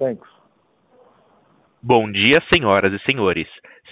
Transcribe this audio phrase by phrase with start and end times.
[0.00, 0.26] Thanks.
[1.82, 3.46] Bom dia, senhoras e senhores.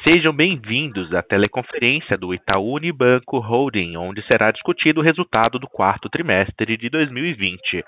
[0.09, 6.09] Sejam bem-vindos à teleconferência do Itaú Unibanco Holding, onde será discutido o resultado do quarto
[6.09, 7.85] trimestre de 2020.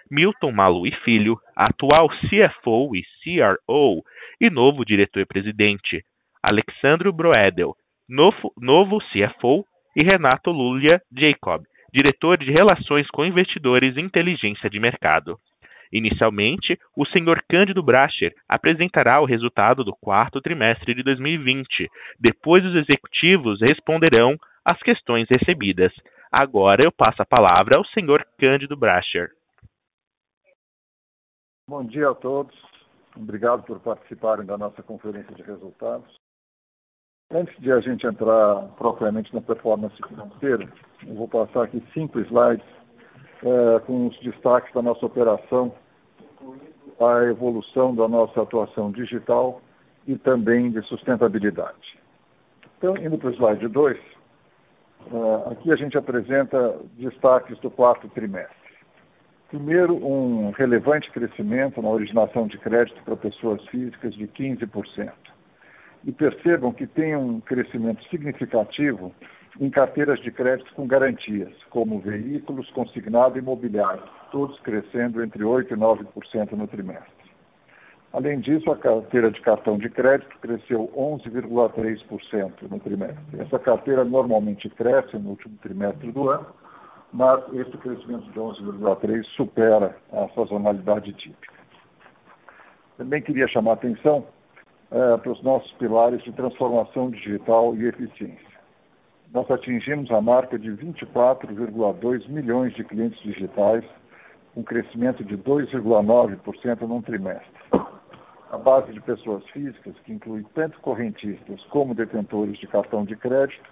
[0.09, 4.03] Milton Malu e Filho, atual CFO e CRO
[4.39, 6.03] e novo diretor-presidente,
[6.44, 7.73] Alexandro Broedel,
[8.08, 9.66] novo, novo CFO,
[10.00, 15.38] e Renato Lulia Jacob, diretor de Relações com Investidores e Inteligência de Mercado.
[15.91, 17.44] Inicialmente, o Sr.
[17.50, 21.90] Cândido Bracher apresentará o resultado do quarto trimestre de 2020.
[22.19, 25.91] Depois, os executivos responderão às questões recebidas.
[26.40, 28.25] Agora eu passo a palavra ao Sr.
[28.40, 29.31] Cândido Bracher.
[31.68, 32.56] Bom dia a todos.
[33.16, 36.16] Obrigado por participarem da nossa conferência de resultados.
[37.29, 40.72] Antes de a gente entrar propriamente na performance financeira,
[41.06, 42.66] eu vou passar aqui cinco slides
[43.44, 45.74] é, com os destaques da nossa operação,
[47.00, 49.62] a evolução da nossa atuação digital
[50.07, 52.00] e também de sustentabilidade.
[52.78, 58.56] Então, indo para o slide 2, é, aqui a gente apresenta destaques do quarto trimestre.
[59.50, 65.12] Primeiro, um relevante crescimento na originação de crédito para pessoas físicas de 15%.
[66.06, 69.13] E percebam que tem um crescimento significativo
[69.59, 75.72] em carteiras de crédito com garantias, como veículos, consignado e imobiliário, todos crescendo entre 8%
[75.72, 77.22] e 9% no trimestre.
[78.13, 83.40] Além disso, a carteira de cartão de crédito cresceu 11,3% no trimestre.
[83.40, 86.45] Essa carteira normalmente cresce no último trimestre do ano,
[87.13, 91.53] mas esse crescimento de 11,3% supera a sazonalidade típica.
[92.97, 94.25] Também queria chamar a atenção
[94.91, 98.50] é, para os nossos pilares de transformação digital e eficiência
[99.34, 103.84] nós atingimos a marca de 24,2 milhões de clientes digitais,
[104.56, 107.50] um crescimento de 2,9% num trimestre.
[108.52, 113.64] A base de pessoas físicas, que inclui tanto correntistas como detentores de cartão de crédito,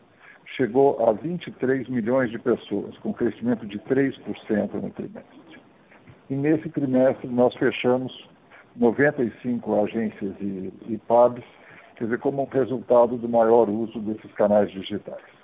[0.55, 5.39] chegou a 23 milhões de pessoas, com crescimento de 3% no trimestre.
[6.29, 8.29] E nesse trimestre nós fechamos
[8.77, 11.43] 95 agências e, e PABs,
[11.97, 15.38] quer dizer, como resultado do maior uso desses canais digitais.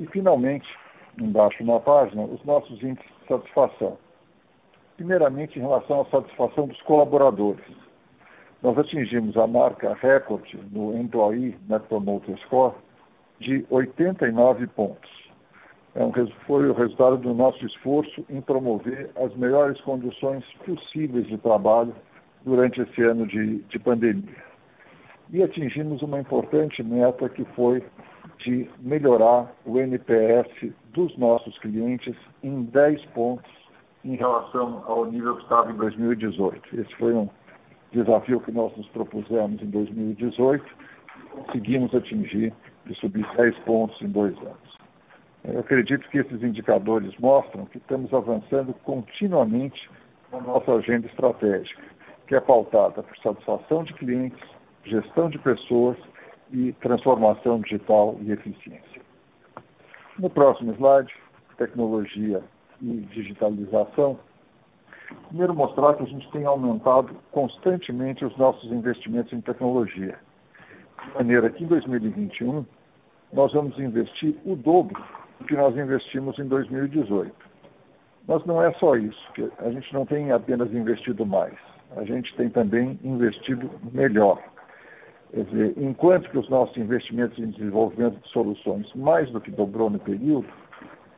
[0.00, 0.66] E, finalmente,
[1.20, 3.98] embaixo na página, os nossos índices de satisfação.
[4.96, 7.64] Primeiramente, em relação à satisfação dos colaboradores.
[8.62, 12.74] Nós atingimos a marca recorde no Employee Net Promoter Score
[13.40, 15.10] de 89 pontos.
[15.94, 16.12] É um,
[16.46, 21.94] foi o resultado do nosso esforço em promover as melhores condições possíveis de trabalho
[22.44, 24.44] durante esse ano de, de pandemia.
[25.30, 27.82] E atingimos uma importante meta que foi
[28.44, 33.50] de melhorar o NPS dos nossos clientes em 10 pontos
[34.04, 36.80] em relação ao nível que estava em 2018.
[36.80, 37.28] Esse foi um
[37.92, 40.64] desafio que nós nos propusemos em 2018
[41.30, 42.52] conseguimos atingir
[42.86, 44.78] e subir 10 pontos em dois anos.
[45.44, 49.90] Eu acredito que esses indicadores mostram que estamos avançando continuamente
[50.32, 51.82] na nossa agenda estratégica,
[52.26, 54.40] que é pautada por satisfação de clientes,
[54.84, 55.96] gestão de pessoas
[56.52, 59.02] e transformação digital e eficiência.
[60.18, 61.12] No próximo slide,
[61.56, 62.42] tecnologia
[62.80, 64.18] e digitalização,
[65.28, 70.18] Primeiro, mostrar que a gente tem aumentado constantemente os nossos investimentos em tecnologia.
[71.04, 72.64] De maneira que em 2021
[73.32, 75.02] nós vamos investir o dobro
[75.38, 77.32] do que nós investimos em 2018.
[78.26, 79.20] Mas não é só isso,
[79.58, 81.54] a gente não tem apenas investido mais,
[81.96, 84.40] a gente tem também investido melhor.
[85.32, 89.98] Dizer, enquanto que os nossos investimentos em desenvolvimento de soluções mais do que dobrou no
[90.00, 90.48] período,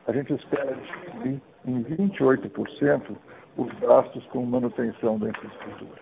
[0.07, 3.17] a gente espera diminuir em 28%
[3.57, 6.01] os gastos com manutenção da infraestrutura.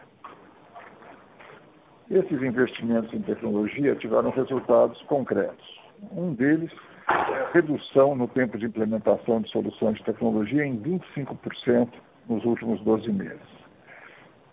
[2.09, 5.79] Esses investimentos em tecnologia tiveram resultados concretos.
[6.11, 6.71] Um deles
[7.07, 11.89] é a redução no tempo de implementação de soluções de tecnologia em 25%
[12.27, 13.61] nos últimos 12 meses.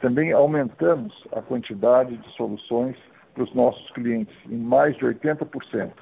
[0.00, 2.96] Também aumentamos a quantidade de soluções
[3.38, 5.93] para os nossos clientes em mais de 80%,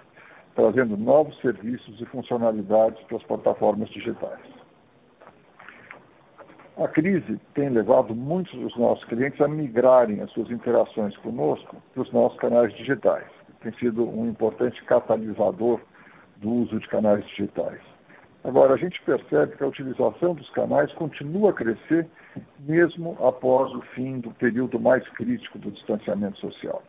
[0.55, 4.41] trazendo novos serviços e funcionalidades para as plataformas digitais.
[6.79, 12.03] A crise tem levado muitos dos nossos clientes a migrarem as suas interações conosco para
[12.03, 13.27] os nossos canais digitais.
[13.61, 15.81] Tem sido um importante catalisador
[16.39, 17.81] do uso de canais digitais.
[18.45, 22.07] Agora, a gente percebe que a utilização dos canais continua a crescer
[22.61, 26.83] mesmo após o fim do período mais crítico do distanciamento social.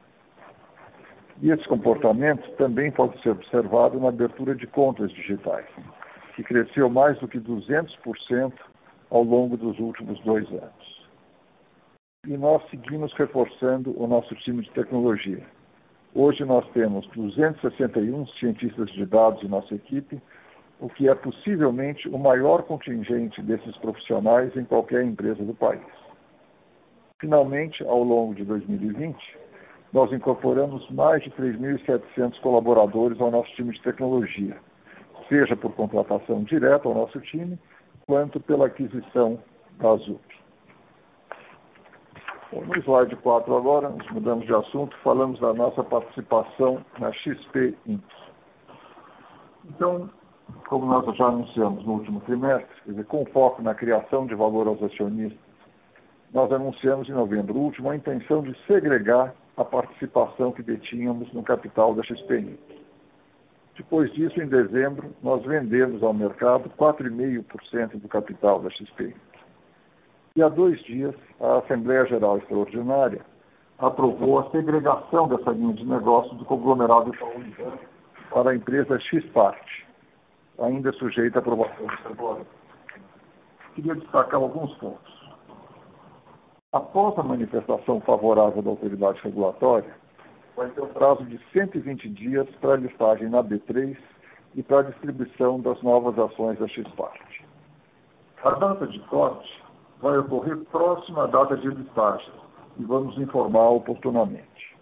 [1.42, 5.66] E esse comportamento também pode ser observado na abertura de contas digitais,
[6.36, 8.54] que cresceu mais do que 200%
[9.12, 11.08] ao longo dos últimos dois anos.
[12.26, 15.44] E nós seguimos reforçando o nosso time de tecnologia.
[16.16, 20.20] Hoje nós temos 261 cientistas de dados em nossa equipe,
[20.80, 25.86] o que é possivelmente o maior contingente desses profissionais em qualquer empresa do país.
[27.20, 29.16] Finalmente, ao longo de 2020,
[29.94, 34.58] nós incorporamos mais de 3.700 colaboradores ao nosso time de tecnologia,
[35.30, 37.58] seja por contratação direta ao nosso time,
[38.06, 39.40] quanto pela aquisição
[39.80, 40.22] da Azup.
[42.54, 48.04] No slide 4 agora, nós mudamos de assunto, falamos da nossa participação na XP Inc.
[49.66, 50.10] Então,
[50.70, 54.68] como nós já anunciamos no último trimestre, quer dizer, com foco na criação de valor
[54.68, 55.40] aos acionistas,
[56.34, 61.96] nós anunciamos em novembro último a intenção de segregar a participação que detínhamos no capital
[61.96, 62.60] da XP Inc.
[63.76, 69.18] Depois disso, em dezembro, nós vendemos ao mercado 4,5% do capital da XP Inc.
[70.36, 73.26] E há dois dias, a Assembleia Geral Extraordinária
[73.80, 77.44] aprovou a segregação dessa linha de negócio do conglomerado Itaú
[78.30, 79.86] para a empresa Xpart,
[80.60, 82.46] ainda sujeita à aprovação do.
[83.74, 85.17] Queria destacar alguns pontos.
[86.78, 89.96] Após a manifestação favorável da autoridade regulatória,
[90.56, 93.98] vai ter um prazo de 120 dias para a listagem na B3
[94.54, 97.42] e para a distribuição das novas ações da Xpart.
[98.44, 99.64] A data de corte
[100.04, 102.32] vai ocorrer próxima à data de listagem
[102.78, 104.78] e vamos informar oportunamente.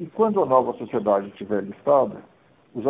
[0.00, 2.22] E quando a nova sociedade estiver listada,
[2.74, 2.86] os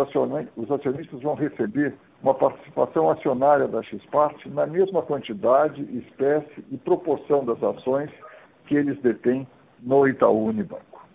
[0.71, 1.93] acionistas vão receber
[2.27, 8.11] uma participação acionária da Xpart na mesma quantidade, espécie e proporção das ações
[8.67, 9.47] que eles detêm
[9.81, 11.07] no Itaú Unibanco.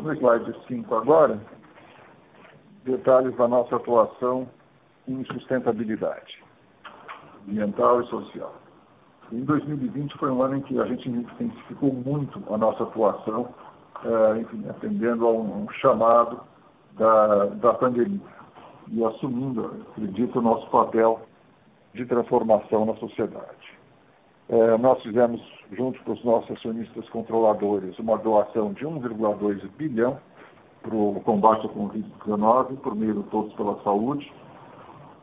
[0.00, 1.40] No slide 5 agora,
[2.84, 4.48] detalhes da nossa atuação
[5.08, 6.40] em sustentabilidade
[7.48, 8.54] ambiental e social.
[9.32, 13.52] Em 2020 foi um ano em que a gente intensificou muito a nossa atuação,
[14.04, 16.51] eh, enfim, atendendo a um, um chamado
[16.98, 18.20] da, da pandemia
[18.88, 21.20] e assumindo, acredito, o nosso papel
[21.94, 23.78] de transformação na sociedade.
[24.48, 25.40] É, nós fizemos,
[25.72, 30.18] junto com os nossos acionistas controladores, uma doação de 1,2 bilhão
[30.82, 34.30] para o combate ao Covid-19, por meio do Todos pela Saúde,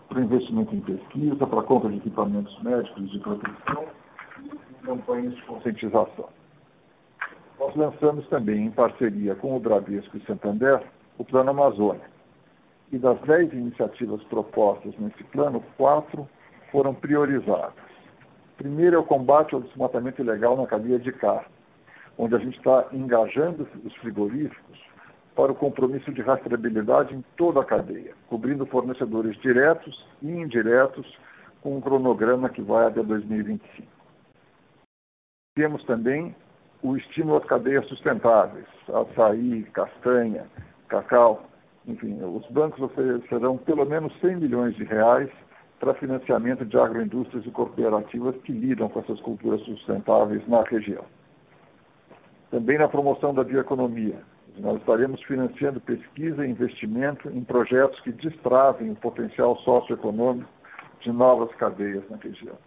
[0.08, 3.86] para investimento em pesquisa, para compra de equipamentos médicos de proteção
[4.44, 6.30] e campanhas de conscientização.
[7.60, 10.82] Nós lançamos também, em parceria com o Bradesco e Santander,
[11.20, 12.10] o Plano Amazônia.
[12.92, 16.28] E das dez iniciativas propostas nesse plano, quatro
[16.72, 17.74] foram priorizadas.
[18.58, 21.46] Primeiro é o combate ao desmatamento ilegal na cadeia de carne,
[22.18, 24.80] onde a gente está engajando os frigoríficos
[25.36, 31.06] para o compromisso de rastreabilidade em toda a cadeia, cobrindo fornecedores diretos e indiretos
[31.62, 33.88] com um cronograma que vai até 2025.
[35.56, 36.36] Temos também
[36.82, 40.46] o estímulo às cadeias sustentáveis, açaí, castanha,
[40.90, 41.44] cacau,
[41.88, 45.30] enfim, os bancos oferecerão pelo menos 100 milhões de reais
[45.80, 51.06] para financiamento de agroindústrias e cooperativas que lidam com essas culturas sustentáveis na região.
[52.52, 54.22] Também na promoção da bioeconomia,
[54.58, 60.50] nós estaremos financiando pesquisa e investimento em projetos que destravem o potencial socioeconômico
[61.00, 62.58] de novas cadeias na região.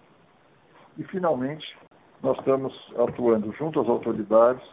[0.97, 1.67] E, finalmente,
[2.23, 4.64] nós estamos atuando junto às autoridades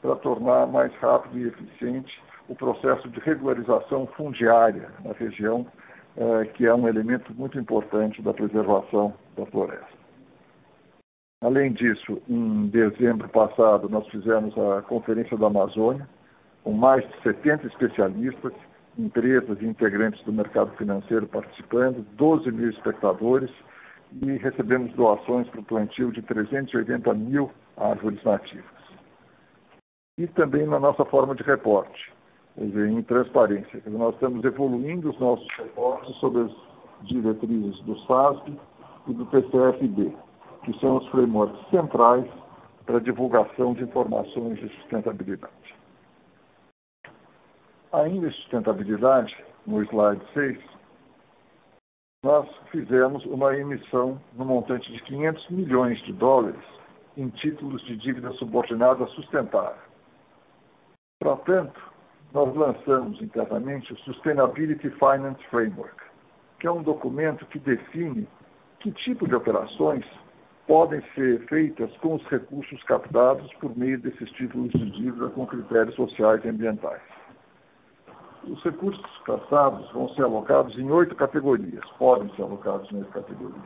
[0.00, 5.66] para tornar mais rápido e eficiente o processo de regularização fundiária na região,
[6.16, 9.98] eh, que é um elemento muito importante da preservação da floresta.
[11.40, 16.08] Além disso, em dezembro passado, nós fizemos a Conferência da Amazônia,
[16.64, 18.52] com mais de 70 especialistas,
[18.98, 23.50] empresas e integrantes do mercado financeiro participando, 12 mil espectadores,
[24.20, 28.64] e recebemos doações para o plantio de 380 mil árvores nativas.
[30.18, 32.12] E também na nossa forma de reporte,
[32.66, 33.82] dizer, em transparência.
[33.86, 36.52] Nós estamos evoluindo os nossos reportes sobre as
[37.02, 38.58] diretrizes do SASB
[39.06, 40.12] e do TCFB,
[40.64, 42.26] que são os frameworks centrais
[42.84, 45.52] para a divulgação de informações de sustentabilidade.
[47.92, 49.36] Ainda em sustentabilidade,
[49.66, 50.58] no slide 6,
[52.24, 56.64] nós fizemos uma emissão no montante de 500 milhões de dólares
[57.16, 59.82] em títulos de dívida subordinada sustentável.
[61.20, 61.87] Para tanto,
[62.32, 65.96] nós lançamos internamente o Sustainability Finance Framework,
[66.60, 68.28] que é um documento que define
[68.80, 70.04] que tipo de operações
[70.66, 75.94] podem ser feitas com os recursos captados por meio desses títulos de dívida com critérios
[75.96, 77.00] sociais e ambientais.
[78.44, 83.62] Os recursos captados vão ser alocados em oito categorias, podem ser alocados em oito categorias.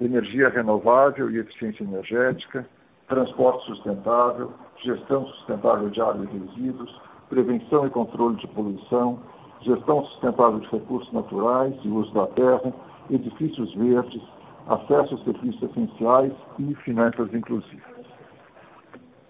[0.00, 2.66] Energia renovável e eficiência energética,
[3.08, 7.00] transporte sustentável, gestão sustentável de água e resíduos,
[7.32, 9.18] prevenção e controle de poluição,
[9.62, 12.74] gestão sustentável de recursos naturais e uso da terra,
[13.08, 14.20] edifícios verdes,
[14.68, 17.90] acesso a serviços essenciais e finanças inclusivas.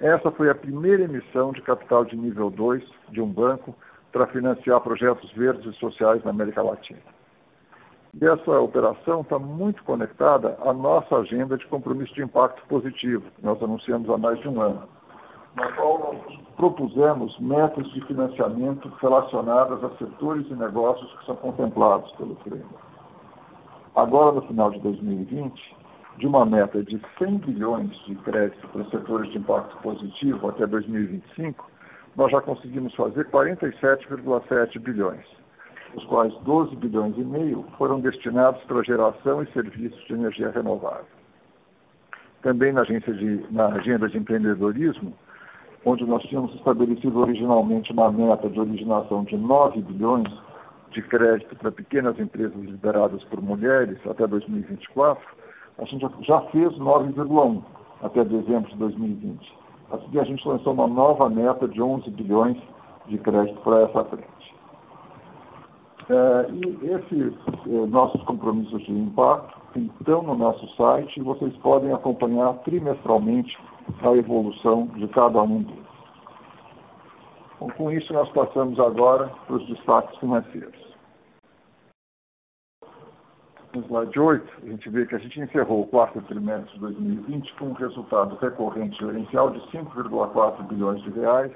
[0.00, 3.73] Essa foi a primeira emissão de capital de nível 2 de um banco
[4.11, 6.99] para financiar projetos verdes e sociais na América Latina.
[8.21, 13.44] E essa operação está muito conectada à nossa agenda de compromisso de impacto positivo, que
[13.44, 14.88] nós anunciamos há mais de um ano
[15.56, 22.11] na qual nós propusemos metas de financiamento relacionadas a setores e negócios que são contemplados
[22.12, 22.92] pelo framework.
[23.94, 25.76] Agora, no final de 2020,
[26.18, 31.71] de uma meta de 100 bilhões de crédito para setores de impacto positivo até 2025,
[32.16, 35.25] nós já conseguimos fazer 47,7 bilhões,
[35.94, 41.06] os quais 12 bilhões e meio foram destinados para geração e serviços de energia renovável.
[42.42, 45.14] Também na, de, na agenda de empreendedorismo,
[45.85, 50.29] onde nós tínhamos estabelecido originalmente uma meta de originação de 9 bilhões
[50.93, 55.23] de crédito para pequenas empresas lideradas por mulheres até 2024,
[55.79, 57.62] a gente já fez 9,1
[58.03, 59.59] até dezembro de 2020.
[59.91, 62.57] A seguir, a gente lançou uma nova meta de 11 bilhões
[63.07, 64.55] de crédito para essa frente.
[66.09, 67.35] É, e esses
[67.67, 73.57] é, nossos compromissos de impacto estão no nosso site e vocês podem acompanhar trimestralmente
[74.03, 75.93] a evolução de cada um deles.
[77.59, 80.93] Bom, com isso, nós passamos agora para os destaques financeiros.
[83.75, 87.55] No slide 8, a gente vê que a gente encerrou o quarto trimestre de 2020
[87.55, 91.53] com um resultado recorrente gerencial de 5,4 bilhões de reais,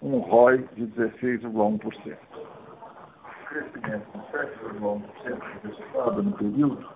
[0.00, 2.16] um ROI de 16,1%.
[3.42, 5.02] O crescimento de 7,1%
[5.62, 6.88] do resultado no período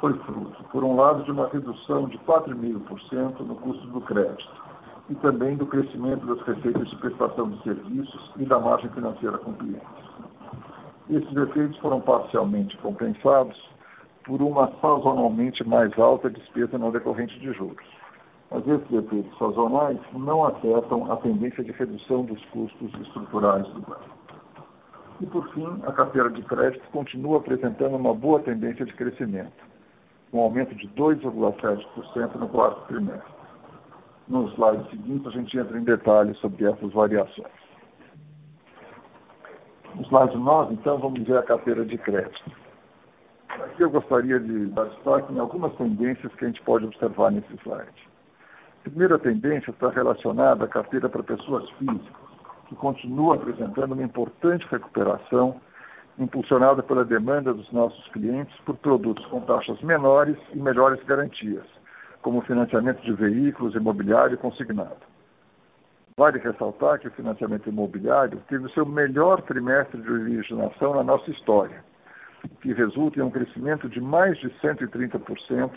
[0.00, 4.68] foi fruto, por um lado, de uma redução de 4,5% no custo do crédito
[5.10, 9.54] e também do crescimento das receitas de prestação de serviços e da margem financeira com
[9.54, 9.86] clientes.
[11.10, 13.56] Esses efeitos foram parcialmente compensados
[14.24, 17.86] por uma sazonalmente mais alta despesa não decorrente de juros.
[18.50, 24.18] Mas esses efeitos sazonais não afetam a tendência de redução dos custos estruturais do banco.
[25.20, 29.68] E, por fim, a carteira de crédito continua apresentando uma boa tendência de crescimento
[30.32, 33.38] um aumento de 2,7% no quarto trimestre.
[34.28, 37.46] No slide seguinte, a gente entra em detalhes sobre essas variações.
[39.94, 42.52] No slide 9, então, vamos ver a carteira de crédito.
[43.48, 47.52] Aqui eu gostaria de dar destaque em algumas tendências que a gente pode observar nesse
[47.62, 48.08] slide.
[48.80, 52.28] A primeira tendência está relacionada à carteira para pessoas físicas,
[52.68, 55.58] que continua apresentando uma importante recuperação
[56.18, 61.64] impulsionada pela demanda dos nossos clientes por produtos com taxas menores e melhores garantias,
[62.22, 64.96] como financiamento de veículos, imobiliário e consignado.
[66.16, 71.30] Vale ressaltar que o financiamento imobiliário teve o seu melhor trimestre de originação na nossa
[71.30, 71.84] história,
[72.60, 75.70] que resulta em um crescimento de mais de 130%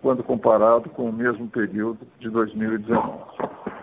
[0.00, 3.73] quando comparado com o mesmo período de 2019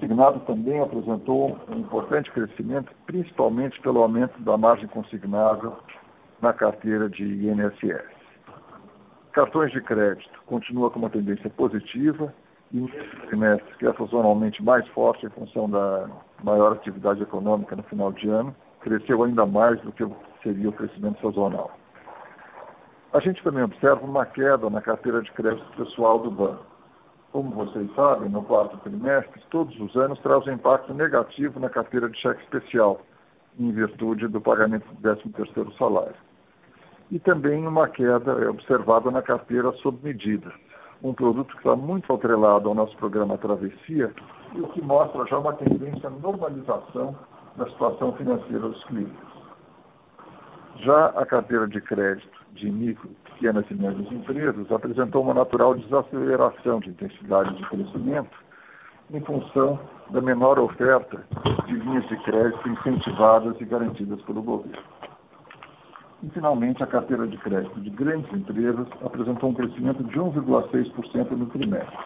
[0.00, 5.76] consignado também apresentou um importante crescimento, principalmente pelo aumento da margem consignável
[6.40, 8.08] na carteira de INSS.
[9.32, 12.32] Cartões de crédito continua com uma tendência positiva
[12.72, 16.08] e nesse trimestre, que é sazonalmente mais forte em função da
[16.42, 20.08] maior atividade econômica no final de ano, cresceu ainda mais do que
[20.42, 21.70] seria o crescimento sazonal.
[23.12, 26.69] A gente também observa uma queda na carteira de crédito pessoal do banco.
[27.32, 32.08] Como vocês sabem, no quarto trimestre, todos os anos traz um impacto negativo na carteira
[32.10, 33.00] de cheque especial,
[33.58, 36.16] em virtude do pagamento do 13º salário.
[37.10, 40.52] E também uma queda observada na carteira sob medida,
[41.02, 44.12] um produto que está muito atrelado ao nosso programa Travessia
[44.54, 47.16] e o que mostra já uma tendência à normalização
[47.56, 49.30] da situação financeira dos clientes.
[50.78, 56.80] Já a carteira de crédito de micro, pequenas e médias empresas apresentou uma natural desaceleração
[56.80, 58.36] de intensidade de crescimento
[59.12, 59.78] em função
[60.10, 61.24] da menor oferta
[61.66, 64.78] de linhas de crédito incentivadas e garantidas pelo governo.
[66.22, 71.46] E, finalmente, a carteira de crédito de grandes empresas apresentou um crescimento de 1,6% no
[71.46, 71.96] trimestre,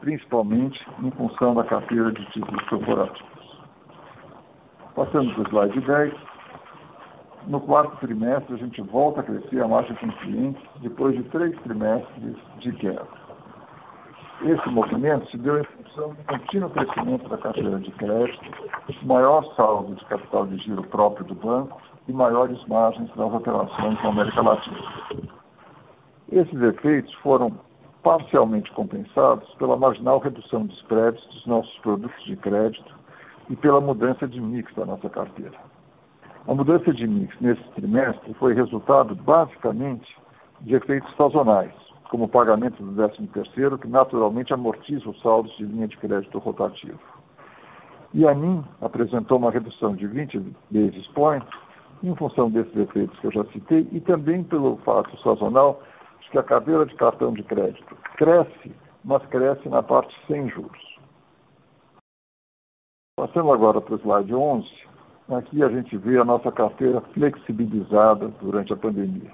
[0.00, 3.60] principalmente em função da carteira de títulos corporativos.
[4.96, 6.14] Passando para o slide 10,
[7.46, 11.56] no quarto trimestre, a gente volta a crescer a margem com clientes depois de três
[11.62, 13.06] trimestres de queda.
[14.42, 18.40] Esse movimento se deu em função do contínuo crescimento da carteira de crédito,
[19.02, 24.08] maior saldo de capital de giro próprio do banco e maiores margens das operações na
[24.08, 24.78] América Latina.
[26.32, 27.52] Esses efeitos foram
[28.02, 32.94] parcialmente compensados pela marginal redução de spreads dos nossos produtos de crédito
[33.50, 35.69] e pela mudança de mix da nossa carteira.
[36.48, 40.16] A mudança de mix nesse trimestre foi resultado basicamente
[40.62, 41.72] de efeitos sazonais,
[42.10, 46.98] como o pagamento do 13º, que naturalmente amortiza os saldos de linha de crédito rotativo.
[48.14, 50.38] E a NIM apresentou uma redução de 20
[50.70, 51.48] basis points
[52.02, 55.82] em função desses efeitos que eu já citei e também pelo fato sazonal
[56.20, 60.98] de que a carteira de cartão de crédito cresce, mas cresce na parte sem juros.
[63.16, 64.66] Passando agora para o slide 11,
[65.36, 69.30] aqui a gente vê a nossa carteira flexibilizada durante a pandemia.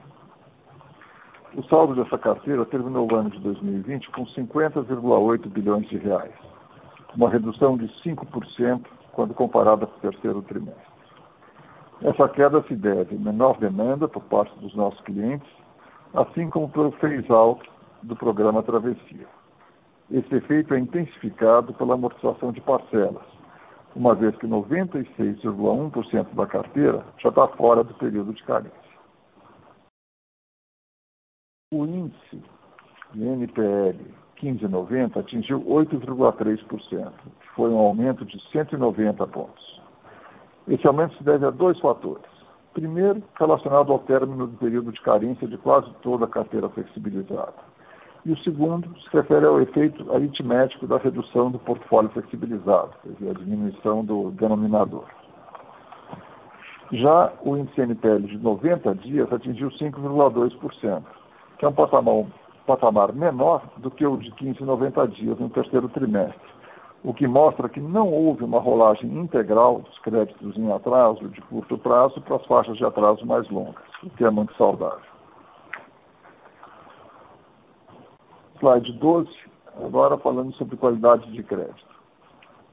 [1.57, 6.35] O saldo dessa carteira terminou o ano de 2020 com 50,8 bilhões de reais,
[7.17, 10.97] uma redução de 5% quando comparada com o terceiro trimestre.
[12.03, 15.49] Essa queda se deve à menor demanda por parte dos nossos clientes,
[16.13, 17.67] assim como pelo phase-out
[18.03, 19.27] do programa Travessia.
[20.11, 23.36] Esse efeito é intensificado pela amortização de parcelas,
[23.97, 28.87] uma vez que 96,1% da carteira já está fora do período de carência.
[31.73, 32.43] O índice
[33.15, 33.97] NPL
[34.41, 39.81] 1590 atingiu 8,3%, que foi um aumento de 190 pontos.
[40.69, 42.25] Esse aumento se deve a dois fatores.
[42.75, 47.55] Primeiro, relacionado ao término do período de carência de quase toda a carteira flexibilizada.
[48.27, 53.31] E o segundo se refere ao efeito aritmético da redução do portfólio flexibilizado, quer dizer,
[53.31, 55.05] a diminuição do denominador.
[56.91, 61.05] Já o índice NPL de 90 dias atingiu 5,2%,
[61.57, 62.25] que é um patamar,
[62.67, 66.51] patamar menor do que o de 15 e 90 dias no terceiro trimestre,
[67.05, 71.79] o que mostra que não houve uma rolagem integral dos créditos em atraso de curto
[71.79, 75.16] prazo para as faixas de atraso mais longas, o que é muito saudável.
[78.59, 79.29] Slide 12,
[79.85, 81.97] agora falando sobre qualidade de crédito.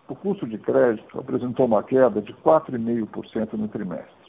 [0.07, 4.23] O custo de crédito apresentou uma queda de 4,5% no trimestre.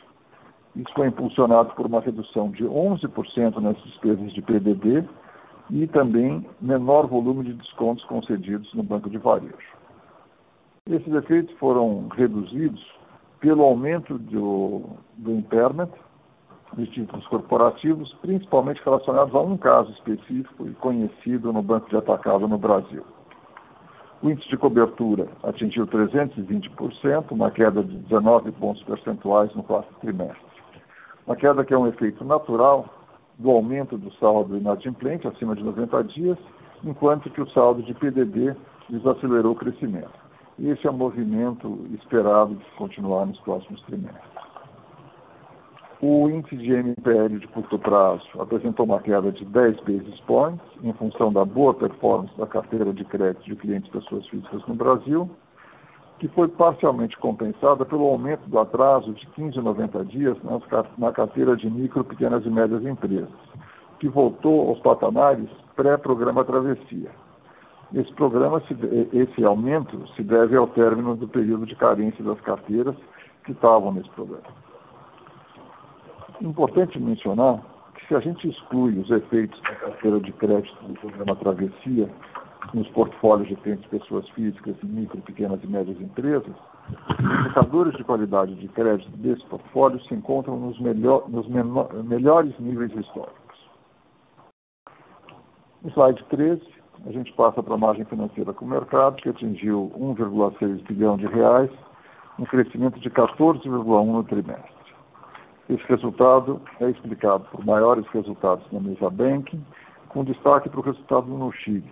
[0.77, 5.05] Isso foi impulsionado por uma redução de 11% nas despesas de PDD
[5.71, 9.75] e também menor volume de descontos concedidos no banco de varejo.
[10.91, 12.85] Esses efeitos foram reduzidos
[13.41, 14.83] pelo aumento do,
[15.17, 15.91] do impairment
[16.73, 22.49] de títulos corporativos, principalmente relacionados a um caso específico e conhecido no banco de atacado
[22.49, 23.05] no Brasil.
[24.23, 30.41] O índice de cobertura atingiu 320%, uma queda de 19 pontos percentuais no quarto trimestre.
[31.27, 32.87] Uma queda que é um efeito natural
[33.39, 36.39] do aumento do saldo inadimplente acima de 90 dias,
[36.83, 38.55] enquanto que o saldo de PDD
[38.89, 40.25] desacelerou o crescimento.
[40.59, 44.34] Esse é um movimento esperado de continuar nos próximos trimestres.
[46.07, 50.93] O índice de MPL de curto prazo apresentou uma queda de 10 basis points em
[50.93, 55.31] função da boa performance da carteira de crédito de clientes pessoas físicas no Brasil,
[56.19, 60.37] que foi parcialmente compensada pelo aumento do atraso de 15 a 90 dias
[60.99, 63.33] na carteira de micro, pequenas e médias empresas,
[63.99, 67.13] que voltou aos patamares pré-programa Travessia.
[67.95, 68.63] Esse programa,
[69.11, 72.95] esse aumento se deve ao término do período de carência das carteiras
[73.45, 74.64] que estavam nesse programa.
[76.41, 77.63] Importante mencionar
[77.95, 82.11] que se a gente exclui os efeitos da carteira de crédito do programa Travessia
[82.73, 86.55] nos portfólios de clientes pessoas físicas, micro, pequenas e médias empresas,
[87.09, 92.59] os indicadores de qualidade de crédito desse portfólio se encontram nos, melhor, nos menor, melhores
[92.59, 93.71] níveis históricos.
[95.83, 96.63] No slide 13,
[97.07, 101.27] a gente passa para a margem financeira com o mercado, que atingiu 1,6 bilhão de
[101.27, 101.71] reais,
[102.39, 104.84] um crescimento de 14,1 no trimestre.
[105.69, 109.65] Esse resultado é explicado por maiores resultados na Mesa Banking,
[110.09, 111.91] com destaque para o resultado no Chile,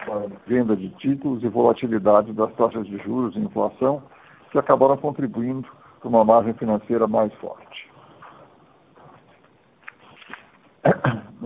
[0.00, 4.02] a venda de títulos e volatilidade das taxas de juros e inflação,
[4.50, 5.68] que acabaram contribuindo
[6.00, 7.90] para uma margem financeira mais forte.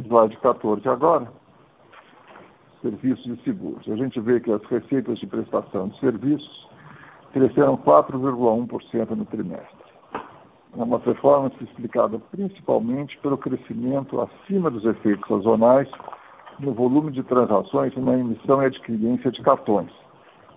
[0.02, 1.30] Slide 14 agora,
[2.80, 3.86] serviços e seguros.
[3.88, 6.68] A gente vê que as receitas de prestação de serviços
[7.32, 9.75] cresceram 4,1% no trimestre.
[10.78, 15.88] É uma performance explicada principalmente pelo crescimento acima dos efeitos sazonais
[16.60, 19.90] no volume de transações na emissão e adquirência de cartões,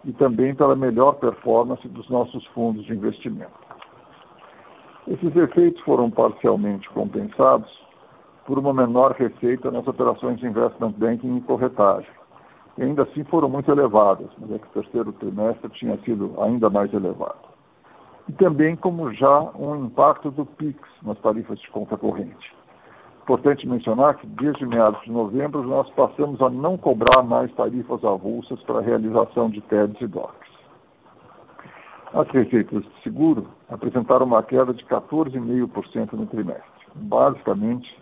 [0.03, 3.51] e também pela melhor performance dos nossos fundos de investimento.
[5.08, 7.69] Esses efeitos foram parcialmente compensados
[8.45, 12.12] por uma menor receita nas operações de investment banking e corretagem.
[12.77, 16.69] E ainda assim foram muito elevadas, mas é que o terceiro trimestre tinha sido ainda
[16.69, 17.48] mais elevado.
[18.29, 22.59] E também como já um impacto do PIX nas tarifas de conta corrente
[23.29, 28.59] importante mencionar que desde meados de novembro nós passamos a não cobrar mais tarifas avulsas
[28.63, 30.49] para a realização de TEDs e DOCs.
[32.11, 36.63] As receitas de seguro apresentaram uma queda de 14,5% no trimestre,
[36.95, 37.95] basicamente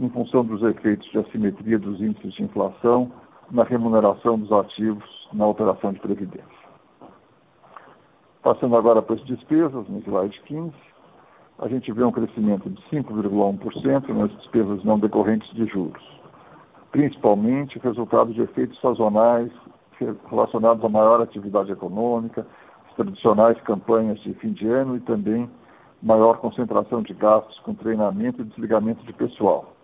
[0.00, 3.12] em função dos efeitos de assimetria dos índices de inflação
[3.52, 6.65] na remuneração dos ativos na operação de previdência.
[8.46, 10.72] Passando agora para as despesas, no slide 15,
[11.58, 16.00] a gente vê um crescimento de 5,1% nas despesas não decorrentes de juros,
[16.92, 19.50] principalmente resultado de efeitos sazonais
[20.30, 22.46] relacionados à maior atividade econômica,
[22.88, 25.50] as tradicionais campanhas de fim de ano e também
[26.00, 29.74] maior concentração de gastos com treinamento e desligamento de pessoal,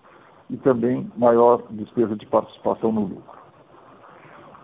[0.49, 3.42] e também maior despesa de participação no lucro.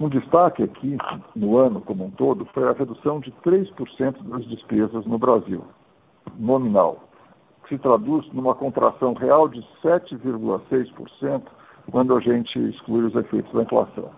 [0.01, 0.97] Um destaque aqui,
[1.35, 5.65] no ano como um todo, foi a redução de 3% das despesas no Brasil,
[6.39, 7.01] nominal,
[7.65, 11.43] que se traduz numa contração real de 7,6%
[11.91, 14.11] quando a gente exclui os efeitos da inflação.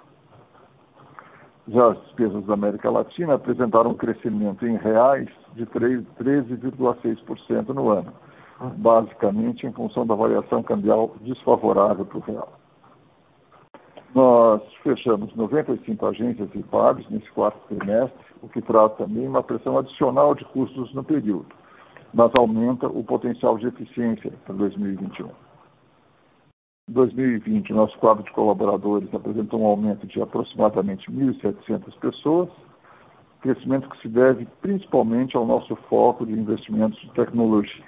[1.68, 8.12] Já as despesas da América Latina apresentaram um crescimento em reais de 13,6% no ano,
[8.76, 12.59] basicamente em função da variação cambial desfavorável para o real.
[14.14, 19.78] Nós fechamos 95 agências e pagos nesse quarto trimestre, o que traz também uma pressão
[19.78, 21.46] adicional de custos no período
[22.12, 25.28] mas aumenta o potencial de eficiência para 2021.
[26.88, 32.48] Em 2020, nosso quadro de colaboradores apresentou um aumento de aproximadamente 1.700 pessoas,
[33.40, 37.84] crescimento que se deve principalmente ao nosso foco de investimentos de tecnologia.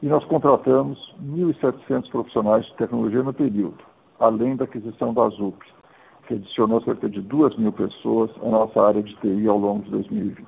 [0.00, 3.78] E nós contratamos 1.700 profissionais de tecnologia no período,
[4.18, 5.58] além da aquisição da ZUP,
[6.26, 9.90] que adicionou cerca de 2 mil pessoas à nossa área de TI ao longo de
[9.90, 10.44] 2020.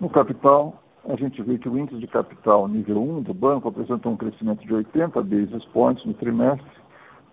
[0.00, 4.12] No capital, a gente vê que o índice de capital nível 1 do banco apresentou
[4.12, 6.70] um crescimento de 80 basis points no trimestre,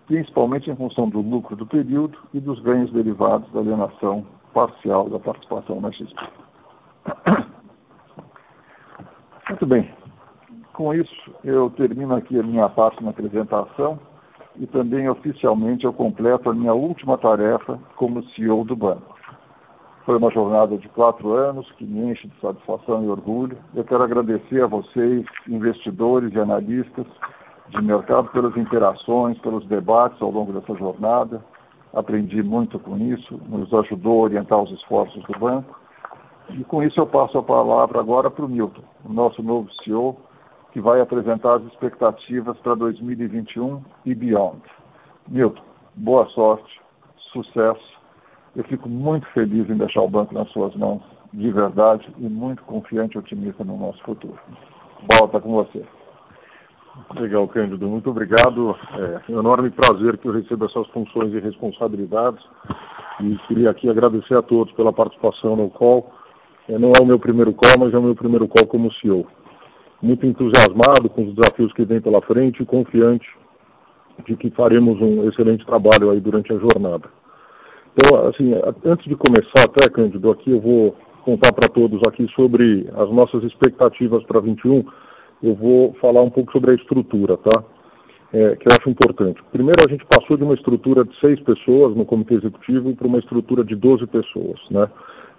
[0.06, 5.18] principalmente em função do lucro do período e dos ganhos derivados da alienação parcial da
[5.18, 6.14] participação na XP.
[9.48, 9.97] Muito bem.
[10.78, 13.98] Com isso, eu termino aqui a minha parte na apresentação
[14.54, 19.16] e também oficialmente eu completo a minha última tarefa como CEO do banco.
[20.06, 23.58] Foi uma jornada de quatro anos que me enche de satisfação e orgulho.
[23.74, 27.06] Eu quero agradecer a vocês, investidores e analistas
[27.70, 31.44] de mercado, pelas interações, pelos debates ao longo dessa jornada.
[31.92, 35.76] Aprendi muito com isso, nos ajudou a orientar os esforços do banco.
[36.50, 40.27] E com isso eu passo a palavra agora para o Milton, o nosso novo CEO,
[40.78, 44.62] que vai apresentar as expectativas para 2021 e beyond.
[45.26, 45.60] Milton,
[45.96, 46.80] boa sorte,
[47.32, 47.98] sucesso
[48.54, 52.62] eu fico muito feliz em deixar o banco nas suas mãos, de verdade, e muito
[52.62, 54.38] confiante e otimista no nosso futuro.
[55.18, 55.84] Volta com você.
[57.14, 57.88] Legal, Cândido.
[57.88, 58.76] Muito obrigado.
[59.28, 62.44] É um enorme prazer que eu recebo essas funções e responsabilidades.
[63.20, 66.12] E queria aqui agradecer a todos pela participação no call.
[66.68, 69.26] É, não é o meu primeiro call, mas é o meu primeiro call como CEO.
[70.00, 73.26] Muito entusiasmado com os desafios que vem pela frente e confiante
[74.26, 77.08] de que faremos um excelente trabalho aí durante a jornada.
[77.94, 78.52] Então, assim,
[78.84, 83.42] antes de começar até, Cândido, aqui eu vou contar para todos aqui sobre as nossas
[83.44, 84.84] expectativas para 21,
[85.42, 87.64] eu vou falar um pouco sobre a estrutura, tá?
[88.32, 89.42] É, que eu acho importante.
[89.50, 93.18] Primeiro, a gente passou de uma estrutura de seis pessoas no comitê executivo para uma
[93.18, 94.88] estrutura de 12 pessoas, né?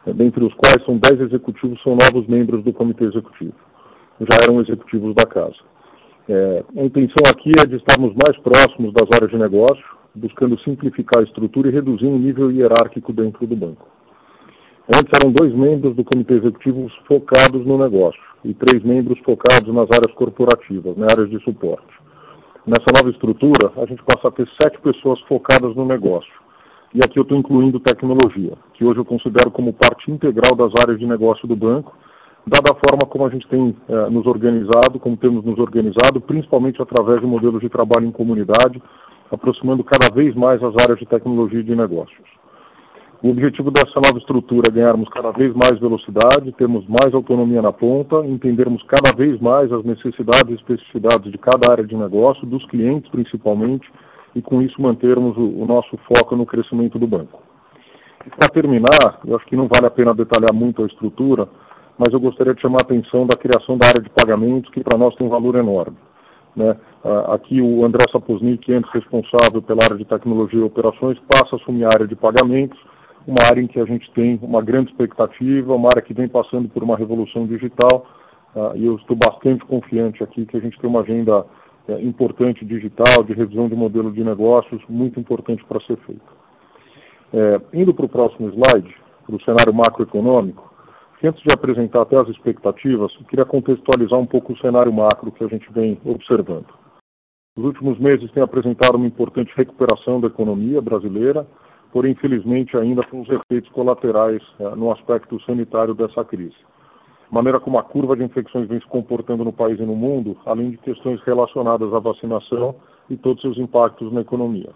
[0.07, 3.53] Dentre os quais são 10 executivos são novos membros do comitê executivo.
[4.19, 5.55] Já eram executivos da casa.
[6.27, 11.23] É, a intenção aqui é de estarmos mais próximos das áreas de negócio, buscando simplificar
[11.23, 13.87] a estrutura e reduzir o nível hierárquico dentro do banco.
[14.87, 19.87] Antes eram dois membros do comitê executivo focados no negócio e três membros focados nas
[19.93, 21.93] áreas corporativas, nas áreas de suporte.
[22.65, 26.33] Nessa nova estrutura, a gente passa a ter sete pessoas focadas no negócio.
[26.93, 30.99] E aqui eu estou incluindo tecnologia, que hoje eu considero como parte integral das áreas
[30.99, 31.95] de negócio do banco,
[32.49, 36.81] dada a forma como a gente tem eh, nos organizado, como temos nos organizado, principalmente
[36.81, 38.81] através de modelos de trabalho em comunidade,
[39.31, 42.27] aproximando cada vez mais as áreas de tecnologia e de negócios.
[43.21, 47.73] O objetivo dessa nova estrutura é ganharmos cada vez mais velocidade, termos mais autonomia na
[47.73, 52.65] ponta, entendermos cada vez mais as necessidades e especificidades de cada área de negócio, dos
[52.67, 53.91] clientes principalmente,
[54.33, 57.41] e com isso mantermos o, o nosso foco no crescimento do banco.
[58.37, 61.47] Para terminar, eu acho que não vale a pena detalhar muito a estrutura,
[61.99, 64.97] mas eu gostaria de chamar a atenção da criação da área de pagamentos, que para
[64.97, 65.97] nós tem um valor enorme.
[66.55, 66.75] Né?
[67.27, 71.83] Aqui o André Sapoznik, antes responsável pela área de tecnologia e operações, passa a assumir
[71.83, 72.79] a área de pagamentos,
[73.27, 76.69] uma área em que a gente tem uma grande expectativa, uma área que vem passando
[76.69, 78.07] por uma revolução digital,
[78.55, 82.63] uh, e eu estou bastante confiante aqui que a gente tem uma agenda uh, importante
[82.63, 86.39] digital, de revisão de modelo de negócios, muito importante para ser feita.
[87.31, 90.73] É, indo para o próximo slide, para o cenário macroeconômico,
[91.27, 95.43] antes de apresentar até as expectativas, eu queria contextualizar um pouco o cenário macro que
[95.43, 96.67] a gente vem observando.
[97.57, 101.45] Os últimos meses têm apresentado uma importante recuperação da economia brasileira,
[101.91, 106.55] porém, infelizmente, ainda com os efeitos colaterais é, no aspecto sanitário dessa crise.
[107.29, 110.71] Maneira como a curva de infecções vem se comportando no país e no mundo, além
[110.71, 112.75] de questões relacionadas à vacinação
[113.09, 114.69] e todos seus impactos na economia.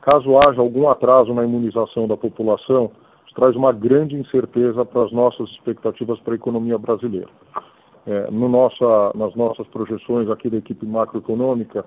[0.00, 2.90] Caso haja algum atraso na imunização da população,
[3.34, 7.28] traz uma grande incerteza para as nossas expectativas para a economia brasileira.
[8.06, 11.84] É, no nossa, nas nossas projeções aqui da equipe macroeconômica,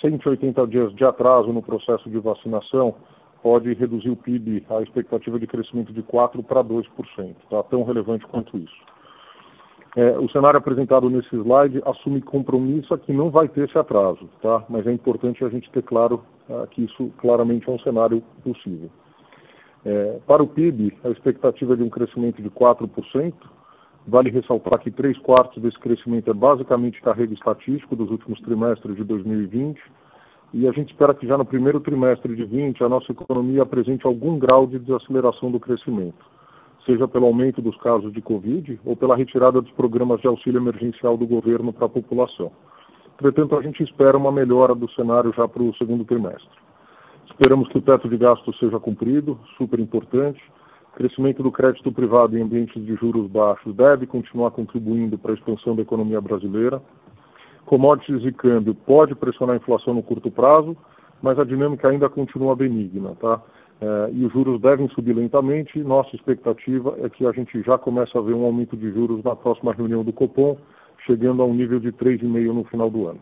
[0.00, 2.94] 180 dias de atraso no processo de vacinação
[3.42, 6.84] pode reduzir o PIB, a expectativa de crescimento de 4% para 2%,
[7.48, 7.62] tá?
[7.64, 8.76] tão relevante quanto isso.
[9.96, 14.28] É, o cenário apresentado nesse slide assume compromisso a que não vai ter esse atraso,
[14.42, 14.64] tá?
[14.68, 18.90] mas é importante a gente ter claro uh, que isso claramente é um cenário possível.
[19.88, 23.32] É, para o PIB, a expectativa é de um crescimento de 4%.
[24.06, 29.04] Vale ressaltar que três quartos desse crescimento é basicamente carrego estatístico dos últimos trimestres de
[29.04, 29.80] 2020
[30.52, 34.06] e a gente espera que já no primeiro trimestre de 20 a nossa economia apresente
[34.06, 36.24] algum grau de desaceleração do crescimento,
[36.84, 41.16] seja pelo aumento dos casos de Covid ou pela retirada dos programas de auxílio emergencial
[41.16, 42.52] do governo para a população.
[43.14, 46.67] Entretanto, a gente espera uma melhora do cenário já para o segundo trimestre.
[47.38, 50.42] Esperamos que o teto de gastos seja cumprido, super importante.
[50.92, 55.34] O crescimento do crédito privado em ambientes de juros baixos deve continuar contribuindo para a
[55.34, 56.82] expansão da economia brasileira
[57.68, 60.74] commodities e câmbio pode pressionar a inflação no curto prazo,
[61.20, 63.40] mas a dinâmica ainda continua benigna, tá?
[63.80, 65.78] É, e os juros devem subir lentamente.
[65.80, 69.36] Nossa expectativa é que a gente já comece a ver um aumento de juros na
[69.36, 70.56] próxima reunião do Copom,
[71.06, 73.20] chegando a um nível de 3,5 no final do ano.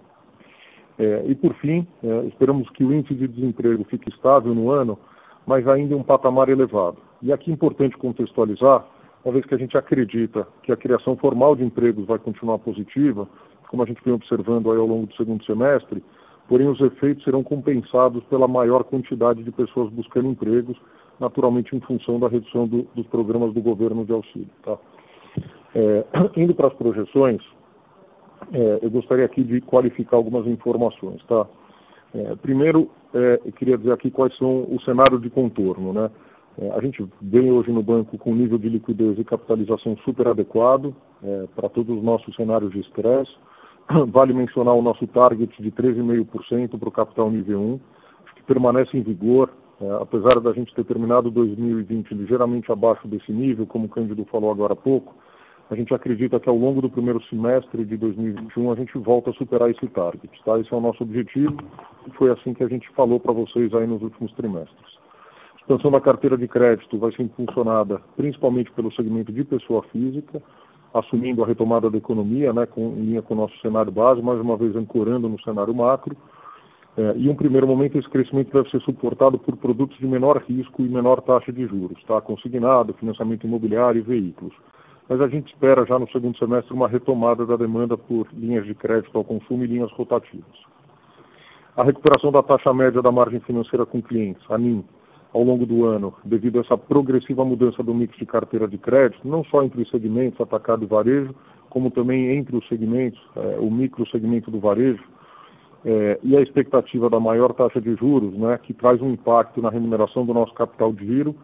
[0.99, 4.99] É, e por fim, é, esperamos que o índice de desemprego fique estável no ano,
[5.47, 6.99] mas ainda em um patamar elevado.
[7.23, 8.85] E aqui é importante contextualizar,
[9.25, 13.29] uma vez que a gente acredita que a criação formal de empregos vai continuar positiva,
[13.69, 16.03] como a gente vem observando aí ao longo do segundo semestre,
[16.49, 20.79] porém os efeitos serão compensados pela maior quantidade de pessoas buscando empregos,
[21.19, 24.49] naturalmente em função da redução do, dos programas do governo de auxílio.
[24.63, 24.79] Tá?
[25.75, 26.05] É,
[26.41, 27.43] indo para as projeções,
[28.53, 31.23] é, eu gostaria aqui de qualificar algumas informações.
[31.25, 31.47] Tá?
[32.15, 35.93] É, primeiro, é, eu queria dizer aqui quais são o cenário de contorno.
[35.93, 36.11] Né?
[36.59, 40.95] É, a gente vem hoje no banco com nível de liquidez e capitalização super adequado
[41.23, 43.33] é, para todos os nossos cenários de estresse.
[44.09, 47.81] Vale mencionar o nosso target de 13,5% para o capital nível 1,
[48.37, 53.67] que permanece em vigor, é, apesar da gente ter terminado 2020 ligeiramente abaixo desse nível,
[53.67, 55.15] como o Cândido falou agora há pouco,
[55.69, 59.35] a gente acredita que ao longo do primeiro semestre de 2021 a gente volta a
[59.35, 60.31] superar esse target.
[60.45, 60.59] Tá?
[60.61, 61.57] Esse é o nosso objetivo
[62.07, 64.97] e foi assim que a gente falou para vocês aí nos últimos trimestres.
[65.55, 70.41] A expansão da carteira de crédito vai ser impulsionada principalmente pelo segmento de pessoa física,
[70.95, 74.41] assumindo a retomada da economia, né, com, em linha com o nosso cenário base, mais
[74.41, 76.17] uma vez ancorando no cenário macro.
[76.97, 80.81] É, e, um primeiro momento, esse crescimento deve ser suportado por produtos de menor risco
[80.81, 82.21] e menor taxa de juros, tá?
[82.23, 84.55] consignado, financiamento imobiliário e veículos.
[85.09, 88.75] Mas a gente espera já no segundo semestre uma retomada da demanda por linhas de
[88.75, 90.45] crédito ao consumo e linhas rotativas.
[91.77, 94.85] A recuperação da taxa média da margem financeira com clientes, a NIM,
[95.33, 99.29] ao longo do ano, devido a essa progressiva mudança do mix de carteira de crédito,
[99.29, 101.35] não só entre os segmentos atacado e varejo,
[101.69, 105.05] como também entre os segmentos, eh, o micro segmento do varejo,
[105.85, 109.69] eh, e a expectativa da maior taxa de juros, né, que traz um impacto na
[109.69, 111.35] remuneração do nosso capital de giro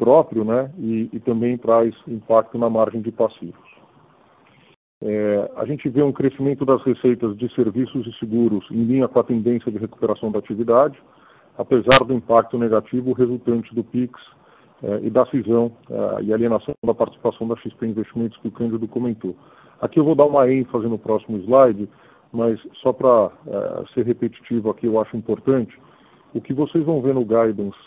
[0.00, 3.70] próprio, né, e, e também traz impacto na margem de passivos.
[5.02, 9.20] É, a gente vê um crescimento das receitas de serviços e seguros em linha com
[9.20, 10.98] a tendência de recuperação da atividade,
[11.56, 14.18] apesar do impacto negativo resultante do PIX
[14.82, 18.88] eh, e da cisão eh, e alienação da participação da XP Investimentos que o Cândido
[18.88, 19.36] comentou.
[19.80, 21.86] Aqui eu vou dar uma ênfase no próximo slide,
[22.32, 25.78] mas só para eh, ser repetitivo aqui eu acho importante,
[26.34, 27.78] o que vocês vão ver no guidance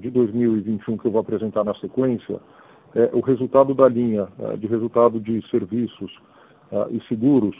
[0.00, 2.40] de 2021 que eu vou apresentar na sequência
[2.94, 4.28] é o resultado da linha
[4.58, 6.10] de resultado de serviços
[6.90, 7.56] e seguros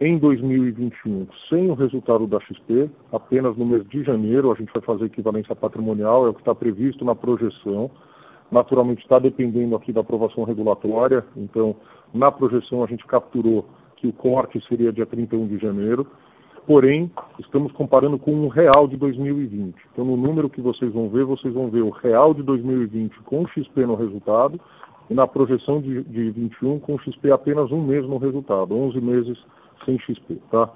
[0.00, 4.80] em 2021, sem o resultado da XP, apenas no mês de janeiro, a gente vai
[4.80, 7.90] fazer equivalência patrimonial, é o que está previsto na projeção.
[8.50, 11.76] Naturalmente está dependendo aqui da aprovação regulatória, então
[12.14, 13.66] na projeção a gente capturou
[13.96, 16.06] que o corte seria dia 31 de janeiro,
[16.70, 19.74] porém estamos comparando com o real de 2020.
[19.92, 23.44] Então no número que vocês vão ver, vocês vão ver o real de 2020 com
[23.48, 24.60] XP no resultado
[25.10, 29.36] e na projeção de, de 21 com XP apenas um mês no resultado, 11 meses
[29.84, 30.70] sem XP, tá?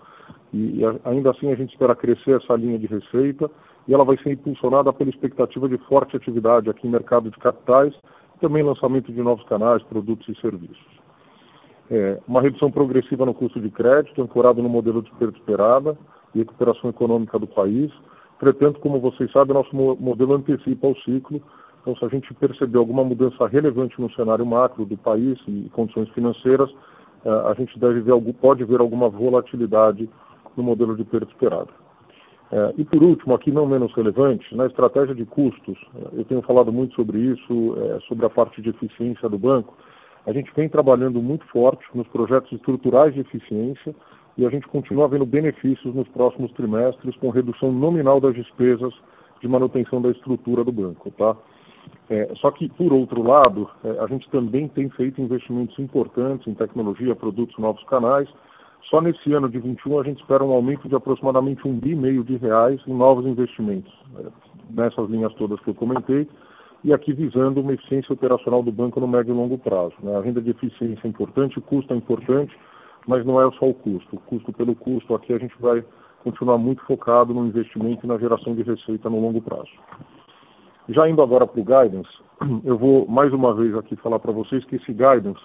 [0.52, 3.48] E, e ainda assim a gente espera crescer essa linha de receita
[3.86, 7.94] e ela vai ser impulsionada pela expectativa de forte atividade aqui no mercado de capitais,
[8.40, 11.03] também lançamento de novos canais, produtos e serviços.
[11.90, 15.98] É, uma redução progressiva no custo de crédito, ancorado no modelo de perda esperada
[16.34, 17.92] e recuperação econômica do país.
[18.36, 21.40] Entretanto, como vocês sabem, nosso modelo antecipa o ciclo.
[21.80, 26.08] Então, se a gente perceber alguma mudança relevante no cenário macro do país e condições
[26.10, 26.70] financeiras,
[27.24, 30.08] é, a gente deve ver, pode ver alguma volatilidade
[30.56, 31.68] no modelo de perda esperada.
[32.50, 36.40] É, e por último, aqui não menos relevante, na estratégia de custos, é, eu tenho
[36.42, 37.76] falado muito sobre isso,
[38.08, 39.74] sobre a parte de eficiência do banco.
[40.26, 43.94] A gente vem trabalhando muito forte nos projetos estruturais de eficiência
[44.36, 48.92] e a gente continua vendo benefícios nos próximos trimestres com redução nominal das despesas
[49.40, 51.36] de manutenção da estrutura do banco, tá?
[52.08, 56.54] É, só que, por outro lado, é, a gente também tem feito investimentos importantes em
[56.54, 58.28] tecnologia, produtos, novos canais.
[58.88, 62.24] Só nesse ano de 21 a gente espera um aumento de aproximadamente um bi meio
[62.24, 64.26] de reais em novos investimentos, é,
[64.70, 66.26] nessas linhas todas que eu comentei,
[66.84, 69.94] e aqui visando uma eficiência operacional do banco no médio e longo prazo.
[70.02, 70.14] Né?
[70.14, 72.54] A renda de eficiência é importante, o custo é importante,
[73.06, 74.16] mas não é só o custo.
[74.16, 75.82] O custo pelo custo, aqui a gente vai
[76.22, 79.70] continuar muito focado no investimento e na geração de receita no longo prazo.
[80.90, 82.10] Já indo agora para o guidance,
[82.64, 85.40] eu vou mais uma vez aqui falar para vocês que esse guidance,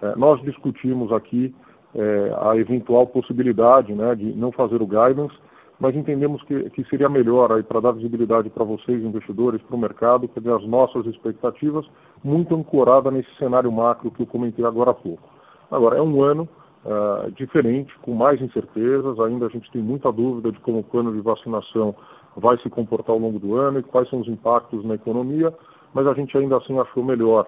[0.00, 1.52] eh, nós discutimos aqui
[1.96, 5.34] eh, a eventual possibilidade né, de não fazer o guidance,
[5.78, 10.28] mas entendemos que, que seria melhor para dar visibilidade para vocês, investidores, para o mercado,
[10.28, 11.86] fazer as nossas expectativas,
[12.24, 15.28] muito ancorada nesse cenário macro que eu comentei agora há pouco.
[15.70, 16.48] Agora, é um ano
[16.84, 21.12] uh, diferente, com mais incertezas, ainda a gente tem muita dúvida de como o plano
[21.12, 21.94] de vacinação
[22.36, 25.52] vai se comportar ao longo do ano e quais são os impactos na economia,
[25.92, 27.46] mas a gente ainda assim achou melhor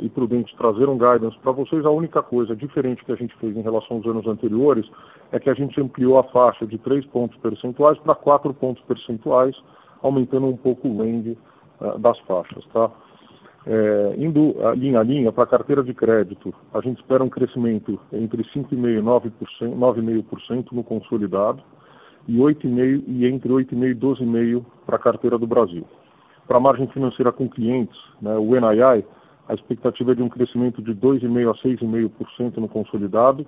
[0.00, 1.84] e prudente trazer um guidance para vocês.
[1.86, 4.86] A única coisa diferente que a gente fez em relação aos anos anteriores
[5.32, 9.56] é que a gente ampliou a faixa de 3 pontos percentuais para 4 pontos percentuais,
[10.02, 11.36] aumentando um pouco o lend
[11.80, 12.64] uh, das faixas.
[12.72, 12.90] Tá?
[13.66, 18.00] É, indo linha a linha para a carteira de crédito, a gente espera um crescimento
[18.10, 21.62] entre 5,5% e 9,5% no consolidado
[22.26, 25.86] e 8,5% e entre 8,5% e 12,5% para a carteira do Brasil.
[26.48, 29.04] Para a margem financeira com clientes, né, o NII,
[29.50, 33.44] a expectativa é de um crescimento de 2,5% a 6,5% no consolidado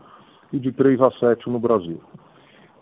[0.53, 2.01] e de 3% a 7% no Brasil.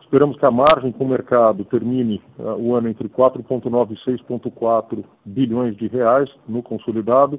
[0.00, 5.04] Esperamos que a margem com o mercado termine uh, o ano entre 4,9 e 6,4
[5.25, 7.38] bilhões de reais no consolidado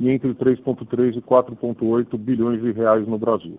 [0.00, 3.56] e entre 3,3 e 4,8 bilhões de reais no Brasil.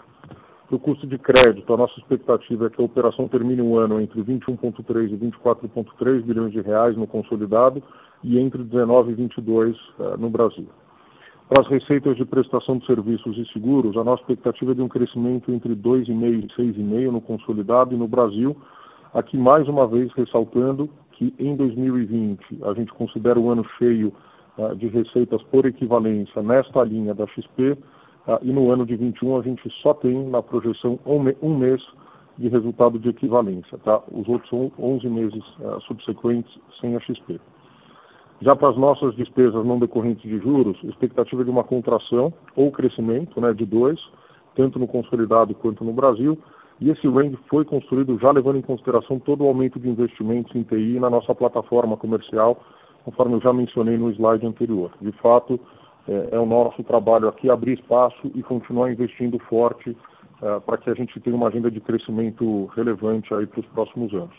[0.69, 4.21] Do custo de crédito, a nossa expectativa é que a operação termine o ano entre
[4.21, 7.81] 21,3 e 24,3 bilhões de reais no consolidado
[8.23, 10.67] e entre 19 e 22 uh, no Brasil.
[11.51, 14.87] Para as receitas de prestação de serviços e seguros, a nossa expectativa é de um
[14.87, 18.55] crescimento entre 2,5% e 6,5% no consolidado e no Brasil.
[19.13, 24.13] Aqui, mais uma vez, ressaltando que em 2020 a gente considera o ano cheio
[24.57, 27.77] uh, de receitas por equivalência nesta linha da XP, uh,
[28.41, 31.81] e no ano de 21 a gente só tem na projeção um, um mês
[32.37, 33.77] de resultado de equivalência.
[33.79, 34.01] Tá?
[34.09, 37.41] Os outros são 11 meses uh, subsequentes sem a XP.
[38.41, 43.39] Já para as nossas despesas não decorrentes de juros, expectativa de uma contração ou crescimento
[43.39, 43.99] né, de 2,
[44.55, 46.37] tanto no consolidado quanto no Brasil,
[46.79, 50.63] e esse range foi construído já levando em consideração todo o aumento de investimentos em
[50.63, 52.57] TI na nossa plataforma comercial,
[53.05, 54.91] conforme eu já mencionei no slide anterior.
[54.99, 55.59] De fato,
[56.07, 59.95] é, é o nosso trabalho aqui abrir espaço e continuar investindo forte
[60.41, 64.11] é, para que a gente tenha uma agenda de crescimento relevante aí para os próximos
[64.13, 64.35] anos.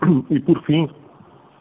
[0.30, 0.88] E por fim,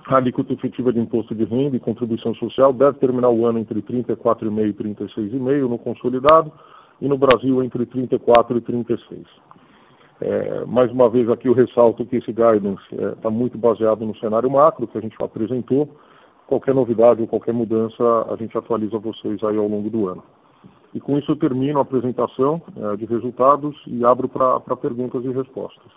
[0.08, 3.82] a alíquota efetiva de imposto de renda e contribuição social deve terminar o ano entre
[3.82, 6.52] 34,5% e 36,5% no consolidado
[7.00, 9.26] e no Brasil entre 34% e 36%.
[10.22, 14.16] É, mais uma vez aqui eu ressalto que esse guidance está é, muito baseado no
[14.18, 15.90] cenário macro que a gente apresentou.
[16.46, 20.24] Qualquer novidade ou qualquer mudança a gente atualiza vocês aí ao longo do ano.
[20.94, 25.32] E com isso eu termino a apresentação é, de resultados e abro para perguntas e
[25.32, 25.92] respostas.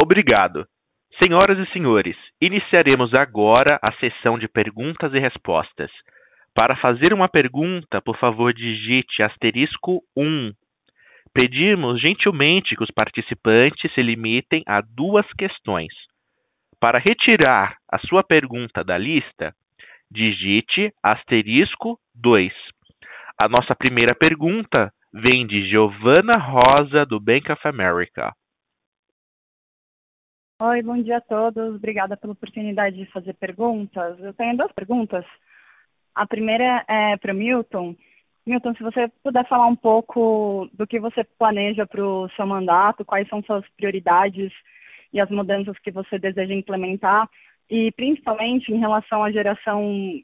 [0.00, 0.66] Obrigado.
[1.22, 5.90] Senhoras e senhores, iniciaremos agora a sessão de perguntas e respostas.
[6.54, 10.52] Para fazer uma pergunta, por favor, digite asterisco 1.
[11.32, 15.92] Pedimos gentilmente que os participantes se limitem a duas questões.
[16.78, 19.54] Para retirar a sua pergunta da lista,
[20.10, 22.52] digite asterisco 2.
[23.42, 28.34] A nossa primeira pergunta vem de Giovana Rosa, do Bank of America.
[30.58, 31.74] Oi, bom dia a todos.
[31.74, 34.18] Obrigada pela oportunidade de fazer perguntas.
[34.18, 35.22] Eu tenho duas perguntas.
[36.14, 37.94] A primeira é para Milton.
[38.46, 43.04] Milton, se você puder falar um pouco do que você planeja para o seu mandato,
[43.04, 44.50] quais são suas prioridades
[45.12, 47.28] e as mudanças que você deseja implementar,
[47.68, 49.82] e principalmente em relação à geração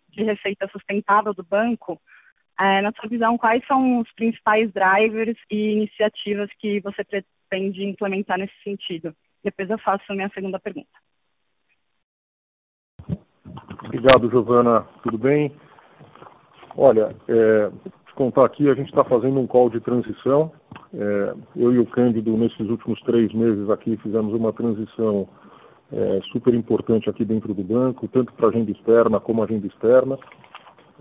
[0.09, 2.01] de receita sustentável do banco,
[2.59, 8.39] é, na sua visão, quais são os principais drivers e iniciativas que você pretende implementar
[8.39, 9.15] nesse sentido?
[9.45, 10.89] Depois eu faço a minha segunda pergunta.
[13.85, 14.87] Obrigado, Giovana.
[15.03, 15.53] Tudo bem?
[16.77, 17.71] Olha, é,
[18.07, 20.53] te contar aqui, a gente está fazendo um call de transição.
[20.95, 25.29] É, eu e o Cândido, nesses últimos três meses aqui, fizemos uma transição
[25.93, 30.19] é, super importante aqui dentro do banco, tanto para agenda externa como agenda externa.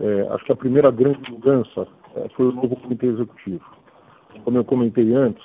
[0.00, 1.86] É, acho que a primeira grande mudança
[2.16, 3.64] é, foi o novo comitê executivo.
[4.44, 5.44] Como eu comentei antes,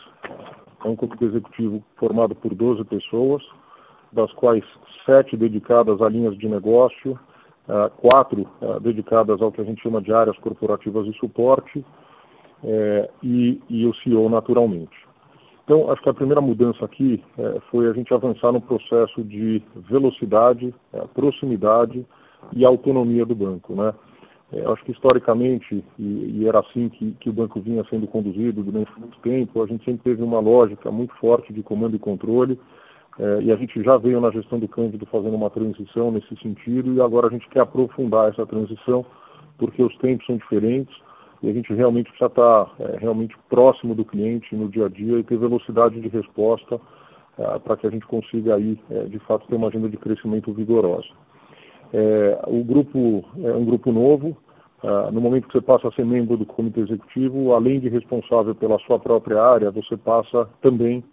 [0.83, 3.43] é um comitê executivo formado por 12 pessoas,
[4.11, 4.63] das quais
[5.05, 7.11] sete dedicadas a linhas de negócio,
[7.67, 13.09] uh, quatro uh, dedicadas ao que a gente chama de áreas corporativas de suporte uh,
[13.21, 15.07] e, e, o CEO naturalmente.
[15.67, 19.61] Então, acho que a primeira mudança aqui eh, foi a gente avançar no processo de
[19.75, 22.05] velocidade, eh, proximidade
[22.53, 23.93] e autonomia do banco, né?
[24.51, 28.63] É, acho que historicamente, e, e era assim que, que, o banco vinha sendo conduzido
[28.63, 32.57] durante muito tempo, a gente sempre teve uma lógica muito forte de comando e controle,
[33.19, 36.93] é, e a gente já veio na gestão do Cândido fazendo uma transição nesse sentido,
[36.93, 39.05] e agora a gente quer aprofundar essa transição,
[39.57, 40.95] porque os tempos são diferentes,
[41.43, 45.19] e a gente realmente precisa estar é, realmente próximo do cliente no dia a dia
[45.19, 46.79] e ter velocidade de resposta
[47.63, 48.79] para que a gente consiga aí,
[49.09, 51.07] de fato, ter uma agenda de crescimento vigorosa.
[51.93, 54.37] É, o grupo é um grupo novo.
[54.83, 58.53] Uh, no momento que você passa a ser membro do comitê executivo, além de responsável
[58.53, 61.03] pela sua própria área, você passa também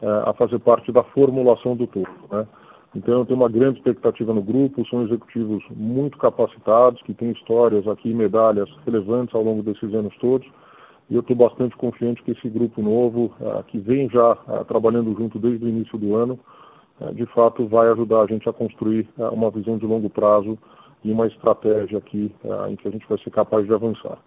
[0.00, 2.08] uh, a fazer parte da formulação do todo.
[2.30, 2.46] Né?
[2.94, 4.86] Então, eu tenho uma grande expectativa no grupo.
[4.88, 10.48] São executivos muito capacitados, que têm histórias aqui, medalhas relevantes ao longo desses anos todos.
[11.10, 14.36] E eu estou bastante confiante que esse grupo novo, uh, que vem já
[14.68, 16.38] trabalhando junto desde o início do ano,
[17.14, 20.58] de fato vai ajudar a gente a construir é, uma visão de longo prazo
[21.04, 24.18] e uma estratégia aqui é, em que a gente vai ser capaz de avançar.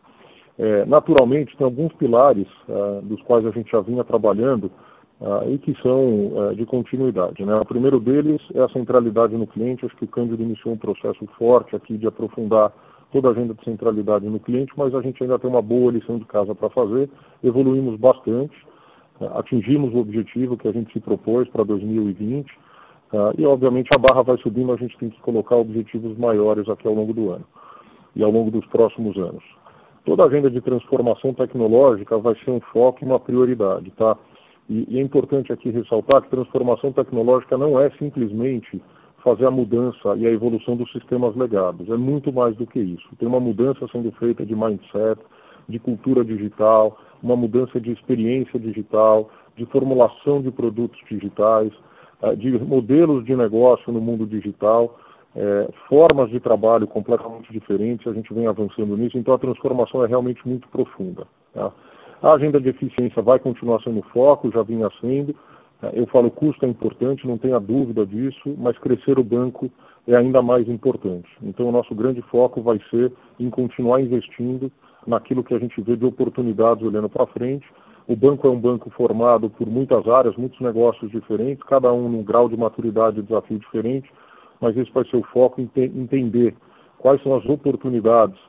[0.57, 4.71] É, naturalmente, tem alguns pilares é, dos quais a gente já vinha trabalhando
[5.19, 7.43] é, e que são de continuidade.
[7.43, 7.55] Né?
[7.55, 9.85] O primeiro deles é a centralidade no cliente.
[9.85, 12.71] Acho que o Cândido iniciou um processo forte aqui de aprofundar
[13.11, 16.17] toda a agenda de centralidade no cliente, mas a gente ainda tem uma boa lição
[16.17, 17.09] de casa para fazer.
[17.43, 18.55] Evoluímos bastante
[19.35, 24.23] atingimos o objetivo que a gente se propôs para 2020 uh, e, obviamente, a barra
[24.23, 27.45] vai subindo, a gente tem que colocar objetivos maiores aqui ao longo do ano
[28.15, 29.43] e ao longo dos próximos anos.
[30.05, 34.17] Toda a agenda de transformação tecnológica vai ser um foco e uma prioridade, tá?
[34.69, 38.81] E é importante aqui ressaltar que transformação tecnológica não é simplesmente
[39.23, 41.89] fazer a mudança e a evolução dos sistemas legados.
[41.89, 43.07] É muito mais do que isso.
[43.19, 45.21] Tem uma mudança sendo feita de mindset,
[45.69, 51.71] de cultura digital, uma mudança de experiência digital, de formulação de produtos digitais,
[52.21, 54.97] eh, de modelos de negócio no mundo digital,
[55.35, 60.07] é, formas de trabalho completamente diferentes, a gente vem avançando nisso, então a transformação é
[60.07, 61.25] realmente muito profunda.
[61.53, 61.71] Tá?
[62.21, 65.33] A agenda de eficiência vai continuar sendo foco, já vinha sendo,
[65.93, 69.71] Eu falo, custo é importante, não tenha dúvida disso, mas crescer o banco
[70.07, 71.27] é ainda mais importante.
[71.41, 74.71] Então, o nosso grande foco vai ser em continuar investindo
[75.05, 77.67] naquilo que a gente vê de oportunidades olhando para frente.
[78.07, 82.23] O banco é um banco formado por muitas áreas, muitos negócios diferentes, cada um num
[82.23, 84.11] grau de maturidade e desafio diferente,
[84.59, 86.55] mas esse vai ser o foco, entender
[86.97, 88.39] quais são as oportunidades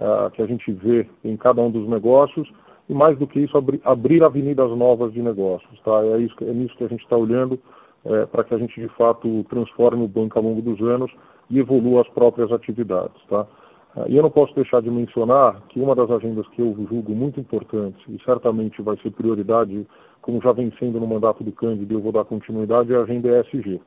[0.00, 2.48] uh, que a gente vê em cada um dos negócios
[2.88, 5.78] e mais do que isso, abri, abrir avenidas novas de negócios.
[5.80, 6.02] Tá?
[6.04, 7.58] É, isso, é nisso que a gente está olhando
[8.04, 11.10] é, para que a gente, de fato, transforme o banco ao longo dos anos
[11.50, 13.20] e evolua as próprias atividades.
[13.28, 13.46] Tá?
[13.98, 17.12] Ah, e eu não posso deixar de mencionar que uma das agendas que eu julgo
[17.14, 19.84] muito importantes e certamente vai ser prioridade,
[20.22, 23.40] como já vem sendo no mandato do Cândido eu vou dar continuidade, é a agenda
[23.40, 23.80] ESG.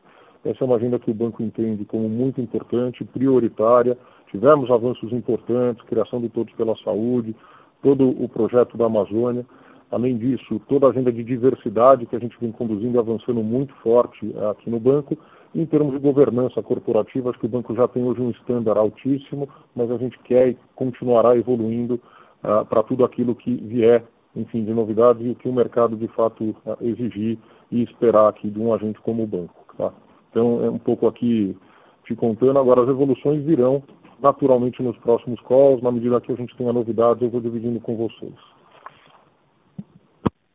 [0.44, 3.98] Essa é uma agenda que o banco entende como muito importante, prioritária.
[4.30, 7.36] Tivemos avanços importantes, criação do Todos pela Saúde,
[7.82, 9.46] todo o projeto da Amazônia.
[9.92, 13.74] Além disso, toda a agenda de diversidade que a gente vem conduzindo e avançando muito
[13.76, 15.18] forte eh, aqui no banco.
[15.54, 19.50] Em termos de governança corporativa, acho que o banco já tem hoje um estándar altíssimo,
[19.76, 24.74] mas a gente quer e continuará evoluindo uh, para tudo aquilo que vier, enfim, de
[24.74, 27.38] novidades e o que o mercado de fato uh, exigir
[27.70, 29.66] e esperar aqui de um agente como o banco.
[29.78, 29.92] Tá?
[30.30, 31.58] Então, é um pouco aqui
[32.06, 32.58] te contando.
[32.58, 33.84] Agora, as evoluções virão
[34.22, 35.82] naturalmente nos próximos calls.
[35.82, 38.34] Na medida que a gente tenha novidades, eu vou dividindo com vocês.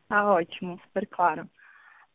[0.09, 1.47] Tá ótimo, super claro.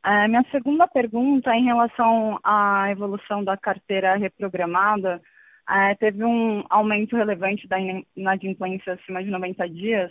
[0.05, 5.21] Minha segunda pergunta é em relação à evolução da carteira reprogramada.
[5.69, 7.77] É, teve um aumento relevante da
[8.17, 10.11] inadimplência acima de 90 dias.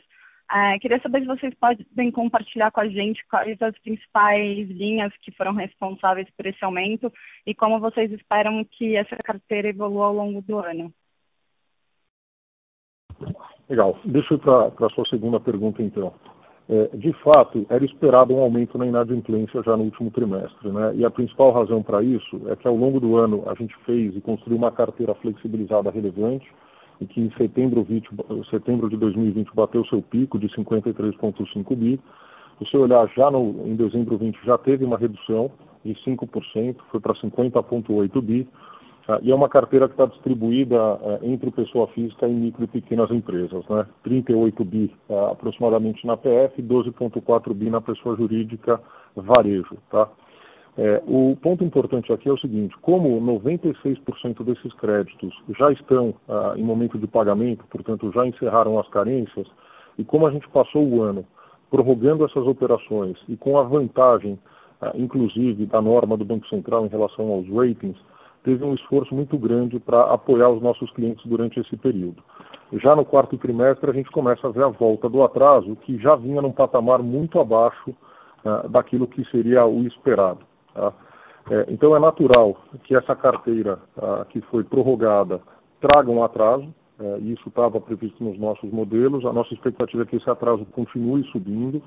[0.50, 5.32] É, queria saber se vocês podem compartilhar com a gente quais as principais linhas que
[5.32, 7.12] foram responsáveis por esse aumento
[7.46, 10.94] e como vocês esperam que essa carteira evolua ao longo do ano.
[13.70, 13.98] Legal.
[14.04, 16.14] Deixa eu ir para a sua segunda pergunta, então.
[16.72, 20.70] É, de fato, era esperado um aumento na inadimplência já no último trimestre.
[20.70, 20.94] Né?
[20.96, 24.16] E a principal razão para isso é que ao longo do ano a gente fez
[24.16, 26.50] e construiu uma carteira flexibilizada relevante,
[27.02, 28.10] e que em setembro, 20,
[28.50, 32.00] setembro de 2020 bateu seu pico de 53,5 bi.
[32.58, 35.52] Se você olhar já no, em dezembro 20 já teve uma redução
[35.84, 38.48] de 5%, foi para 50,8 bi.
[39.12, 42.68] Ah, e é uma carteira que está distribuída ah, entre pessoa física e micro e
[42.68, 43.86] pequenas empresas, né?
[44.04, 48.80] 38 bi ah, aproximadamente na PF, 12,4 bi na pessoa jurídica
[49.16, 50.08] varejo, tá?
[50.78, 56.54] É, o ponto importante aqui é o seguinte: como 96% desses créditos já estão ah,
[56.56, 59.48] em momento de pagamento, portanto já encerraram as carências,
[59.98, 61.26] e como a gente passou o ano
[61.70, 64.40] prorrogando essas operações e com a vantagem,
[64.80, 67.98] ah, inclusive, da norma do Banco Central em relação aos ratings,
[68.44, 72.24] teve um esforço muito grande para apoiar os nossos clientes durante esse período.
[72.74, 76.16] Já no quarto trimestre, a gente começa a ver a volta do atraso, que já
[76.16, 80.40] vinha num patamar muito abaixo uh, daquilo que seria o esperado.
[80.74, 80.94] Tá?
[81.50, 85.42] É, então, é natural que essa carteira uh, que foi prorrogada
[85.82, 86.64] traga um atraso,
[87.00, 89.26] uh, e isso estava previsto nos nossos modelos.
[89.26, 91.82] A nossa expectativa é que esse atraso continue subindo,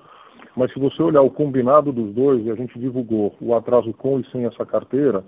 [0.54, 4.20] mas se você olhar o combinado dos dois, e a gente divulgou o atraso com
[4.20, 5.24] e sem essa carteira,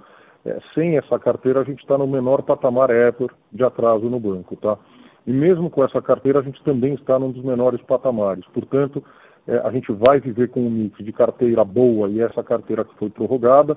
[0.46, 4.56] é, sem essa carteira, a gente está no menor patamar ever de atraso no banco,
[4.56, 4.78] tá?
[5.26, 8.44] E mesmo com essa carteira, a gente também está num dos menores patamares.
[8.54, 9.02] Portanto,
[9.46, 12.94] é, a gente vai viver com um mix de carteira boa e essa carteira que
[12.96, 13.76] foi prorrogada,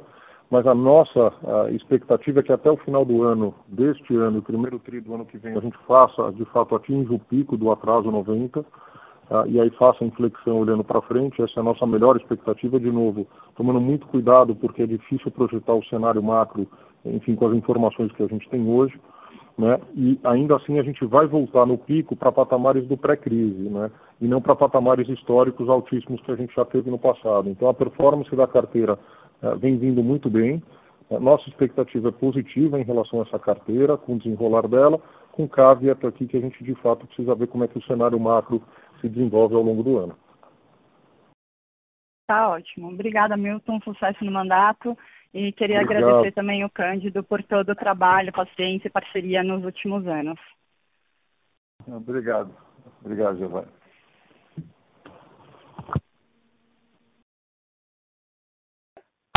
[0.49, 1.33] mas a nossa
[1.65, 5.13] a expectativa é que até o final do ano, deste ano, o primeiro tri do
[5.13, 8.63] ano que vem, a gente faça, de fato, atinja o pico do atraso 90,
[9.29, 11.41] ah, e aí faça a inflexão olhando para frente.
[11.41, 15.73] Essa é a nossa melhor expectativa, de novo, tomando muito cuidado, porque é difícil projetar
[15.73, 16.67] o cenário macro,
[17.05, 18.99] enfim, com as informações que a gente tem hoje.
[19.55, 19.79] Né?
[19.93, 23.91] E ainda assim a gente vai voltar no pico para patamares do pré-crise, né?
[24.21, 27.49] E não para patamares históricos altíssimos que a gente já teve no passado.
[27.49, 28.97] Então a performance da carteira
[29.43, 30.63] uh, vem vindo muito bem.
[31.09, 34.97] Uh, nossa expectativa é positiva em relação a essa carteira, com o desenrolar dela,
[35.33, 38.17] com caveat aqui que a gente de fato precisa ver como é que o cenário
[38.17, 38.61] macro
[38.99, 40.17] se desenvolve ao longo do ano.
[42.27, 42.89] Tá ótimo.
[42.89, 43.79] Obrigada, Milton.
[43.81, 44.97] Sucesso no mandato.
[45.33, 46.07] E queria Obrigado.
[46.07, 50.39] agradecer também o Cândido por todo o trabalho, paciência e parceria nos últimos anos.
[51.87, 52.53] Obrigado.
[53.01, 53.67] Obrigado, Giovanni.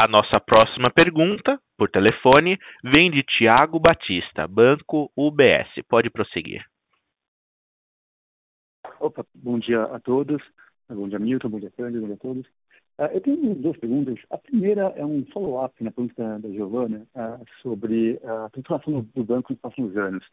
[0.04, 5.68] A nossa próxima pergunta, por telefone, vem de Tiago Batista, Banco UBS.
[5.88, 6.71] Pode prosseguir.
[9.02, 10.40] Opa, bom dia a todos.
[10.88, 11.48] Bom dia, Milton.
[11.48, 12.02] Bom dia, Cândido.
[12.02, 12.46] Bom dia a todos.
[12.46, 14.16] Uh, eu tenho duas perguntas.
[14.30, 19.52] A primeira é um follow-up na pergunta da Giovana uh, sobre a transformação do banco
[19.52, 20.24] nos próximos anos.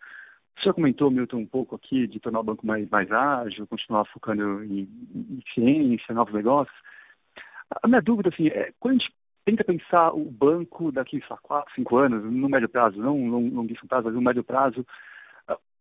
[0.56, 4.06] O senhor comentou, Milton, um pouco aqui de tornar o banco mais, mais ágil, continuar
[4.06, 6.78] focando em, em ciência, novos negócios.
[7.82, 9.12] A minha dúvida, assim, é quando a gente
[9.46, 13.90] tenta pensar o banco daqui a quatro, cinco anos, no médio prazo, não no longuíssimo
[13.90, 14.86] prazo, mas no médio prazo,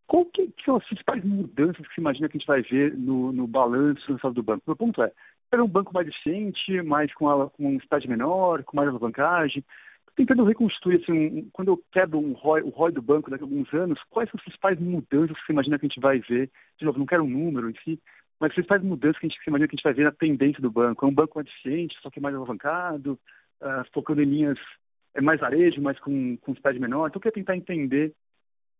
[0.08, 2.96] qual que, que, são as principais mudanças que se imagina que a gente vai ver
[2.96, 4.72] no, no balanço no do banco?
[4.72, 5.12] O ponto é,
[5.52, 9.62] era um banco mais eficiente, mais com, a, com um estágio menor, com mais alavancagem,
[10.16, 13.46] tentando reconstruir, assim, um, quando eu quebro um ROI, o ROI do banco daqui a
[13.46, 16.50] alguns anos, quais são as principais mudanças que você imagina que a gente vai ver?
[16.78, 18.00] De novo, não quero um número em si,
[18.40, 20.12] mas as principais mudanças que a gente se imagina que a gente vai ver na
[20.12, 21.04] tendência do banco.
[21.04, 23.18] É um banco mais eficiente, só que mais alavancado,
[23.60, 24.58] uh, focando em linhas
[25.14, 27.08] é mais varejo, mas com, com spread menor.
[27.08, 28.12] Então, eu queria tentar entender,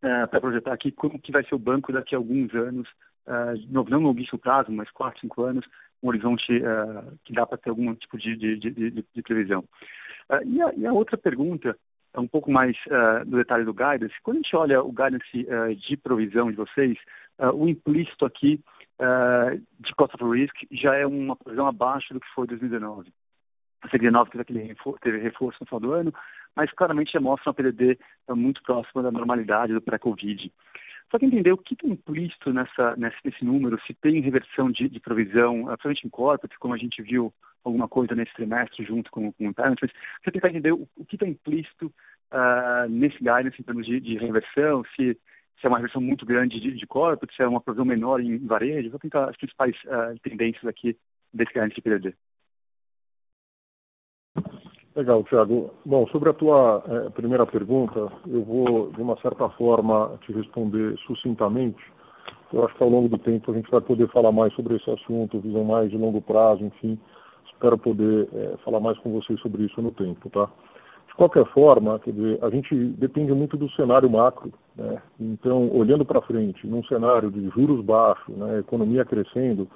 [0.03, 2.89] uh, para projetar aqui, como que vai ser o banco daqui a alguns anos,
[3.27, 5.65] uh, não no longuíssimo prazo, mas quatro, cinco anos,
[6.03, 9.65] um horizonte uh, que dá para ter algum tipo de, de, de, de previsão.
[10.45, 11.77] E, a, e, a, outra pergunta
[12.13, 12.77] é um pouco mais
[13.27, 14.15] do detalhe do guidance.
[14.23, 15.47] Quando a gente olha o guidance
[15.89, 16.99] de provisão de vocês,
[17.55, 18.63] o implícito aqui
[19.81, 23.11] de cost of risk já é uma provisão abaixo do que foi 2019.
[23.81, 26.15] A 2019 teve aquele reforço, teve reforço no final do ano,
[26.57, 27.99] mas claramente mostra uma PDD
[28.31, 30.53] muito próxima da normalidade do pré-Covid.
[31.11, 35.01] Só que entender o que está implícito nessa, nesse, número, se tem reversão de, de
[35.01, 37.33] provisão, principalmente em corporate, como a gente viu
[37.65, 39.91] alguma coisa nesse trimestre junto com, com o impairment, mas
[40.23, 41.87] você tentar entender o, o que está implícito
[42.33, 45.15] uh, nesse guidance em termos de, de reversão, se,
[45.59, 46.87] se, é uma reversão muito grande de, de
[47.35, 50.97] se é uma provisão menor em varejo, vou tentar as principais uh, tendências aqui
[51.33, 52.15] desse guidance de PDD.
[54.99, 55.71] Legal, Thiago.
[55.87, 60.99] Bom, sobre a tua é, primeira pergunta, eu vou, de uma certa forma, te responder
[61.07, 61.81] sucintamente.
[62.53, 64.91] Eu acho que ao longo do tempo a gente vai poder falar mais sobre esse
[64.91, 66.99] assunto, visão mais de longo prazo, enfim.
[67.47, 70.51] Espero poder é, falar mais com vocês sobre isso no tempo, tá?
[71.07, 75.01] De qualquer forma, quer dizer, a gente depende muito do cenário macro, né?
[75.21, 79.69] Então, olhando para frente, num cenário de juros baixos, né, economia crescendo,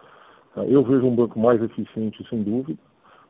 [0.66, 2.80] eu vejo um banco mais eficiente, sem dúvida.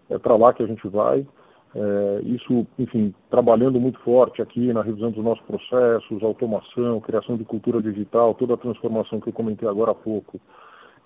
[0.08, 1.26] É para lá que a gente vai.
[1.74, 7.44] É, isso, enfim, trabalhando muito forte aqui na revisão dos nossos processos, automação, criação de
[7.44, 10.38] cultura digital, toda a transformação que eu comentei agora há pouco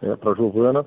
[0.03, 0.85] é, para a Giovana.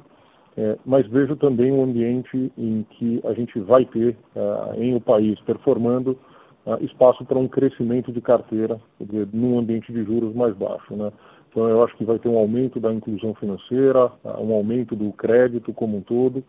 [0.58, 5.00] É, mas vejo também um ambiente em que a gente vai ter é, em o
[5.00, 6.18] país performando
[6.66, 10.94] é, espaço para um crescimento de carteira dizer, num ambiente de juros mais baixo.
[10.94, 11.14] Né?
[11.50, 15.72] Então eu acho que vai ter um aumento da inclusão financeira, um aumento do crédito
[15.74, 16.44] como um todo,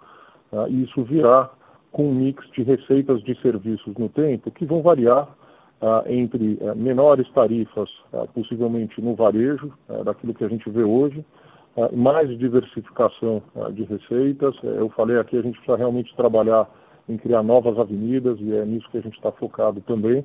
[0.68, 1.48] e isso virá
[1.92, 5.28] com um mix de receitas de serviços no tempo que vão variar
[5.80, 10.82] ah, entre ah, menores tarifas, ah, possivelmente no varejo, ah, daquilo que a gente vê
[10.82, 11.24] hoje,
[11.76, 14.54] ah, mais diversificação ah, de receitas.
[14.62, 16.68] Eh, eu falei aqui, a gente precisa realmente trabalhar
[17.08, 20.24] em criar novas avenidas e é nisso que a gente está focado também.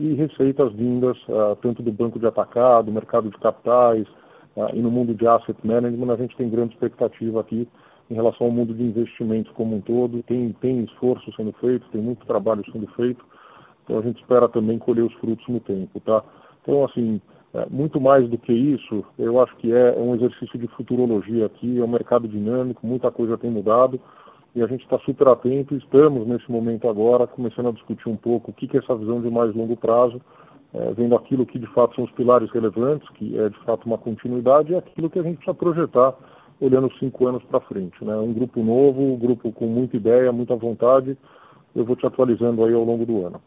[0.00, 1.18] e receitas vindas
[1.60, 4.06] tanto do banco de atacado, mercado de capitais
[4.72, 7.68] e no mundo de asset management, a gente tem grande expectativa aqui
[8.10, 10.22] em relação ao mundo de investimentos como um todo.
[10.24, 13.24] Tem, tem esforço sendo feito, tem muito trabalho sendo feito,
[13.84, 16.22] então a gente espera também colher os frutos no tempo, tá?
[16.62, 17.20] Então, assim,
[17.54, 21.78] é, muito mais do que isso, eu acho que é um exercício de futurologia aqui,
[21.78, 24.00] é um mercado dinâmico, muita coisa tem mudado
[24.54, 25.74] e a gente está super atento.
[25.74, 29.20] Estamos nesse momento agora começando a discutir um pouco o que, que é essa visão
[29.20, 30.20] de mais longo prazo,
[30.74, 33.98] é, vendo aquilo que de fato são os pilares relevantes, que é de fato uma
[33.98, 36.14] continuidade, e aquilo que a gente precisa projetar
[36.60, 38.04] olhando cinco anos para frente.
[38.04, 38.14] Né?
[38.16, 41.16] Um grupo novo, um grupo com muita ideia, muita vontade.
[41.74, 43.40] Eu vou te atualizando aí ao longo do ano.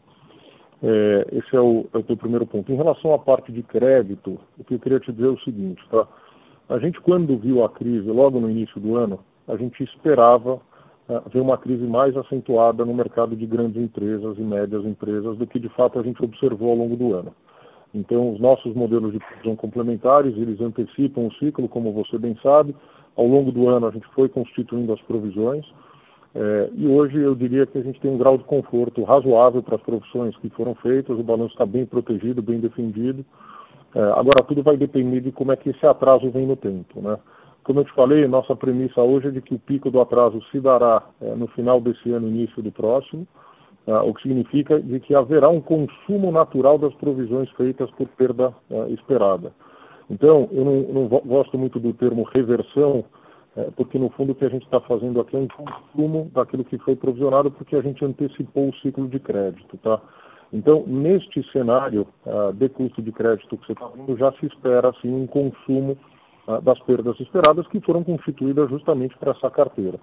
[0.82, 2.72] É, esse é o, é o teu primeiro ponto.
[2.72, 5.82] Em relação à parte de crédito, o que eu queria te dizer é o seguinte,
[5.90, 6.06] tá?
[6.68, 11.28] A gente, quando viu a crise, logo no início do ano, a gente esperava uh,
[11.32, 15.58] ver uma crise mais acentuada no mercado de grandes empresas e médias empresas do que,
[15.58, 17.34] de fato, a gente observou ao longo do ano.
[17.92, 22.74] Então, os nossos modelos de provisão complementares, eles antecipam o ciclo, como você bem sabe,
[23.20, 25.66] ao longo do ano a gente foi constituindo as provisões
[26.34, 29.76] é, e hoje eu diria que a gente tem um grau de conforto razoável para
[29.76, 33.24] as profissões que foram feitas, o balanço está bem protegido, bem defendido.
[33.94, 37.00] É, agora tudo vai depender de como é que esse atraso vem no tempo.
[37.00, 37.18] Né?
[37.64, 40.60] Como eu te falei, nossa premissa hoje é de que o pico do atraso se
[40.60, 43.26] dará é, no final desse ano, início do próximo,
[43.86, 48.54] o que significa de que haverá um consumo natural das provisões feitas por perda
[48.90, 49.52] esperada.
[50.10, 53.04] Então, eu não, não gosto muito do termo reversão,
[53.56, 56.64] é, porque no fundo o que a gente está fazendo aqui é um consumo daquilo
[56.64, 60.00] que foi provisionado, porque a gente antecipou o ciclo de crédito, tá?
[60.52, 64.88] Então, neste cenário uh, de custo de crédito que você está vendo, já se espera
[64.88, 65.96] assim um consumo
[66.48, 70.00] uh, das perdas esperadas que foram constituídas justamente para essa carteira.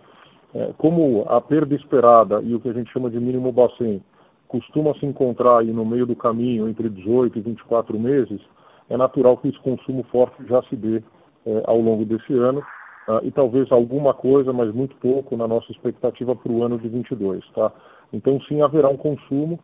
[0.55, 4.01] É, como a perda esperada e o que a gente chama de mínimo bacen
[4.47, 8.39] costuma se encontrar aí no meio do caminho entre 18 e 24 meses,
[8.89, 11.01] é natural que esse consumo forte já se dê
[11.45, 12.59] é, ao longo desse ano.
[13.07, 16.89] uh, e talvez alguma coisa, mas muito pouco, na nossa expectativa para o ano de
[16.89, 17.45] 22.
[17.51, 17.71] Tá?
[18.11, 19.59] Então, sim, haverá um consumo.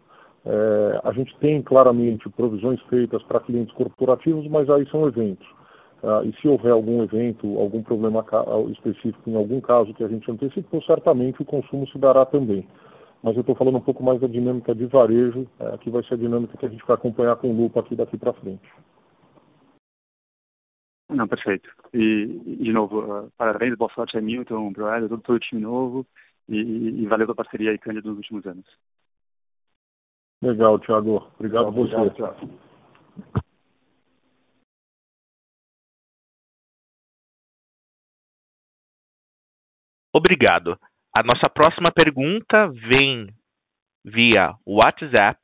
[0.45, 5.47] É, a gente tem claramente provisões feitas para clientes corporativos, mas aí são eventos.
[6.03, 8.25] Uh, e se houver algum evento, algum problema
[8.71, 12.67] específico em algum caso que a gente antecipou, certamente o consumo se dará também.
[13.23, 16.15] Mas eu estou falando um pouco mais da dinâmica de varejo, é, que vai ser
[16.15, 18.69] a dinâmica que a gente vai acompanhar com lupa aqui daqui para frente.
[21.09, 21.69] Não, perfeito.
[21.93, 22.25] E,
[22.63, 26.05] de novo, uh, parabéns, boa sorte a Milton, Broelio, todo, todo o time novo
[26.47, 28.65] e, e, valeu a parceria aí, Cândido, nos últimos anos.
[30.41, 31.31] Legal, Thiago.
[31.35, 32.09] Obrigado a você.
[32.15, 32.49] Thiago.
[40.15, 40.77] Obrigado.
[41.17, 43.27] A nossa próxima pergunta vem
[44.05, 45.39] via WhatsApp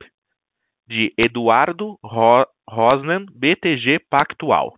[0.86, 4.76] de Eduardo Rosnan, BTG Pactual.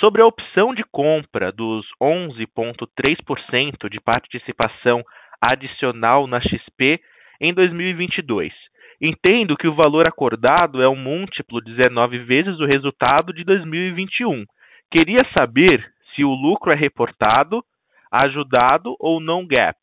[0.00, 5.02] Sobre a opção de compra dos 11,3% de participação
[5.50, 7.00] adicional na XP
[7.40, 8.52] em 2022,
[9.00, 14.44] entendo que o valor acordado é um múltiplo 19 vezes o resultado de 2021.
[14.90, 17.64] Queria saber se o lucro é reportado,
[18.10, 19.78] ajudado ou não gap.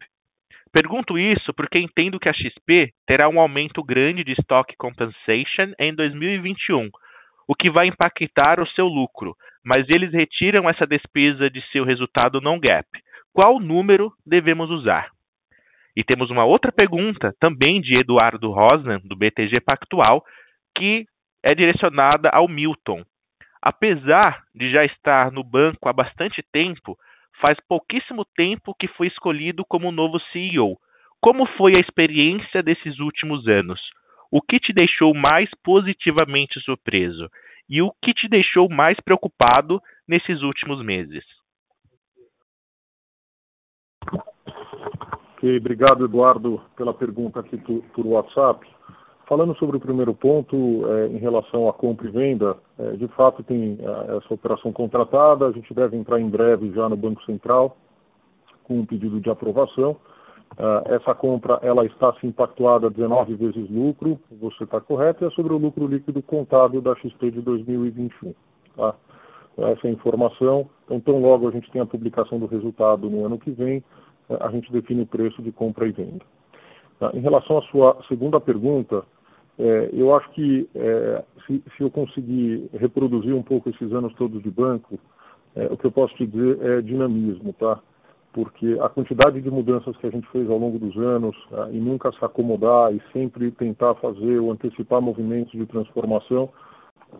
[0.71, 5.93] Pergunto isso porque entendo que a XP terá um aumento grande de stock compensation em
[5.93, 6.91] 2021,
[7.47, 12.41] o que vai impactar o seu lucro, mas eles retiram essa despesa de seu resultado
[12.41, 12.87] não gap.
[13.33, 15.09] Qual número devemos usar?
[15.95, 20.23] E temos uma outra pergunta, também de Eduardo Rosnan, do BTG Pactual,
[20.75, 21.05] que
[21.43, 23.03] é direcionada ao Milton.
[23.61, 26.97] Apesar de já estar no banco há bastante tempo,
[27.45, 30.77] faz pouquíssimo tempo que foi escolhido como novo CEO.
[31.21, 33.79] Como foi a experiência desses últimos anos?
[34.35, 37.29] O que te deixou mais positivamente surpreso?
[37.69, 41.23] E o que te deixou mais preocupado nesses últimos meses?
[45.33, 48.67] Ok, obrigado, Eduardo, pela pergunta aqui por, por WhatsApp.
[49.27, 50.55] Falando sobre o primeiro ponto,
[50.87, 55.45] é, em relação à compra e venda, é, de fato tem é, essa operação contratada,
[55.45, 57.77] a gente deve entrar em breve já no Banco Central
[58.63, 59.95] com um pedido de aprovação.
[60.53, 65.51] Uh, essa compra ela está se impactuada 19 vezes lucro, você está correto, é sobre
[65.51, 68.33] o lucro líquido contábil da XP de 2021.
[68.75, 68.93] Tá?
[69.57, 70.69] Essa é a informação.
[70.85, 73.83] Então, tão logo a gente tem a publicação do resultado no ano que vem,
[74.29, 76.23] a gente define o preço de compra e venda.
[76.99, 77.11] Tá?
[77.13, 79.03] Em relação à sua segunda pergunta,
[79.57, 84.41] é, eu acho que é, se, se, eu conseguir reproduzir um pouco esses anos todos
[84.41, 84.99] de banco,
[85.55, 87.79] é, o que eu posso te dizer é dinamismo, tá?
[88.33, 91.69] Porque a quantidade de mudanças que a gente fez ao longo dos anos tá?
[91.71, 96.49] e nunca se acomodar e sempre tentar fazer ou antecipar movimentos de transformação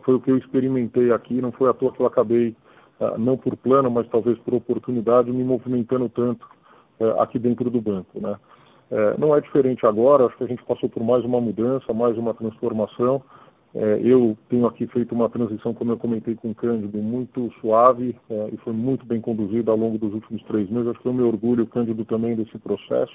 [0.02, 1.40] foi o que eu experimentei aqui.
[1.40, 2.56] Não foi à toa que eu acabei,
[2.98, 3.16] tá?
[3.16, 6.46] não por plano, mas talvez por oportunidade, me movimentando tanto
[6.98, 8.36] é, aqui dentro do banco, né?
[8.90, 12.16] É, não é diferente agora, acho que a gente passou por mais uma mudança, mais
[12.18, 13.22] uma transformação.
[13.74, 18.16] É, eu tenho aqui feito uma transição, como eu comentei com o Cândido, muito suave
[18.30, 20.88] é, e foi muito bem conduzida ao longo dos últimos três meses.
[20.88, 23.14] Acho que eu me orgulho, Cândido também, desse processo.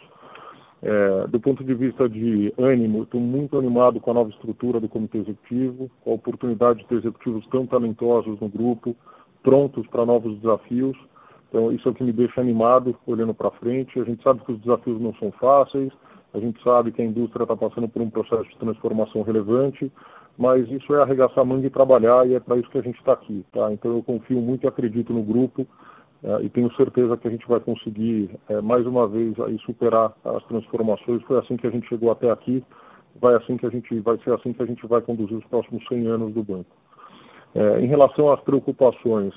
[0.81, 4.89] É, do ponto de vista de ânimo, estou muito animado com a nova estrutura do
[4.89, 8.95] comitê executivo, com a oportunidade de ter executivos tão talentosos no grupo,
[9.41, 10.97] prontos para novos desafios.
[11.47, 13.99] Então, isso é o que me deixa animado olhando para frente.
[13.99, 15.91] A gente sabe que os desafios não são fáceis,
[16.33, 19.91] a gente sabe que a indústria está passando por um processo de transformação relevante,
[20.39, 22.97] mas isso é arregaçar a manga e trabalhar e é para isso que a gente
[22.97, 23.45] está aqui.
[23.51, 23.73] Tá?
[23.73, 25.67] Então, eu confio muito e acredito no grupo
[26.23, 30.13] é, e tenho certeza que a gente vai conseguir, é, mais uma vez, aí, superar
[30.23, 31.21] as transformações.
[31.23, 32.63] Foi assim que a gente chegou até aqui,
[33.19, 35.85] vai, assim que a gente, vai ser assim que a gente vai conduzir os próximos
[35.89, 36.73] 100 anos do banco.
[37.53, 39.33] É, em relação às preocupações,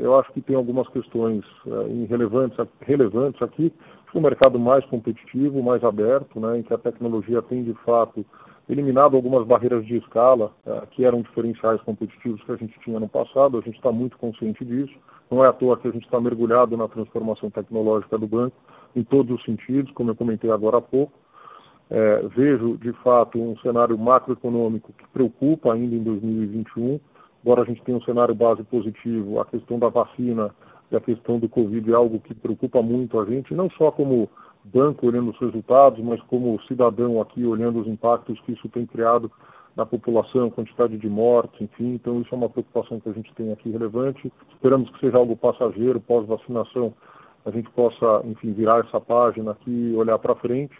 [0.00, 1.44] eu acho que tem algumas questões
[2.08, 3.72] relevantes, relevantes aqui.
[4.02, 7.74] Acho que um mercado mais competitivo, mais aberto, né, em que a tecnologia tem de
[7.84, 8.26] fato
[8.70, 13.08] eliminado algumas barreiras de escala é, que eram diferenciais competitivos que a gente tinha no
[13.08, 13.58] passado.
[13.58, 14.94] A gente está muito consciente disso.
[15.30, 18.56] Não é à toa que a gente está mergulhado na transformação tecnológica do banco
[18.94, 21.12] em todos os sentidos, como eu comentei agora há pouco.
[21.88, 27.00] É, vejo, de fato, um cenário macroeconômico que preocupa ainda em 2021
[27.42, 30.54] embora a gente tenha um cenário base positivo, a questão da vacina
[30.90, 34.28] e a questão do Covid é algo que preocupa muito a gente, não só como
[34.64, 39.30] banco olhando os resultados, mas como cidadão aqui olhando os impactos que isso tem criado
[39.76, 41.94] na população, quantidade de mortes, enfim.
[41.94, 44.32] Então, isso é uma preocupação que a gente tem aqui relevante.
[44.52, 46.92] Esperamos que seja algo passageiro, pós-vacinação,
[47.44, 50.76] a gente possa, enfim, virar essa página aqui e olhar para frente.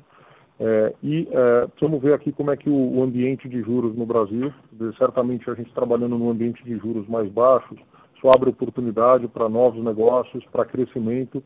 [0.58, 4.04] É, e é, vamos ver aqui como é que o, o, ambiente de juros no
[4.04, 4.52] Brasil,
[4.98, 7.78] certamente a gente trabalhando num ambiente de juros mais baixos,
[8.14, 11.42] isso abre oportunidade para novos negócios, para crescimento,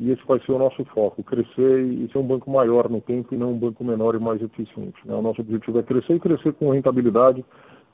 [0.00, 3.34] e esse vai ser o nosso foco, crescer e ser um banco maior no tempo
[3.34, 4.96] e não um banco menor e mais eficiente.
[5.04, 5.14] Né?
[5.14, 7.44] O nosso objetivo é crescer e crescer com rentabilidade,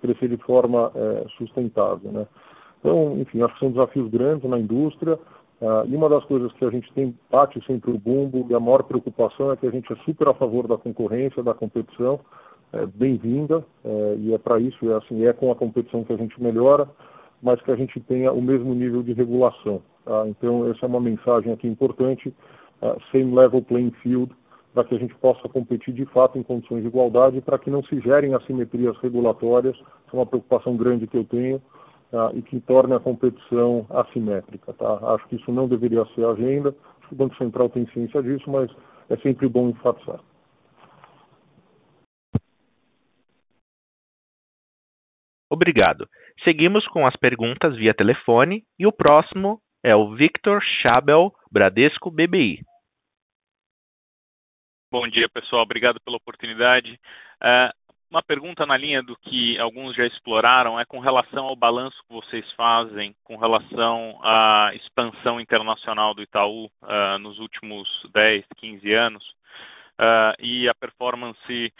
[0.00, 2.10] crescer de forma é, sustentável.
[2.10, 2.26] Né?
[2.80, 5.18] Então, enfim, acho que são desafios grandes na indústria,
[5.60, 8.58] Uh, e uma das coisas que a gente tem, bate sempre o bumbo, e a
[8.58, 12.18] maior preocupação é que a gente é super a favor da concorrência, da competição,
[12.72, 16.16] é, bem-vinda, é, e é para isso, é, assim, é com a competição que a
[16.16, 16.88] gente melhora,
[17.42, 19.82] mas que a gente tenha o mesmo nível de regulação.
[20.04, 20.26] Tá?
[20.28, 22.34] Então, essa é uma mensagem aqui importante,
[22.82, 24.32] uh, same level playing field,
[24.72, 27.82] para que a gente possa competir de fato em condições de igualdade, para que não
[27.84, 29.76] se gerem assimetrias regulatórias,
[30.12, 31.60] é uma preocupação grande que eu tenho,
[32.10, 32.30] tá?
[32.34, 34.72] e que torne a competição assimétrica.
[34.74, 35.14] Tá?
[35.14, 36.74] Acho que isso não deveria ser a agenda,
[37.10, 38.70] o Banco Central tem ciência disso, mas
[39.08, 40.20] é sempre bom enfatizar.
[45.50, 46.08] Obrigado.
[46.44, 52.60] Seguimos com as perguntas via telefone e o próximo é o Victor Chabel, Bradesco BBI.
[54.90, 55.62] Bom dia, pessoal.
[55.62, 56.98] Obrigado pela oportunidade.
[57.42, 57.70] Uh,
[58.10, 62.12] uma pergunta na linha do que alguns já exploraram é com relação ao balanço que
[62.14, 69.24] vocês fazem com relação à expansão internacional do Itaú uh, nos últimos 10, 15 anos
[70.00, 71.72] uh, e a performance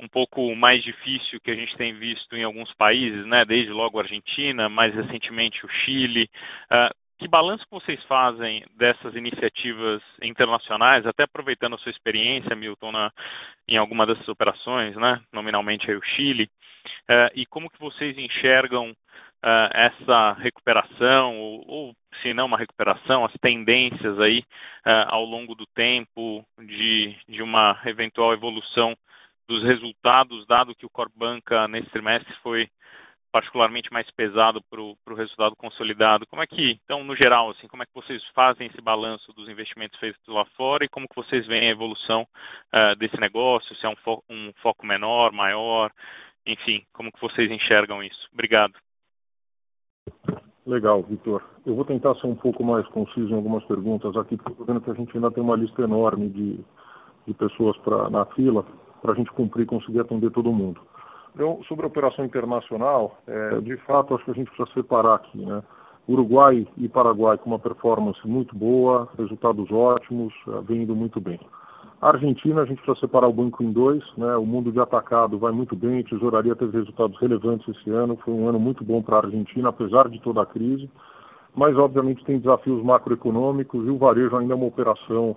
[0.00, 3.98] um pouco mais difícil que a gente tem visto em alguns países, né, desde logo
[3.98, 6.28] a Argentina, mais recentemente o Chile.
[6.70, 13.12] Uh, que balanço vocês fazem dessas iniciativas internacionais, até aproveitando a sua experiência, Milton, na,
[13.68, 18.90] em alguma dessas operações, né, nominalmente aí o Chile, uh, e como que vocês enxergam
[18.90, 24.40] uh, essa recuperação, ou, ou, se não uma recuperação, as tendências aí
[24.86, 28.96] uh, ao longo do tempo de, de uma eventual evolução
[29.50, 32.68] dos resultados, dado que o Corbanca nesse trimestre foi
[33.32, 36.26] particularmente mais pesado para o resultado consolidado.
[36.26, 39.48] Como é que, então, no geral, assim, como é que vocês fazem esse balanço dos
[39.48, 43.86] investimentos feitos lá fora e como que vocês veem a evolução uh, desse negócio, se
[43.86, 45.90] é um, fo um, foco menor, maior,
[46.46, 48.28] enfim, como que vocês enxergam isso?
[48.32, 48.74] Obrigado.
[50.66, 51.42] Legal, Vitor.
[51.66, 54.80] Eu vou tentar ser um pouco mais conciso em algumas perguntas aqui, porque estou vendo
[54.80, 56.60] que a gente ainda tem uma lista enorme de,
[57.26, 58.64] de pessoas pra, na fila
[59.00, 60.80] para a gente cumprir e conseguir atender todo mundo.
[61.34, 65.38] Então, sobre a operação internacional, é, de fato, acho que a gente precisa separar aqui,
[65.38, 65.62] né?
[66.08, 71.38] Uruguai e Paraguai com uma performance muito boa, resultados ótimos, é, vem indo muito bem.
[72.00, 74.34] A Argentina, a gente precisa separar o banco em dois, né?
[74.36, 78.34] O mundo de atacado vai muito bem, a tesouraria teve resultados relevantes esse ano, foi
[78.34, 80.90] um ano muito bom para a Argentina, apesar de toda a crise,
[81.54, 85.36] mas obviamente tem desafios macroeconômicos e o varejo ainda é uma operação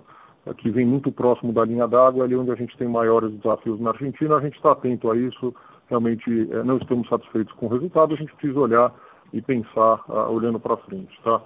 [0.52, 3.90] que vem muito próximo da linha d'água, ali onde a gente tem maiores desafios na
[3.90, 5.54] Argentina, a gente está atento a isso,
[5.88, 8.92] realmente é, não estamos satisfeitos com o resultado, a gente precisa olhar
[9.32, 11.18] e pensar uh, olhando para frente.
[11.22, 11.40] Tá?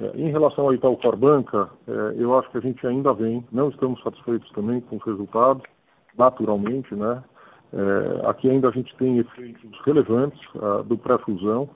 [0.00, 3.70] É, em relação ao Itaú Corbanca, é, eu acho que a gente ainda vem, não
[3.70, 5.62] estamos satisfeitos também com os resultados,
[6.16, 7.22] naturalmente, né?
[8.28, 11.68] Aqui ainda a gente tem efeitos relevantes uh, do pré-fusão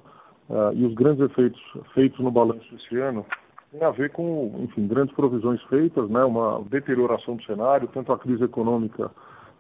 [0.49, 1.61] uh, e os grandes efeitos
[1.93, 3.27] feitos no balanço esse ano
[3.71, 6.25] têm a ver com, enfim, grandes provisões feitas, né?
[6.25, 9.11] Uma deterioração do cenário, tanto a crise econômica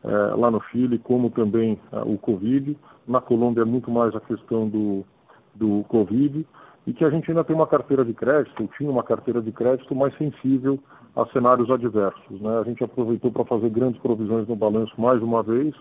[0.04, 2.76] é, lá no Chile, como também é, o Covid.
[3.06, 5.04] Na Colômbia é muito mais a questão do,
[5.54, 6.46] do Covid
[6.86, 9.52] e que a gente ainda tem uma carteira de crédito, ou tinha uma carteira de
[9.52, 10.78] crédito mais sensível
[11.14, 12.40] a cenários adversos.
[12.40, 12.58] Né?
[12.58, 15.74] A gente aproveitou para fazer grandes provisões no balanço mais uma vez.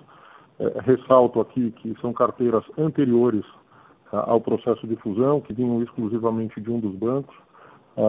[0.60, 3.46] É, ressalto aqui que são carteiras anteriores
[4.12, 7.36] ao processo de fusão, que vinham exclusivamente de um dos bancos,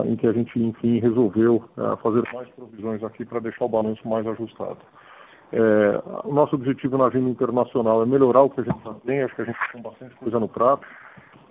[0.06, 1.64] em que a gente, enfim, resolveu
[2.02, 4.78] fazer mais provisões aqui para deixar o balanço mais ajustado.
[5.50, 9.22] É, o nosso objetivo na agenda internacional é melhorar o que a gente já tem,
[9.22, 10.86] acho que a gente tem bastante coisa no prato.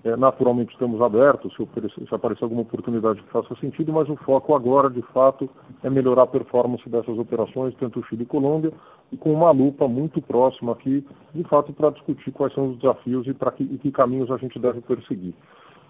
[0.03, 4.15] É, naturalmente estamos abertos se, oferecer, se aparecer alguma oportunidade que faça sentido, mas o
[4.17, 5.49] foco agora, de fato,
[5.83, 8.71] é melhorar a performance dessas operações, tanto Chile e Colômbia,
[9.11, 13.25] e com uma lupa muito próxima aqui, de fato, para discutir quais são os desafios
[13.25, 15.33] e, que, e que caminhos a gente deve perseguir.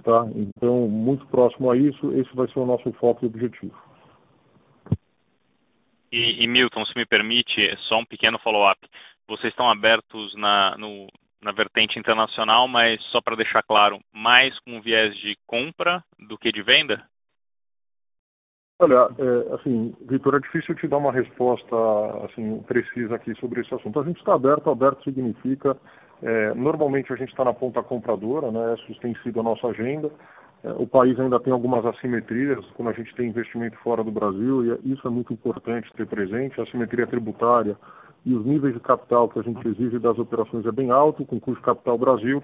[0.08, 0.26] Tá?
[0.34, 3.76] Então, muito próximo a isso, esse vai ser o nosso foco e objetivo.
[6.10, 8.80] E, e, Milton, se me permite, só um pequeno follow-up.
[9.28, 11.08] Vocês estão abertos na, no,
[11.42, 16.54] na vertente internacional, mas só para deixar claro, mais com viés de compra do que
[16.54, 17.04] de venda?
[18.80, 21.76] Olha, é, assim, Vitor, é difícil te dar uma resposta
[22.24, 24.00] assim precisa aqui sobre esse assunto.
[24.00, 25.76] A gente está aberto, aberto significa,
[26.22, 28.74] é, normalmente a gente está na ponta compradora, né?
[28.74, 30.10] Essa tem sido a nossa agenda.
[30.64, 34.80] É, o país ainda tem algumas assimetrias quando a gente tem investimento fora do Brasil,
[34.84, 37.78] e isso é muito importante ter presente, a assimetria tributária
[38.26, 41.40] e os níveis de capital que a gente exige das operações é bem alto, com
[41.40, 42.44] custo capital Brasil.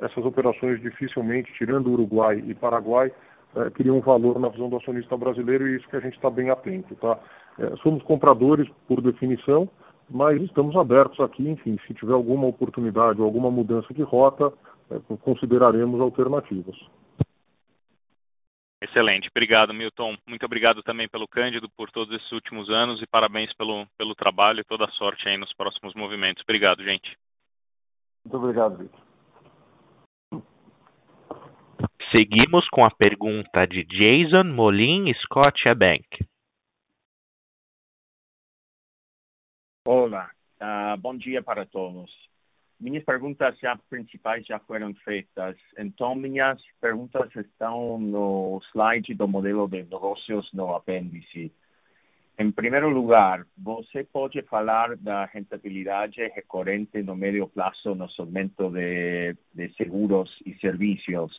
[0.00, 3.12] Essas operações dificilmente, tirando Uruguai e Paraguai,
[3.54, 6.48] é, criam valor na visão do acionista brasileiro e isso que a gente está bem
[6.48, 6.94] atento.
[6.94, 7.18] Tá?
[7.58, 9.68] É, somos compradores por definição,
[10.10, 14.52] mas estamos abertos aqui, enfim, se tiver alguma oportunidade ou alguma mudança de rota,
[14.90, 16.76] é, consideraremos alternativas.
[18.82, 20.16] Excelente, obrigado Milton.
[20.26, 24.60] Muito obrigado também pelo Cândido por todos esses últimos anos e parabéns pelo, pelo trabalho
[24.60, 26.42] e toda a sorte aí nos próximos movimentos.
[26.42, 27.16] Obrigado, gente.
[28.24, 29.00] Muito obrigado, Vitor.
[32.16, 36.04] Seguimos com a pergunta de Jason Molin, Scotiabank.
[39.86, 42.10] Olá, uh, bom dia para todos.
[42.78, 49.66] Minhas perguntas já principais já foram feitas, então minhas perguntas estão no slide do modelo
[49.66, 51.50] de negócios no apêndice.
[52.38, 59.34] Em primeiro lugar, você pode falar da rentabilidade recorrente no médio prazo no segmento de,
[59.54, 61.32] de seguros e serviços,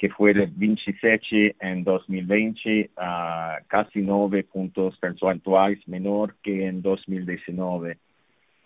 [0.00, 7.98] que foi de 27 em 2020 a casi 9 pontos percentuais menor que em 2019.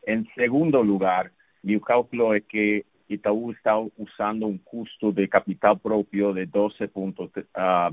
[0.06, 1.32] Em segundo lugar,
[1.64, 7.90] meu cálculo é que Itaú está usando um custo de capital próprio de 12,3 ah,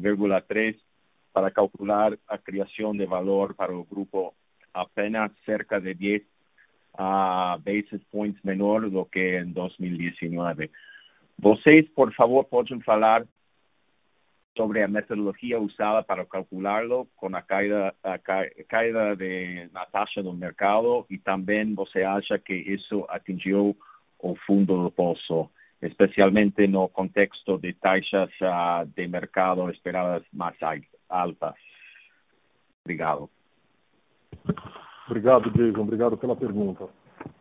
[1.33, 4.35] para calcular a criação de valor para o grupo
[4.71, 6.21] apenas cerca de 10
[6.93, 10.69] uh, basis points menor do que em 2019.
[11.41, 13.25] Vocês, por favor, podem falar
[14.55, 18.19] sobre a metodologia usada para calcularlo com a caída, a
[18.69, 23.75] caída de, na taxa do mercado e também você acha que isso atingiu
[24.19, 25.49] o fundo do poço,
[25.81, 30.57] especialmente no contexto de taxas uh, de mercado esperadas mais
[31.09, 31.55] altas.
[32.85, 33.27] Obrigado.
[35.07, 35.81] Obrigado, Jason.
[35.81, 36.87] Obrigado pela pergunta.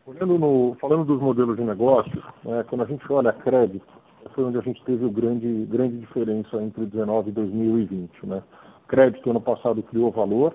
[0.07, 3.87] Olhando no, falando dos modelos de negócio, né, quando a gente olha crédito,
[4.35, 8.26] foi onde a gente teve o grande, grande diferença entre 19 e 2020.
[8.26, 8.43] Né?
[8.89, 10.55] Crédito, ano passado, criou valor.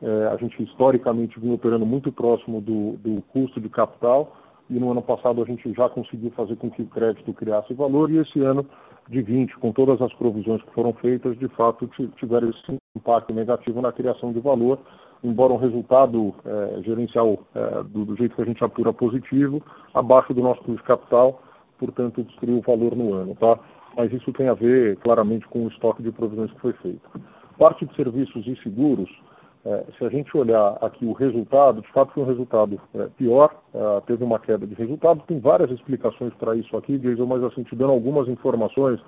[0.00, 4.32] É, a gente, historicamente, vinha operando muito próximo do, do custo de capital
[4.70, 8.10] e no ano passado a gente já conseguiu fazer com que o crédito criasse valor
[8.10, 8.64] e esse ano
[9.08, 13.82] de 20, com todas as provisões que foram feitas, de fato tiveram esse impacto negativo
[13.82, 14.78] na criação de valor,
[15.22, 19.62] embora um resultado é, gerencial é, do, do, jeito que a gente apura positivo,
[19.94, 21.40] abaixo do nosso custo de capital,
[21.78, 23.58] portanto, destruiu o valor no ano, tá?
[23.96, 27.02] Mas isso tem a ver claramente com o estoque de provisões que foi feito.
[27.58, 29.10] Parte de serviços e seguros,
[29.64, 33.54] é, se a gente olhar aqui o resultado, de fato foi um resultado é, pior,
[33.72, 37.62] é, teve uma queda de resultado, tem várias explicações para isso aqui, Jason, mas assim,
[37.62, 39.00] te dando algumas informações,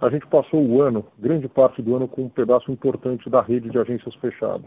[0.00, 3.68] a gente passou o ano, grande parte do ano, com um pedaço importante da rede
[3.70, 4.66] de agências fechadas.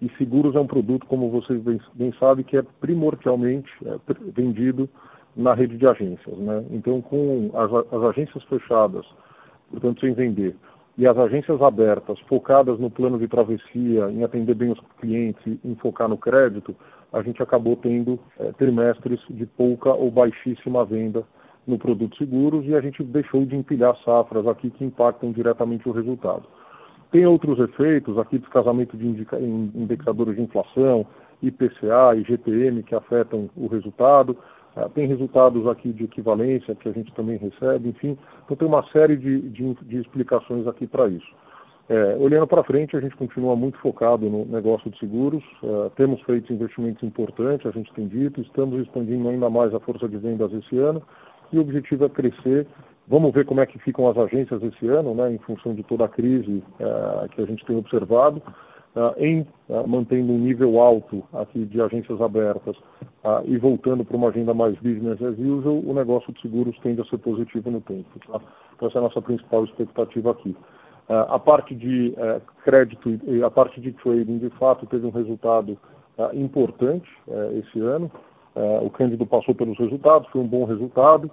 [0.00, 3.98] E seguros é um produto, como vocês bem, bem sabem, que é primordialmente é,
[4.34, 4.88] vendido
[5.36, 6.38] na rede de agências.
[6.38, 6.64] Né?
[6.70, 9.06] Então, com as, as agências fechadas,
[9.70, 10.56] portanto, sem vender,
[10.96, 15.74] e as agências abertas, focadas no plano de travessia, em atender bem os clientes, em
[15.76, 16.74] focar no crédito,
[17.12, 21.24] a gente acabou tendo é, trimestres de pouca ou baixíssima venda
[21.66, 25.92] no produto seguros e a gente deixou de empilhar safras aqui que impactam diretamente o
[25.92, 26.44] resultado.
[27.10, 31.06] Tem outros efeitos, aqui descasamento de indicadores de inflação,
[31.42, 34.36] IPCA e GPM que afetam o resultado.
[34.76, 38.16] Uh, tem resultados aqui de equivalência que a gente também recebe, enfim.
[38.44, 41.34] Então tem uma série de, de, de explicações aqui para isso.
[41.88, 46.22] É, olhando para frente, a gente continua muito focado no negócio de seguros, uh, temos
[46.22, 50.52] feito investimentos importantes, a gente tem dito, estamos expandindo ainda mais a força de vendas
[50.52, 51.02] esse ano
[51.52, 52.64] e o objetivo é crescer.
[53.10, 56.04] Vamos ver como é que ficam as agências esse ano, né, em função de toda
[56.04, 58.40] a crise uh, que a gente tem observado
[58.94, 62.76] uh, em uh, mantendo um nível alto aqui de agências abertas
[63.46, 67.04] e voltando para uma agenda mais business as usual, o negócio de seguros tende a
[67.04, 68.08] ser positivo no tempo.
[68.26, 68.40] Tá?
[68.76, 70.56] Então essa é a nossa principal expectativa aqui.
[71.08, 72.14] a parte de
[72.64, 75.76] crédito e a parte de trading, de fato, teve um resultado
[76.32, 77.10] importante
[77.58, 78.10] esse ano.
[78.54, 81.30] O Cândido passou pelos resultados, foi um bom resultado.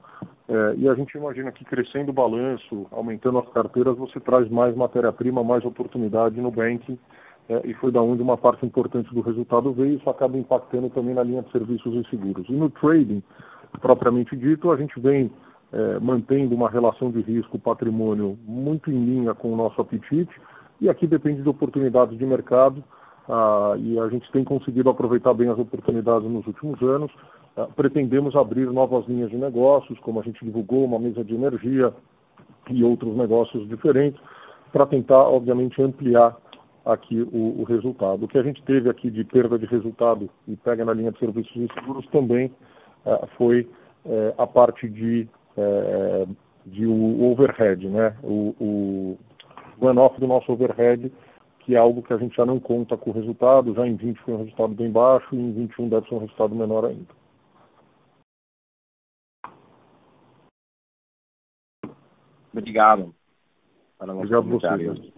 [0.77, 5.43] e a gente imagina que crescendo o balanço, aumentando as carteiras, você traz mais matéria-prima,
[5.43, 6.97] mais oportunidade no banking
[7.49, 11.15] é, e foi da onde uma parte importante do resultado veio, isso acaba impactando também
[11.15, 12.47] na linha de serviços e seguros.
[12.49, 13.23] E no trading,
[13.81, 15.31] propriamente dito, a gente vem
[16.01, 20.31] mantendo uma relação de risco-patrimônio muito em linha com o nosso apetite,
[20.79, 22.83] e aqui depende de oportunidades de mercado,
[23.29, 27.11] ah, e a gente tem conseguido aproveitar bem as oportunidades nos últimos anos.
[27.55, 31.93] Ah, pretendemos abrir novas linhas de negócios, como a gente divulgou, uma mesa de energia
[32.69, 34.19] e outros negócios diferentes,
[34.71, 36.37] para tentar, obviamente, ampliar
[36.85, 38.23] aqui o, o, resultado.
[38.23, 41.19] O que a gente teve aqui de perda de resultado e pega na linha de
[41.19, 42.47] serviços e seguros também
[43.05, 43.67] uh, foi
[44.05, 48.15] uh, a parte de, uh, de o overhead, né?
[48.23, 49.17] o, o
[49.81, 51.11] runoff do nosso overhead,
[51.67, 54.21] que é algo que a gente já não conta com o resultado, já em 20
[54.21, 57.13] foi um resultado bem baixo e em 21 deve ser um resultado menor ainda.
[62.53, 63.13] Obrigado.
[63.99, 65.13] Obrigado você.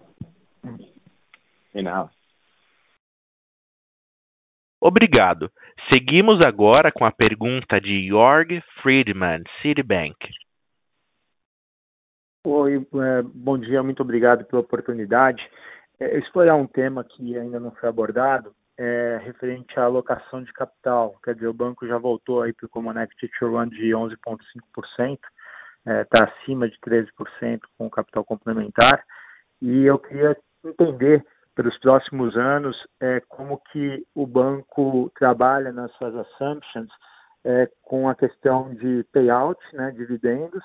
[4.82, 5.52] Obrigado.
[5.94, 10.18] Seguimos agora com a pergunta de Jorg Friedman, Citibank.
[12.44, 15.48] Oi, é, bom dia, muito obrigado pela oportunidade.
[16.00, 21.16] É, explorar um tema que ainda não foi abordado, é, referente à alocação de capital.
[21.24, 25.20] Quer dizer, o banco já voltou aí para o Common Equity Tier 1 de 11,5%,
[25.86, 29.04] está é, acima de 13% com o capital complementar.
[29.62, 36.16] E eu queria entender pelos próximos anos é, como que o banco trabalha nas suas
[36.16, 36.90] assumptions
[37.44, 40.64] é, com a questão de payout, né, dividendos,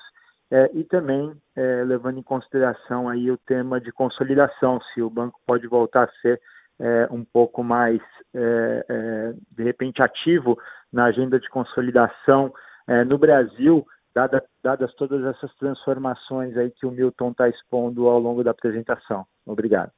[0.55, 5.37] é, e também é, levando em consideração aí o tema de consolidação, se o banco
[5.45, 6.39] pode voltar a ser
[6.79, 7.99] é, um pouco mais,
[8.33, 10.57] é, é, de repente, ativo
[10.93, 12.53] na agenda de consolidação
[12.87, 18.17] é, no Brasil, dada, dadas todas essas transformações aí que o Milton está expondo ao
[18.17, 19.25] longo da apresentação.
[19.45, 19.91] Obrigado.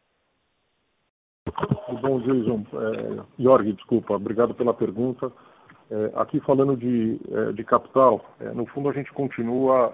[2.02, 2.66] Bom, Jason.
[3.38, 5.32] Jorge, desculpa, obrigado pela pergunta.
[5.90, 9.94] É, aqui falando de, é, de capital, é, no fundo a gente continua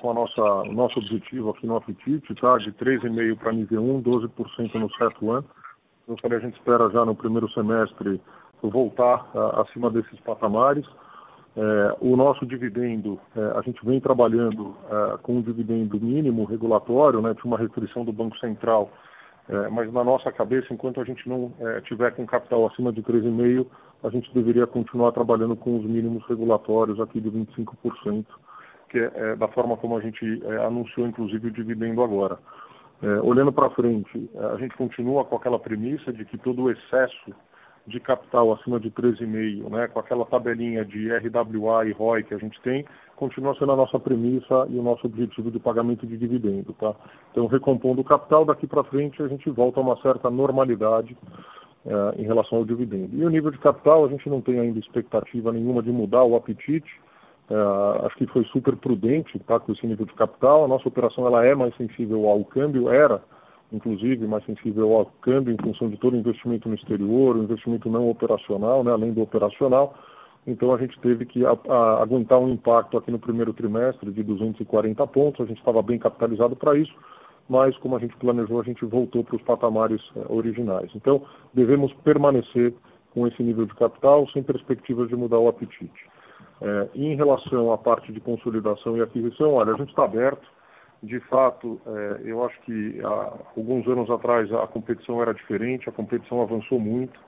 [0.00, 2.56] com a nossa, o nosso objetivo aqui no apetite, tá?
[2.58, 5.44] de 3,5% para nível 1, 12% no certo ano.
[6.06, 8.20] Eu falei, a gente espera já no primeiro semestre
[8.62, 9.26] voltar
[9.60, 10.84] acima desses patamares.
[12.00, 13.18] O nosso dividendo,
[13.56, 14.76] a gente vem trabalhando
[15.22, 17.34] com um dividendo mínimo regulatório, né?
[17.34, 18.90] tinha uma restrição do Banco Central
[19.48, 23.02] é, mas na nossa cabeça, enquanto a gente não é, tiver com capital acima de
[23.02, 23.66] 3,5%,
[24.02, 28.24] a gente deveria continuar trabalhando com os mínimos regulatórios aqui de 25%,
[28.88, 32.38] que é, é da forma como a gente é, anunciou, inclusive, o dividendo agora.
[33.02, 37.34] É, olhando para frente, a gente continua com aquela premissa de que todo o excesso
[37.86, 42.38] de capital acima de 13,5, né, com aquela tabelinha de RWA e ROI que a
[42.38, 46.72] gente tem, continua sendo a nossa premissa e o nosso objetivo de pagamento de dividendo.
[46.74, 46.94] Tá?
[47.30, 51.16] Então, recompondo o capital, daqui para frente a gente volta a uma certa normalidade
[51.86, 53.10] eh, em relação ao dividendo.
[53.12, 56.34] E o nível de capital, a gente não tem ainda expectativa nenhuma de mudar o
[56.34, 56.90] apetite,
[57.50, 60.64] eh, acho que foi super prudente tá, com esse nível de capital.
[60.64, 63.22] A nossa operação ela é mais sensível ao câmbio, era
[63.74, 67.88] inclusive mais sensível ao câmbio em função de todo o investimento no exterior, o investimento
[67.88, 69.94] não operacional, né, além do operacional.
[70.46, 74.22] Então a gente teve que a, a, aguentar um impacto aqui no primeiro trimestre de
[74.22, 76.94] 240 pontos, a gente estava bem capitalizado para isso,
[77.48, 80.90] mas como a gente planejou, a gente voltou para os patamares eh, originais.
[80.94, 81.22] Então
[81.52, 82.74] devemos permanecer
[83.12, 86.14] com esse nível de capital sem perspectivas de mudar o apetite.
[86.60, 90.46] É, em relação à parte de consolidação e aquisição, olha, a gente está aberto,
[91.04, 95.92] de fato, é, eu acho que há alguns anos atrás a competição era diferente, a
[95.92, 97.18] competição avançou muito.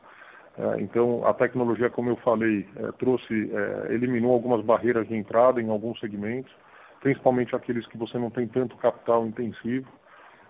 [0.58, 3.50] É, então, a tecnologia, como eu falei, é, trouxe,
[3.90, 6.52] eliminou algumas barreiras de entrada em alguns segmentos,
[7.00, 9.86] principalmente aqueles que você não tem tanto capital intensivo.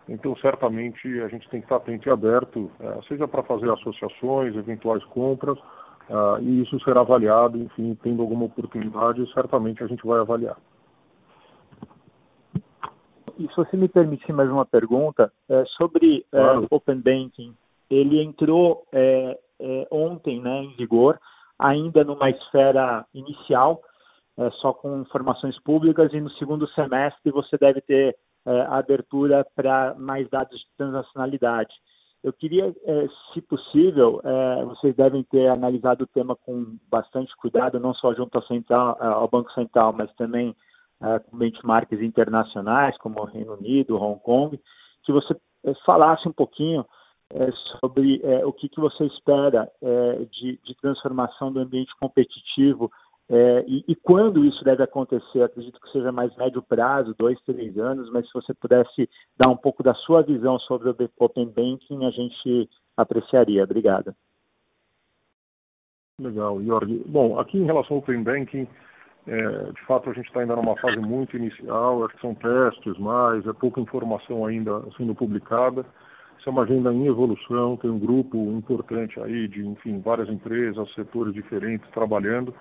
[0.08, 2.70] Então, certamente, a gente tem que estar atento e aberto,
[3.08, 5.58] seja para fazer associações, eventuais compras,
[6.40, 10.56] e isso será avaliado, enfim, tendo alguma oportunidade, certamente a gente vai avaliar.
[13.38, 16.64] E se você me permitir mais uma pergunta, é, sobre é, claro.
[16.64, 17.54] é, Open Banking,
[17.90, 21.20] ele entrou é, é, ontem né, em vigor,
[21.58, 23.82] ainda numa esfera inicial,
[24.38, 28.16] é, só com informações públicas, e no segundo semestre você deve ter
[28.48, 31.74] a abertura para mais dados de transacionalidade.
[32.22, 32.72] Eu queria,
[33.34, 34.22] se possível,
[34.68, 39.26] vocês devem ter analisado o tema com bastante cuidado, não só junto ao, central, ao
[39.26, 40.54] Banco Central, mas também
[41.30, 44.58] com benchmarks internacionais, como o Reino Unido, Hong Kong,
[45.04, 46.82] que você uh, falasse um pouquinho
[47.32, 49.70] uh, sobre o que, você espera
[50.30, 52.90] de, de, transformação do ambiente competitivo
[53.66, 55.42] e, e, quando isso deve acontecer.
[55.42, 59.56] Acredito que seja mais médio prazo, dois, três anos, mas se você pudesse dar um
[59.56, 63.64] pouco da sua visão sobre o Open Banking, a gente apreciaria.
[63.64, 64.14] Obrigado.
[66.18, 67.02] Legal, Jorge.
[67.06, 68.66] Bom, aqui em relação ao Open Banking,
[69.26, 72.96] é, de fato, a gente está ainda numa fase muito inicial, acho que são testes
[72.98, 75.84] mais, é pouca informação ainda sendo publicada.
[76.38, 80.92] Isso é uma agenda em evolução, tem um grupo importante aí de, enfim, várias empresas,
[80.94, 82.54] setores diferentes trabalhando.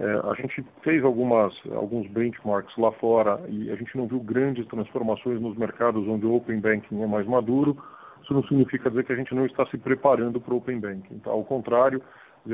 [0.00, 4.66] É, a gente fez algumas, alguns benchmarks lá fora e a gente não viu grandes
[4.68, 7.76] transformações nos mercados onde o Open Banking é mais maduro,
[8.22, 11.18] isso não significa dizer que a gente não está se preparando para o Open Banking.
[11.18, 11.30] Tá?
[11.30, 12.00] Ao contrário,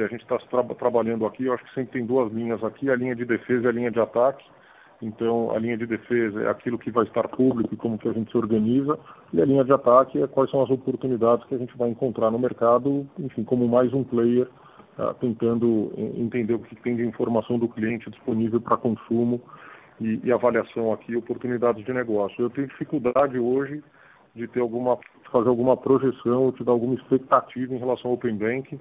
[0.02, 2.96] a gente está tra trabalhando aqui, eu acho que sempre tem duas linhas aqui, a
[2.96, 4.44] linha de defesa e a linha de ataque.
[5.02, 8.12] Então, a linha de defesa é aquilo que vai estar público e como que a
[8.12, 8.98] gente se organiza,
[9.32, 12.30] e a linha de ataque é quais são as oportunidades que a gente vai encontrar
[12.30, 14.48] no mercado, enfim, como mais um player
[14.98, 19.40] uh, tentando entender o que tem de informação do cliente disponível para consumo
[20.00, 22.42] e, e, avaliação aqui, oportunidades de negócio.
[22.42, 23.82] Eu tenho dificuldade hoje
[24.34, 24.98] de ter alguma,
[25.30, 28.80] fazer alguma projeção ou te dar alguma expectativa em relação ao Open Banking.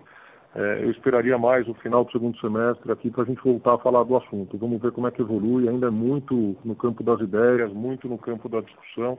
[0.56, 3.80] É, eu esperaria mais o final do segundo semestre aqui para a gente voltar a
[3.80, 4.58] falar do assunto.
[4.58, 5.68] Vamos ver como é que evolui.
[5.68, 9.18] Ainda é muito no campo das ideias, muito no campo da discussão.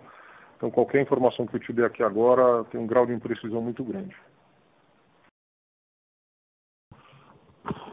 [0.56, 3.82] Então, qualquer informação que eu te dê aqui agora tem um grau de imprecisão muito
[3.82, 4.14] grande.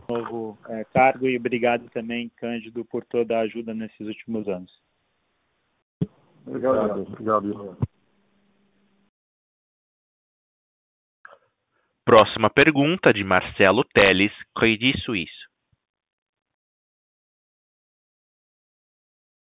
[0.10, 4.72] Novo é, cargo e obrigado também, Cândido, por toda a ajuda nesses últimos anos.
[6.46, 7.02] Obrigado.
[7.02, 7.78] Obrigado.
[12.04, 15.32] Próxima pergunta de Marcelo Teles, Credit Suisse.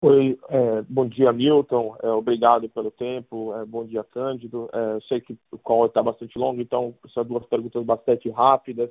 [0.03, 1.97] Oi, é, bom dia, Milton.
[2.03, 3.55] É, obrigado pelo tempo.
[3.57, 4.69] É, bom dia, Cândido.
[4.71, 8.91] É, sei que o call está bastante longo, então são duas perguntas bastante rápidas.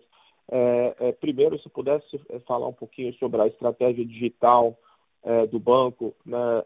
[0.52, 2.18] É, é, primeiro, se pudesse
[2.48, 4.76] falar um pouquinho sobre a estratégia digital
[5.50, 6.64] do banco, né,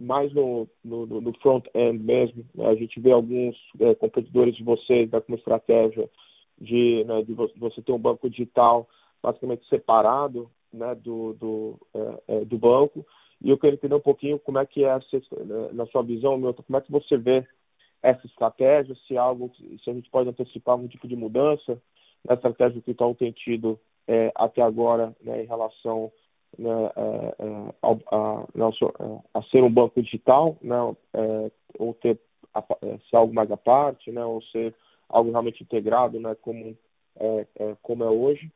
[0.00, 2.44] mais no, no, no front-end mesmo.
[2.54, 2.66] Né?
[2.66, 6.08] A gente vê alguns é, competidores de vocês né, com uma estratégia
[6.58, 8.88] de, né, de você ter um banco digital
[9.22, 13.04] basicamente separado né, do, do, é, é, do banco.
[13.42, 16.38] E eu quero entender um pouquinho como é que é, essa, né, na sua visão,
[16.38, 17.46] Milton, como é que você vê
[18.02, 19.52] essa estratégia, se algo,
[19.84, 21.80] se a gente pode antecipar algum tipo de mudança
[22.26, 26.10] na estratégia que o Itaú tem tido é, até agora né, em relação
[26.58, 30.76] né, é, é, a, a, é, a, ser um banco digital, né,
[31.14, 32.18] é, ou ter
[32.54, 34.74] é, ser algo mais à parte, né, ou ser
[35.08, 36.76] algo realmente integrado, né, como
[37.18, 37.46] é,
[37.82, 38.50] como é hoje.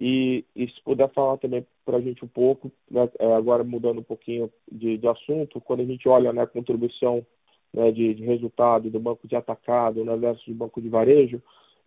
[0.00, 4.04] E, e se puder falar também para a gente um pouco, né, agora mudando um
[4.04, 7.26] pouquinho de, de, assunto, quando a gente olha né, a contribuição
[7.72, 11.42] né, de, de, resultado do banco de atacado né, versus do banco de varejo, é,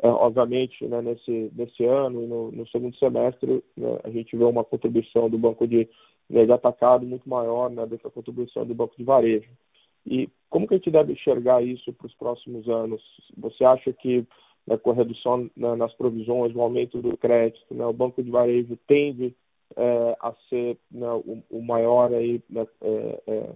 [0.07, 4.64] obviamente, né, nesse, nesse ano e no, no segundo semestre, né, a gente vê uma
[4.64, 5.88] contribuição do banco de,
[6.30, 9.49] né, de atacado muito maior né, do que a contribuição do banco de varejo.
[10.06, 13.02] E como que a gente deve enxergar isso para os próximos anos?
[13.38, 14.26] Você acha que
[14.65, 18.32] né, com a redução né, nas provisões, o aumento do crédito, né, o banco de
[18.32, 19.36] varejo tende
[19.76, 23.56] é, a ser né, o, o, maior aí, né, é, é,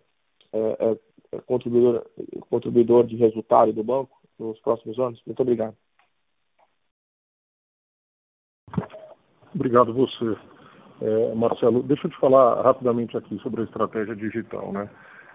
[0.53, 0.97] é,
[1.31, 2.05] é contribuidor,
[2.49, 5.22] contribuidor de resultado do banco nos próximos anos?
[5.26, 5.76] Muito obrigado.
[9.56, 10.36] Obrigado você,
[11.02, 11.82] é, Marcelo.
[11.84, 14.90] Deixa eu te falar rapidamente aqui sobre a estratégia digital, né?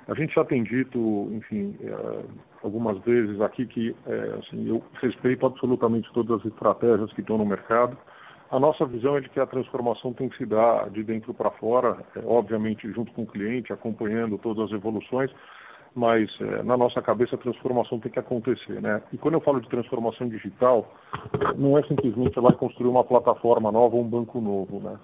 [0.08, 0.98] A gente já tem dito,
[1.32, 2.24] enfim, é,
[2.62, 7.46] algumas vezes aqui que é, assim, eu respeito absolutamente todas as estratégias que estão no
[7.46, 7.96] mercado.
[8.50, 11.50] A nossa visão é de que a transformação tem que se dar de dentro para
[11.52, 15.30] fora, é, obviamente junto com o cliente, acompanhando todas as evoluções,
[15.94, 19.02] mas é, na nossa cabeça a transformação tem que acontecer, né?
[19.12, 20.86] E quando eu falo de transformação digital,
[21.56, 24.96] não é simplesmente ela construir uma plataforma nova um banco novo, né?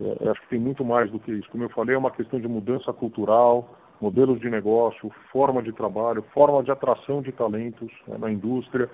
[0.00, 1.50] É, acho que tem muito mais do que isso.
[1.50, 3.68] Como eu falei, é uma questão de mudança cultural,
[4.00, 8.88] modelos de negócio, forma de trabalho, forma de atração de talentos né, na indústria.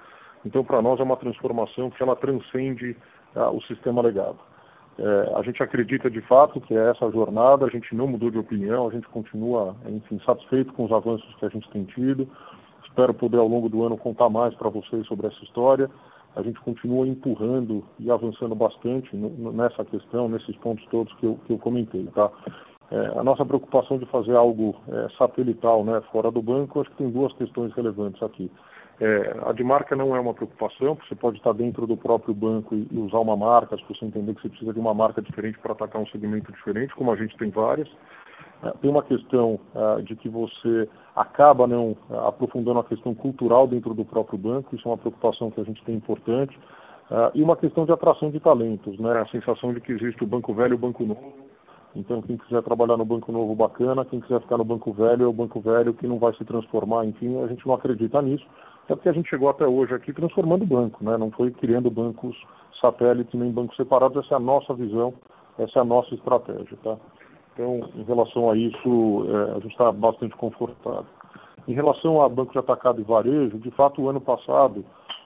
[0.46, 2.96] Então, para nós é uma transformação que ela transcende
[3.34, 4.38] ah, o sistema legado.
[4.98, 8.38] É, a gente acredita de fato que é essa jornada, a gente não mudou de
[8.38, 12.28] opinião, a gente continua, enfim, satisfeito com os avanços que a gente tem tido.
[12.84, 15.90] Espero poder ao longo do ano contar mais para vocês sobre essa história.
[16.36, 21.52] A gente continua empurrando e avançando bastante nessa questão, nesses pontos todos que eu, que
[21.52, 22.30] eu comentei, tá?
[22.90, 26.98] É, a nossa preocupação de fazer algo é, satelital, né, fora do banco, acho que
[26.98, 28.50] tem duas questões relevantes aqui.
[29.00, 32.74] É, a de marca não é uma preocupação, você pode estar dentro do próprio banco
[32.74, 35.58] e, e usar uma marca, se você entender que você precisa de uma marca diferente
[35.58, 37.88] para atacar um segmento diferente, como a gente tem várias.
[38.62, 43.66] É, tem uma questão é, de que você acaba não é, aprofundando a questão cultural
[43.66, 46.56] dentro do próprio banco, isso é uma preocupação que a gente tem importante.
[47.10, 49.20] É, e uma questão de atração de talentos, né?
[49.20, 51.34] a sensação de que existe o banco velho e o banco novo.
[51.96, 54.04] Então, quem quiser trabalhar no banco novo, bacana.
[54.04, 57.04] Quem quiser ficar no banco velho, é o banco velho que não vai se transformar.
[57.04, 58.44] Enfim, a gente não acredita nisso.
[58.88, 61.16] É porque a gente chegou até hoje aqui transformando o banco, né?
[61.16, 62.36] não foi criando bancos
[62.80, 65.14] satélites nem bancos separados, essa é a nossa visão,
[65.58, 66.76] essa é a nossa estratégia.
[66.82, 66.96] Tá?
[67.54, 71.06] Então, em relação a isso, é, a gente está bastante confortável.
[71.66, 74.84] Em relação a banco de atacado e varejo, de fato, o ano passado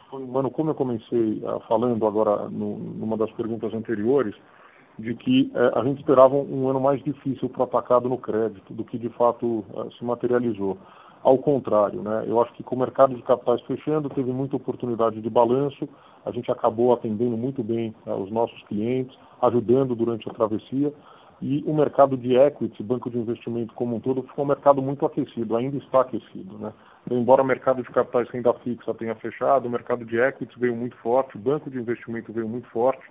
[0.08, 4.34] foi um ano, como eu comecei uh, falando agora no, numa das perguntas anteriores,
[4.98, 8.72] de que uh, a gente esperava um ano mais difícil para o atacado no crédito
[8.72, 10.78] do que de fato uh, se materializou.
[11.22, 12.24] Ao contrário, né?
[12.26, 15.88] Eu acho que com o mercado de capitais fechando, teve muita oportunidade de balanço,
[16.24, 20.92] a gente acabou atendendo muito bem né, os nossos clientes, ajudando durante a travessia,
[21.40, 25.06] e o mercado de equity, banco de investimento como um todo, ficou um mercado muito
[25.06, 26.72] aquecido, ainda está aquecido, né?
[27.10, 30.96] Embora o mercado de capitais renda fixa tenha fechado, o mercado de equities veio muito
[30.96, 33.02] forte, o banco de investimento veio muito forte,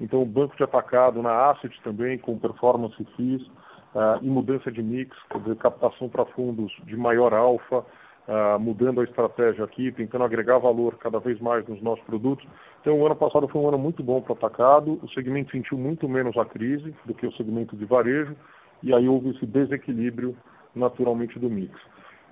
[0.00, 3.48] então o banco de atacado na asset também, com performance fees,
[3.94, 9.00] uh, e mudança de mix, quer dizer, captação para fundos de maior alfa, uh, mudando
[9.00, 12.46] a estratégia aqui, tentando agregar valor cada vez mais nos nossos produtos.
[12.80, 15.78] Então, o ano passado foi um ano muito bom para o atacado, o segmento sentiu
[15.78, 18.36] muito menos a crise do que o segmento de varejo,
[18.82, 20.36] e aí houve esse desequilíbrio
[20.74, 21.74] naturalmente do mix.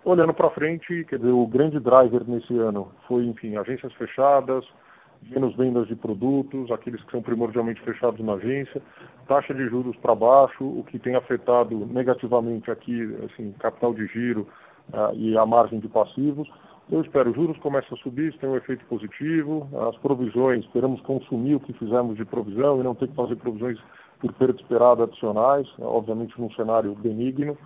[0.05, 4.65] Olhando para frente, quer dizer, o grande driver nesse ano foi, enfim, agências fechadas,
[5.31, 8.82] menos vendas de produtos, aqueles que são primordialmente fechados na agência,
[9.27, 14.47] taxa de juros para baixo, o que tem afetado negativamente aqui, assim, capital de giro
[14.93, 16.48] uh, e a margem de passivos.
[16.90, 21.57] Eu espero juros comecem a subir, isso tem um efeito positivo, as provisões, esperamos consumir
[21.57, 23.78] o que fizemos de provisão e não ter que fazer provisões
[24.20, 27.59] por perda esperada adicionais, obviamente num cenário benigno.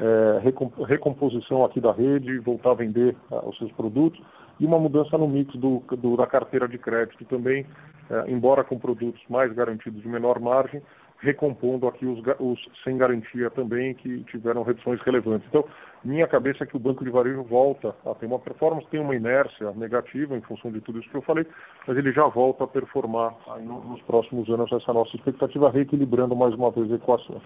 [0.00, 0.42] É,
[0.88, 4.20] recomposição aqui da rede, voltar a vender uh, os seus produtos
[4.58, 7.66] e uma mudança no mix do, do, da carteira de crédito também,
[8.10, 10.82] é, embora com produtos mais garantidos de menor margem,
[11.22, 15.46] recompondo aqui os, os, sem garantia também, que tiveram reduções relevantes.
[15.48, 15.64] Então,
[16.04, 19.14] minha cabeça é que o banco de varejo volta a ter uma performance, tem uma
[19.14, 21.46] inércia negativa em função de tudo isso que eu falei,
[21.86, 26.54] mas ele já volta a performar no, nos próximos anos essa nossa expectativa, reequilibrando mais
[26.54, 27.40] uma vez a equação.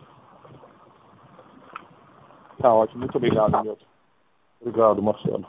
[2.59, 3.85] Tá ótimo, muito obrigado, Milton.
[4.63, 5.47] Obrigado, Marcelo.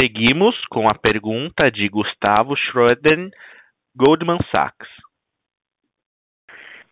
[0.00, 3.30] Seguimos com a pergunta de Gustavo Schroeder,
[3.96, 4.88] Goldman Sachs.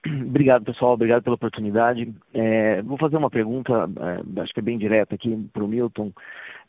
[0.07, 0.95] Obrigado, pessoal.
[0.95, 2.13] Obrigado pela oportunidade.
[2.33, 6.13] É, vou fazer uma pergunta, é, acho que é bem direta aqui para o Milton.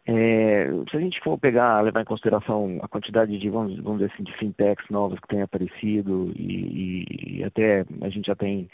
[0.06, 4.12] É, se a gente for pegar, levar em consideração a quantidade de, vamos, vamos dizer
[4.14, 8.70] assim, de fintechs novas que têm aparecido e, e até a gente já tem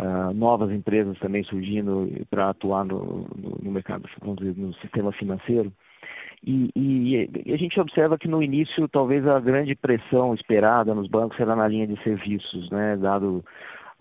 [0.00, 5.12] uh, novas empresas também surgindo para atuar no, no, no mercado, vamos dizer, no sistema
[5.12, 5.72] financeiro,
[6.44, 11.08] e, e, e, a gente observa que no início talvez a grande pressão esperada nos
[11.08, 13.44] bancos era na linha de serviços, né, dado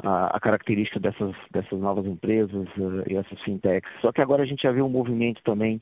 [0.03, 3.91] a, a característica dessas, dessas novas empresas uh, e essas fintechs.
[4.01, 5.79] Só que agora a gente já vê um movimento também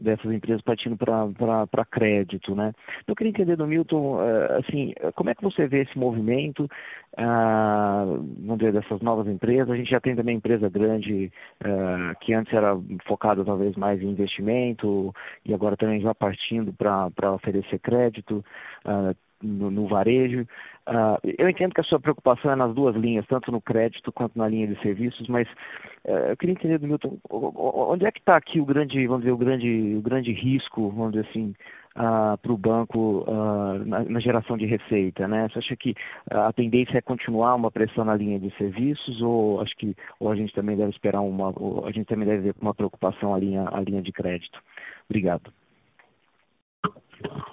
[0.00, 2.72] dessas empresas partindo para crédito, né?
[3.00, 6.64] Então, eu queria entender do Milton, uh, assim, como é que você vê esse movimento,
[6.64, 8.06] uh,
[8.40, 9.70] vamos dizer, dessas novas empresas?
[9.70, 11.32] A gente já tem também empresa grande
[11.62, 15.14] uh, que antes era focada talvez mais em investimento
[15.44, 18.44] e agora também já partindo para oferecer crédito.
[19.42, 20.46] No, no, varejo.
[20.88, 24.38] Uh, eu entendo que a sua preocupação é nas duas linhas, tanto no crédito quanto
[24.38, 25.46] na linha de serviços, mas
[26.06, 29.32] uh, eu queria entender do Milton, onde é que está aqui o grande, vamos dizer,
[29.32, 31.54] o grande o grande risco, vamos dizer assim,
[31.96, 35.48] uh, para o banco uh, na, na, geração de receita, né?
[35.48, 35.94] Você acha que
[36.30, 40.36] a tendência é continuar uma pressão na linha de serviços ou acho que ou a
[40.36, 41.52] gente também deve esperar uma,
[41.86, 44.60] a gente também deve ver com uma preocupação a linha a linha de crédito?
[45.08, 45.52] Obrigado.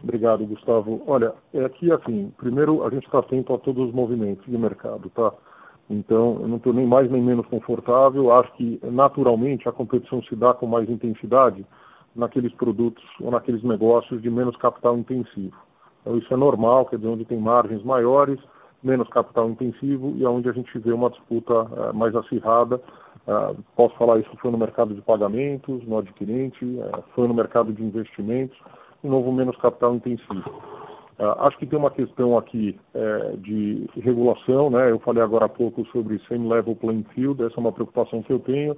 [0.03, 1.01] Obrigado, Gustavo.
[1.07, 5.09] Olha, é aqui assim, primeiro a gente está atento a todos os movimentos de mercado,
[5.09, 5.31] tá?
[5.89, 8.31] Então, eu não estou nem mais nem menos confortável.
[8.31, 11.65] Acho que, naturalmente, a competição se dá com mais intensidade
[12.15, 15.55] naqueles produtos ou naqueles negócios de menos capital intensivo.
[16.01, 18.39] Então, isso é normal, quer dizer, onde tem margens maiores,
[18.83, 22.81] menos capital intensivo e onde a gente vê uma disputa uh, mais acirrada.
[23.25, 27.71] Uh, posso falar isso foi no mercado de pagamentos, no adquirente, uh, foi no mercado
[27.71, 28.57] de investimentos,
[29.03, 30.43] novo menos capital intensivo.
[31.39, 32.79] acho que tem uma questão aqui
[33.39, 34.91] de regulação, né?
[34.91, 38.31] Eu falei agora há pouco sobre same level playing field, essa é uma preocupação que
[38.31, 38.75] eu tenho.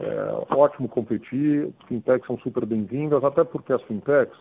[0.00, 4.36] É ótimo competir, fintechs são super bem-vindas, até porque as fintechs,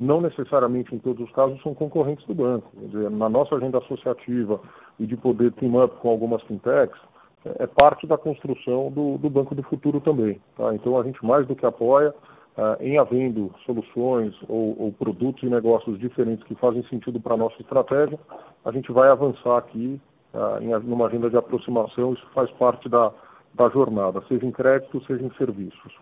[0.00, 2.68] não necessariamente em todos os casos, são concorrentes do banco.
[2.74, 4.60] Dizer, na nossa agenda associativa
[4.98, 6.98] e de poder team up com algumas fintechs,
[7.44, 10.40] é, é parte da construção do, do Banco do Futuro também.
[10.56, 10.74] Tá?
[10.74, 12.12] Então a gente mais do que apoia
[12.56, 17.38] uh, em havendo soluções ou, ou, produtos e negócios diferentes que fazem sentido para a
[17.38, 18.18] nossa estratégia,
[18.64, 20.00] a gente vai avançar aqui
[20.34, 23.12] uh, em uma agenda de aproximação, isso faz parte da,
[23.54, 25.92] da jornada, seja em crédito, seja em serviços.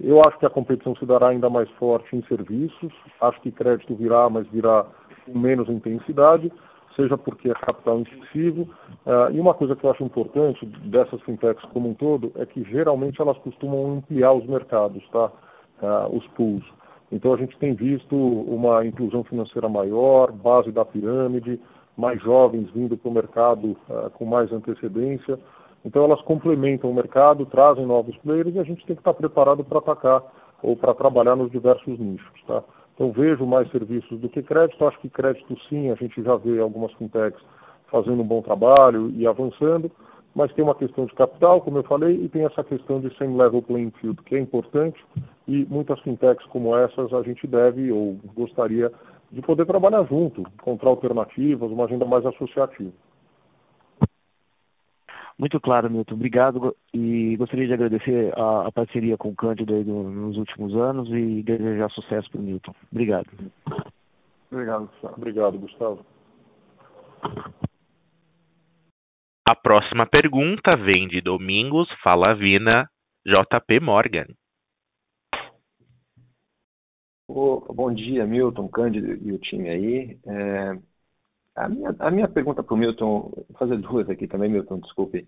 [0.00, 3.94] Eu acho que a competição se dará ainda mais forte em serviços, acho que crédito
[3.94, 4.84] virá, mas virá
[5.24, 6.52] com menos intensidade,
[6.94, 8.62] seja porque é capital intensivo.
[9.06, 12.62] Uh, e uma coisa que eu acho importante dessas fintechs como um todo é que
[12.64, 15.30] geralmente elas costumam ampliar os mercados, tá?
[15.82, 16.64] Uh, os pools.
[17.12, 21.60] Então a gente tem visto uma inclusão financeira maior, base da pirâmide,
[21.96, 23.76] mais jovens vindo para o mercado
[24.14, 25.38] com mais antecedência.
[25.84, 29.62] Então elas complementam o mercado, trazem novos players e a gente tem que estar preparado
[29.62, 30.22] para atacar
[30.62, 32.42] ou para trabalhar nos diversos nichos.
[32.46, 32.62] Tá?
[32.94, 36.58] Então vejo mais serviços do que crédito, acho que crédito sim, a gente já vê
[36.58, 37.40] algumas fintechs
[37.88, 39.90] fazendo um bom trabalho e avançando,
[40.36, 43.38] mas tem uma questão de capital, como eu falei, e tem essa questão de same
[43.38, 45.02] level playing field, que é importante,
[45.48, 48.92] e muitas fintechs como essas a gente deve ou gostaria
[49.32, 52.92] de poder trabalhar junto, encontrar alternativas, uma agenda mais associativa.
[55.38, 56.14] Muito claro, Milton.
[56.14, 61.42] Obrigado e gostaria de agradecer a, a parceria com o Cândido nos últimos anos e
[61.42, 62.74] desejar sucesso para o Milton.
[62.92, 63.26] Obrigado.
[64.52, 65.14] Obrigado, Gustavo.
[65.16, 66.06] Obrigado, Gustavo.
[69.48, 72.90] A próxima pergunta vem de Domingos Falavina,
[73.24, 74.26] JP Morgan.
[77.28, 80.18] Bom dia, Milton, Cândido e o time aí.
[80.26, 80.78] É,
[81.54, 85.24] a, minha, a minha pergunta para o Milton, vou fazer duas aqui também, Milton, desculpe.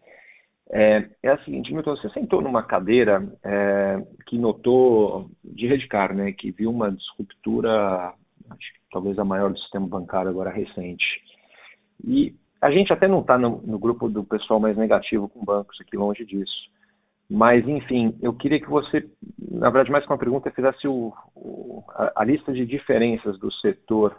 [0.68, 6.32] É, é a seguinte, Milton, você sentou numa cadeira é, que notou de Redcar, né,
[6.32, 8.14] que viu uma disruptura,
[8.50, 11.06] acho que talvez a maior do sistema bancário agora recente.
[12.04, 15.80] E a gente até não está no, no, grupo do pessoal mais negativo com bancos
[15.80, 16.68] aqui, longe disso.
[17.30, 19.06] Mas, enfim, eu queria que você,
[19.38, 23.52] na verdade, mais que uma pergunta, fizesse o, o, a, a, lista de diferenças do
[23.52, 24.16] setor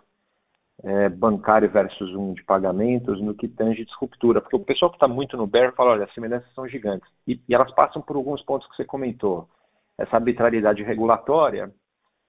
[0.84, 4.42] é, bancário versus um de pagamentos no que tange disruptura.
[4.42, 7.10] Porque o pessoal que está muito no bear fala, olha, as semelhanças são gigantes.
[7.28, 9.50] E, e elas passam por alguns pontos que você comentou.
[9.98, 11.74] Essa arbitrariedade regulatória,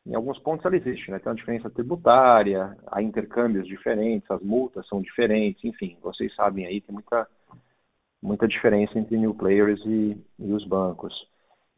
[0.06, 1.18] em alguns pontos ela existe, né?
[1.18, 6.80] Tem uma diferença tributária, há intercâmbios diferentes, as multas são diferentes, enfim, vocês sabem aí,
[6.80, 7.26] tem muita,
[8.22, 11.14] muita diferença entre new players e, e os bancos.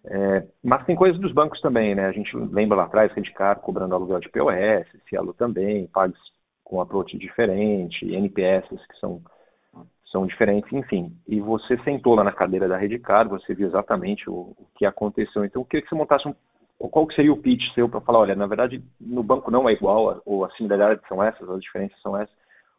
[0.05, 2.07] É, mas tem coisas dos bancos também, né?
[2.07, 6.19] A gente lembra lá atrás, Redcar cobrando aluguel de POS, Cielo também, pagos
[6.65, 9.20] com approach diferente, NPS que são,
[10.11, 11.15] são diferentes, enfim.
[11.28, 15.44] E você sentou lá na cadeira da Redcar, você viu exatamente o, o que aconteceu.
[15.44, 16.35] Então, eu queria que você montasse um
[16.89, 19.73] qual que seria o pitch seu para falar, olha, na verdade, no banco não é
[19.73, 22.35] igual, ou as similaridades são essas, as diferenças são essas,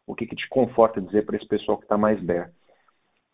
[0.06, 2.50] o que, que te conforta dizer para esse pessoal que está mais bear?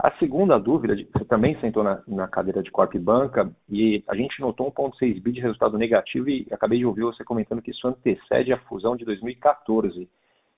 [0.02, 4.40] A segunda dúvida, você também sentou na, na cadeira de Corp Banca e a gente
[4.40, 8.50] notou 1,6 bi de resultado negativo e acabei de ouvir você comentando que isso antecede
[8.50, 10.08] a fusão de 2014.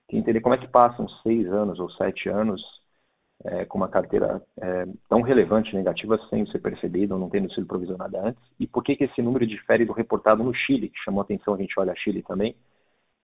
[0.07, 2.63] Queria entender como é que passam seis anos ou sete anos
[3.45, 8.29] é, com uma carteira é, tão relevante negativa sem ser percebido, não tendo sido provisionada
[8.29, 8.43] antes?
[8.59, 11.55] E por que, que esse número difere do reportado no Chile, que chamou a atenção,
[11.55, 12.55] a gente olha Chile também,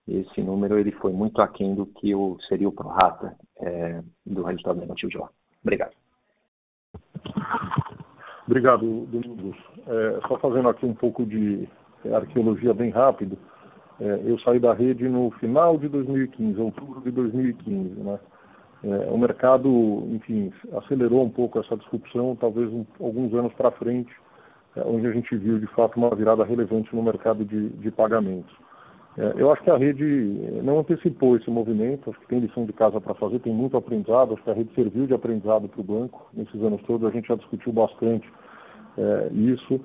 [0.07, 4.81] esse número ele foi muito aquém do que o, seria o prorata é, do resultado
[4.81, 5.29] negativo de lá.
[5.63, 5.93] Obrigado.
[8.47, 9.57] Obrigado, Domingos.
[9.87, 11.69] É, só fazendo aqui um pouco de
[12.11, 13.37] arqueologia bem rápido,
[14.01, 18.19] é, eu saí da rede no final de 2015, outubro de 2015, né?
[18.85, 19.69] É, o mercado,
[20.13, 24.13] enfim, acelerou um pouco essa disrupção, talvez um, alguns anos para frente,
[24.77, 28.55] é, onde a gente viu de fato uma virada relevante no mercado de, de pagamentos.
[29.17, 30.05] É, eu acho que a rede
[30.63, 34.35] não antecipou esse movimento, acho que tem lição de casa para fazer, tem muito aprendizado,
[34.35, 37.27] acho que a rede serviu de aprendizado para o banco nesses anos todos, a gente
[37.27, 38.31] já discutiu bastante
[38.97, 39.81] é, isso.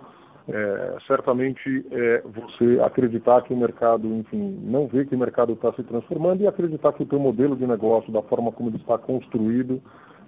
[0.47, 5.71] É, certamente é, você acreditar que o mercado, enfim, não vê que o mercado está
[5.73, 8.97] se transformando e acreditar que o teu modelo de negócio, da forma como ele está
[8.97, 9.81] construído,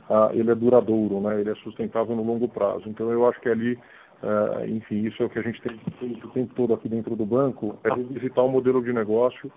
[0.09, 1.41] ah, ele é duradouro, né?
[1.41, 2.87] ele é sustentável no longo prazo.
[2.87, 3.77] Então eu acho que ali,
[4.23, 7.15] ah, enfim, isso é o que a gente tem feito o tempo todo aqui dentro
[7.15, 9.51] do banco, é revisitar o modelo de negócio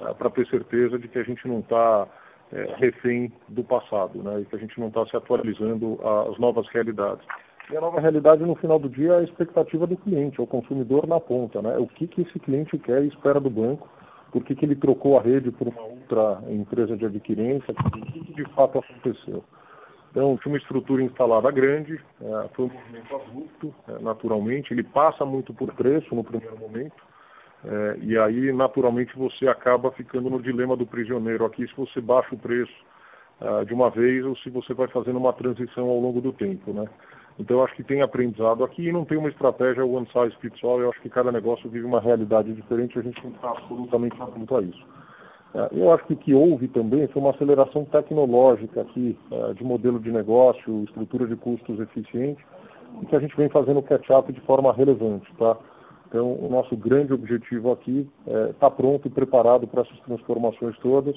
[0.00, 2.06] ah, para ter certeza de que a gente não está
[2.52, 4.40] é, refém do passado, né?
[4.40, 7.26] e que a gente não está se atualizando às novas realidades.
[7.72, 10.46] E a nova realidade, no final do dia, é a expectativa do cliente, é o
[10.46, 11.62] consumidor na ponta.
[11.62, 11.78] Né?
[11.78, 13.88] O que, que esse cliente quer e espera do banco,
[14.30, 18.24] por que, que ele trocou a rede por uma outra empresa de adquirência, o que,
[18.24, 19.42] que de fato aconteceu.
[20.10, 25.24] Então, tinha uma estrutura instalada grande, é, foi um movimento abrupto, é, naturalmente, ele passa
[25.24, 27.02] muito por preço no primeiro momento,
[27.64, 32.34] é, e aí, naturalmente, você acaba ficando no dilema do prisioneiro aqui, se você baixa
[32.34, 32.92] o preço
[33.66, 36.88] de uma vez ou se você vai fazendo uma transição ao longo do tempo, né?
[37.38, 40.62] Então, eu acho que tem aprendizado aqui e não tem uma estratégia one size fits
[40.62, 40.80] all.
[40.80, 43.50] Eu acho que cada negócio vive uma realidade diferente e a gente tem que estar
[43.50, 44.86] absolutamente atento a isso.
[45.54, 49.64] É, eu acho que o que houve também foi uma aceleração tecnológica aqui, é, de
[49.64, 52.44] modelo de negócio, estrutura de custos eficiente,
[53.02, 55.30] e que a gente vem fazendo catch-up de forma relevante.
[55.36, 55.56] Tá?
[56.08, 61.16] Então, o nosso grande objetivo aqui é estar pronto e preparado para essas transformações todas,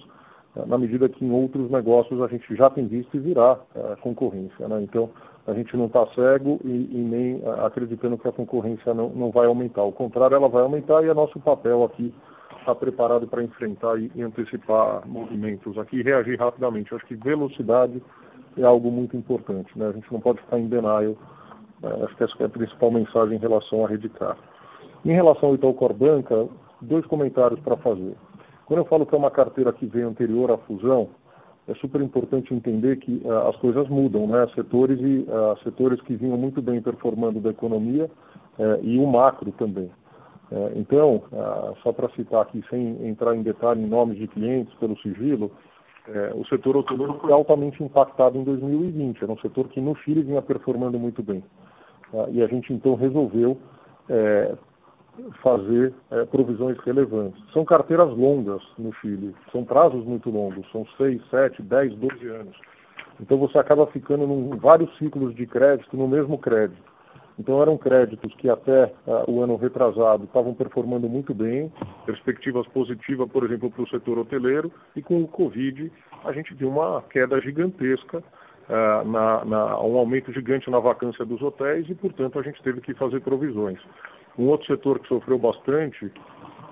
[0.68, 3.60] na medida que em outros negócios a gente já tem visto e virá
[4.02, 4.68] concorrência.
[4.68, 4.82] Né?
[4.84, 5.10] Então,
[5.48, 9.46] a gente não está cego e, e, nem acreditando que a concorrência não, não vai
[9.46, 9.82] aumentar.
[9.82, 12.14] Ao contrário, ela vai aumentar e é nosso papel aqui
[12.60, 16.92] estar preparado para enfrentar e antecipar movimentos aqui e reagir rapidamente.
[16.92, 18.02] Eu acho que velocidade
[18.58, 19.78] é algo muito importante.
[19.78, 19.88] Né?
[19.88, 21.16] A gente não pode ficar em denial.
[22.04, 24.38] Acho que essa é a principal mensagem em relação à Redcar.
[25.06, 26.48] Em relação ao Itaú Corbanca,
[26.82, 28.16] dois comentários para fazer.
[28.66, 31.10] Quando eu falo que é uma carteira que veio anterior à fusão,
[31.68, 34.48] é super importante entender que uh, as coisas mudam, né?
[34.54, 38.06] Setores e uh, setores que vinham muito bem performando da economia
[38.60, 39.90] uh, e o macro também.
[40.76, 41.24] então,
[41.82, 45.52] só para citar aqui, sem entrar em detalhe em nomes de clientes pelo sigilo,
[46.36, 49.24] o setor hoteleiro foi altamente impactado em 2020.
[49.24, 51.44] Era um setor que no Chile vinha performando muito bem.
[52.30, 53.58] E a gente então resolveu
[55.42, 57.42] fazer é, provisões relevantes.
[57.52, 62.58] São carteiras longas no Chile, são prazos muito longos, são 6, 7, 10, 12 anos.
[63.20, 66.96] Então você acaba ficando em vários ciclos de crédito no mesmo crédito.
[67.38, 71.72] Então eram créditos que até uh, o ano retrasado estavam performando muito bem,
[72.06, 75.92] perspectivas positivas, por exemplo, para o setor hoteleiro, e com o Covid
[76.24, 78.24] a gente viu uma queda gigantesca,
[78.70, 82.82] uh, na, na, um aumento gigante na vacância dos hotéis e, portanto, a gente teve
[82.82, 83.80] que fazer provisões.
[84.38, 86.12] Um outro setor que sofreu bastante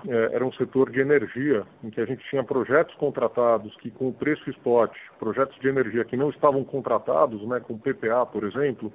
[0.06, 4.08] é, era um setor de energia, em que a gente tinha projetos contratados que, com
[4.08, 8.92] o preço spot, projetos de energia que não estavam contratados, né, com PPA, por exemplo,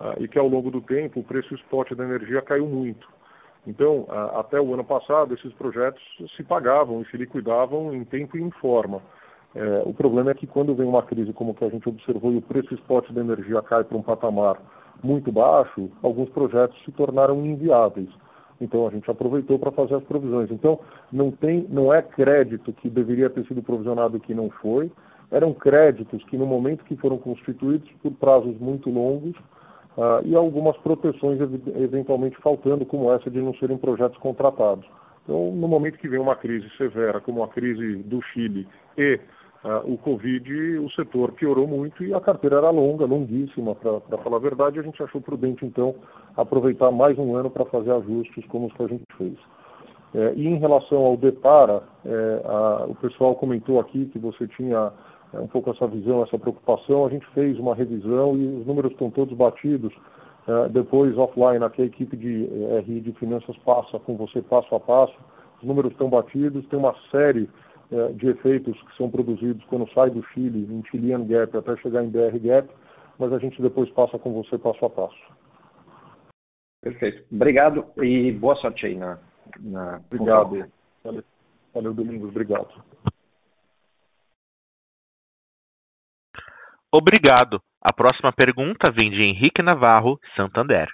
[0.00, 3.06] ah, e que ao longo do tempo o preço spot da energia caiu muito.
[3.66, 6.02] Então, ah, até o ano passado, esses projetos
[6.36, 9.00] se pagavam e se liquidavam em tempo e em forma.
[9.54, 12.36] É, o problema é que quando vem uma crise como que a gente observou e
[12.36, 14.56] o preço spot da energia cai para um patamar
[15.02, 18.08] muito baixo, alguns projetos se tornaram inviáveis.
[18.60, 20.50] Então a gente aproveitou para fazer as provisões.
[20.50, 20.78] Então
[21.10, 24.90] não tem, não é crédito que deveria ter sido provisionado que não foi,
[25.30, 29.36] eram créditos que no momento que foram constituídos por prazos muito longos
[29.96, 31.38] uh, e algumas proteções
[31.76, 34.84] eventualmente faltando, como essa de não serem projetos contratados.
[35.22, 38.66] Então, no momento que vem uma crise severa, como a crise do Chile
[38.98, 39.20] e
[39.84, 44.40] o Covid, o setor piorou muito e a carteira era longa, longuíssima, para falar a
[44.40, 44.80] verdade.
[44.80, 45.94] A gente achou prudente, então,
[46.36, 49.36] aproveitar mais um ano para fazer ajustes como os que a gente fez.
[50.14, 54.92] É, e em relação ao Depara, é, a, o pessoal comentou aqui que você tinha
[55.32, 57.06] é, um pouco essa visão, essa preocupação.
[57.06, 59.92] A gente fez uma revisão e os números estão todos batidos.
[60.48, 64.74] É, depois, offline, aqui a equipe de é, RI de finanças passa com você passo
[64.74, 65.14] a passo.
[65.62, 67.48] Os números estão batidos, tem uma série
[68.14, 72.10] de efeitos que são produzidos quando sai do Chile, em Chilean Gap, até chegar em
[72.10, 72.68] BR Gap,
[73.18, 75.18] mas a gente depois passa com você passo a passo.
[76.82, 77.26] Perfeito.
[77.32, 79.18] Obrigado e boa sorte aí na.
[79.58, 80.70] na obrigado.
[81.04, 81.24] Valeu,
[81.74, 82.30] Valeu, Domingos.
[82.30, 82.68] Obrigado.
[86.92, 87.60] Obrigado.
[87.82, 90.88] A próxima pergunta vem de Henrique Navarro, Santander.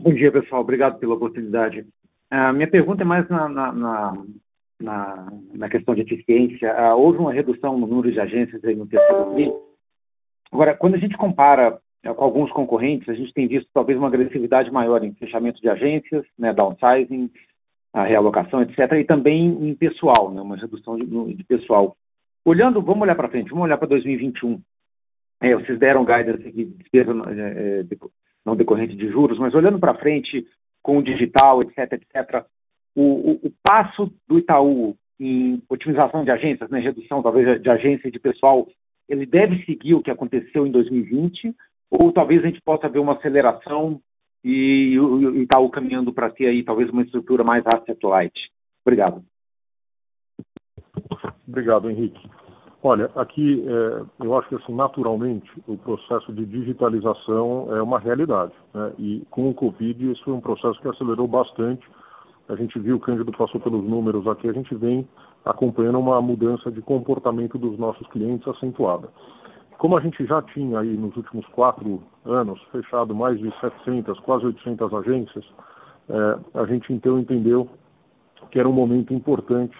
[0.00, 0.62] Bom dia, pessoal.
[0.62, 1.86] Obrigado pela oportunidade.
[2.30, 4.24] A minha pergunta é mais na, na, na,
[4.80, 6.72] na, na questão de eficiência.
[6.74, 9.52] Uh, houve uma redução no número de agências no terceiro TRI.
[10.52, 14.08] Agora, quando a gente compara uh, com alguns concorrentes, a gente tem visto talvez uma
[14.08, 17.30] agressividade maior em fechamento de agências, né, downsizing,
[17.92, 21.96] a realocação, etc., e também em pessoal, né, uma redução de, de pessoal.
[22.44, 24.60] Olhando, vamos olhar para frente, vamos olhar para 2021.
[25.40, 27.84] É, vocês deram guidance de despesa é, é
[28.44, 30.46] não decorrente de juros, mas olhando para frente,
[30.84, 32.44] com o digital, etc., etc.,
[32.94, 38.06] o, o, o, passo do Itaú em otimização de agências, né, redução talvez de agência
[38.06, 38.68] e de pessoal,
[39.08, 41.52] ele deve seguir o que aconteceu em 2020,
[41.90, 44.00] ou talvez a gente possa ver uma aceleração
[44.44, 48.50] e o Itaú caminhando para ter aí talvez uma estrutura mais asset light.
[48.84, 49.24] Obrigado.
[51.48, 52.28] Obrigado, Henrique.
[52.86, 58.52] Olha, aqui é, eu acho que assim, naturalmente o processo de digitalização é uma realidade.
[58.74, 58.92] Né?
[58.98, 61.82] E com o Covid isso foi um processo que acelerou bastante.
[62.46, 65.08] A gente viu, o Cândido passou pelos números aqui, a gente vem
[65.46, 69.08] acompanhando uma mudança de comportamento dos nossos clientes acentuada.
[69.78, 74.44] Como a gente já tinha aí nos últimos quatro anos fechado mais de 700, quase
[74.44, 75.44] 800 agências,
[76.10, 77.66] é, a gente então entendeu
[78.50, 79.74] que era um momento importante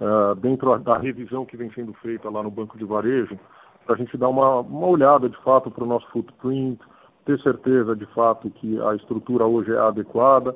[0.00, 3.38] uh, dentro da revisão que vem sendo feita lá no Banco de Varejo,
[3.84, 6.80] para a gente dar uma, uma olhada de fato para o nosso footprint,
[7.24, 10.54] ter certeza de fato que a estrutura hoje é adequada.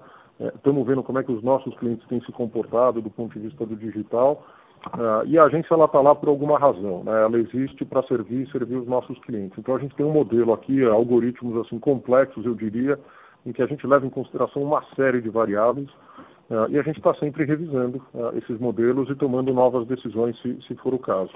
[0.54, 3.40] Estamos é, vendo como é que os nossos clientes têm se comportado do ponto de
[3.40, 4.46] vista do digital.
[4.86, 7.24] Uh, e a agência está lá por alguma razão, né?
[7.24, 9.58] ela existe para servir e servir os nossos clientes.
[9.58, 12.98] Então a gente tem um modelo aqui, algoritmos assim complexos, eu diria,
[13.44, 15.88] em que a gente leva em consideração uma série de variáveis
[16.70, 20.74] e a gente está sempre revisando uh, esses modelos e tomando novas decisões, se, se
[20.76, 21.32] for o caso.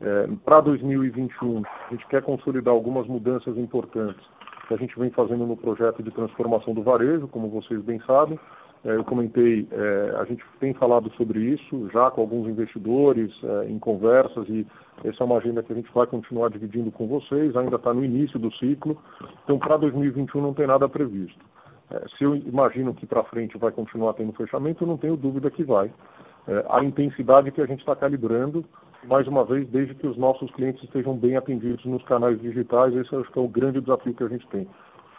[0.00, 4.24] É, Para 2021, a gente quer consolidar algumas mudanças importantes
[4.68, 8.38] que a gente vem fazendo no projeto de transformação do varejo, como vocês bem sabem,
[8.84, 13.68] é, eu comentei, é, a gente tem falado sobre isso já com alguns investidores é,
[13.68, 14.64] em conversas e
[15.04, 18.04] essa é uma agenda que a gente vai continuar dividindo com vocês, ainda está no
[18.04, 18.96] início do ciclo,
[19.42, 21.44] então para 2021 não tem nada previsto.
[21.90, 25.64] É, se eu imagino que para frente vai continuar tendo fechamento, não tenho dúvida que
[25.64, 25.90] vai.
[26.46, 28.64] É, a intensidade que a gente está calibrando,
[29.04, 33.14] mais uma vez, desde que os nossos clientes estejam bem atendidos nos canais digitais, esse
[33.14, 34.68] acho que é o grande desafio que a gente tem.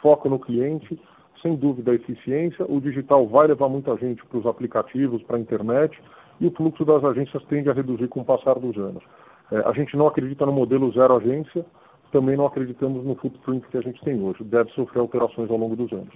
[0.02, 1.00] Foco no cliente,
[1.42, 5.40] sem dúvida a eficiência, o digital vai levar muita gente para os aplicativos, para a
[5.40, 6.00] internet,
[6.40, 9.04] e o fluxo das agências tende a reduzir com o passar dos anos.
[9.52, 11.66] É, a gente não acredita no modelo zero agência,
[12.12, 14.44] também não acreditamos no footprint que a gente tem hoje.
[14.44, 16.14] Deve sofrer alterações ao longo dos anos.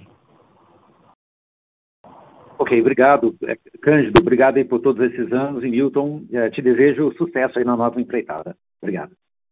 [2.63, 4.21] Ok, obrigado, é, Cândido.
[4.21, 5.65] Obrigado aí por todos esses anos.
[5.65, 8.55] E Milton, é, te desejo sucesso aí na nova empreitada.
[8.81, 9.11] Obrigado.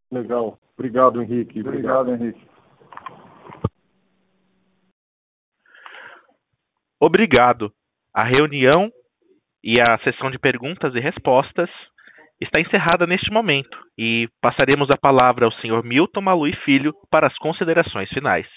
[0.10, 0.58] Legal.
[0.78, 1.60] Obrigado, Henrique.
[1.60, 2.42] Obrigado, Obrigado Henrique.
[7.02, 7.74] Obrigado.
[8.14, 8.90] A reunião
[9.62, 11.70] e a sessão de perguntas e respostas
[12.40, 15.84] está encerrada neste momento e passaremos a palavra ao Sr.
[15.84, 18.48] Milton Malui Filho para as considerações finais.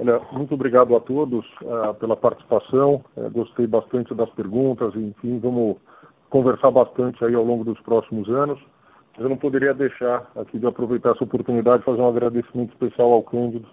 [0.00, 3.04] Olha, muito obrigado a todos uh, pela participação.
[3.16, 4.94] Uh, gostei bastante das perguntas.
[4.94, 5.76] Enfim, vamos
[6.30, 8.60] conversar bastante aí ao longo dos próximos anos.
[9.18, 13.24] Eu não poderia deixar aqui de aproveitar essa oportunidade de fazer um agradecimento especial ao
[13.24, 13.66] Cândido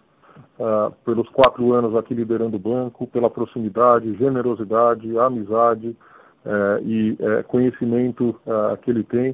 [0.57, 5.95] uh, pelos quatro anos aqui liderando o banco, pela proximidade, generosidade, amizade
[6.43, 9.34] uh, e uh, conhecimento eh, que ele tem.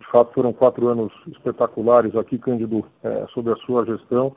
[0.00, 2.84] De fato, foram quatro anos espetaculares aqui, Cândido,
[3.32, 4.36] sob a sua gestão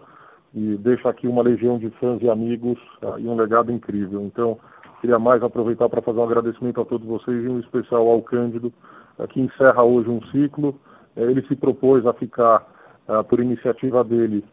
[0.53, 2.77] e deixa aqui uma legião de fãs e amigos
[3.19, 4.21] e um legado incrível.
[4.21, 4.57] Então,
[5.01, 8.73] queria mais aproveitar para fazer um agradecimento a todos vocês e um especial ao Cândido,
[9.29, 10.75] que encerra hoje um ciclo.
[11.15, 12.65] ele se propôs a ficar
[13.07, 14.43] uh, por iniciativa dele,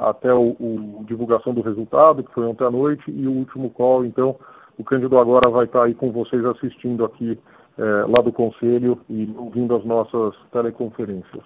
[0.00, 4.04] até o, divulgação do resultado, que foi ontem à noite, e o último call.
[4.04, 4.36] Então,
[4.78, 7.38] o Cândido agora vai estar aí com vocês assistindo aqui
[7.78, 11.42] uh, lá do Conselho e ouvindo as nossas teleconferências.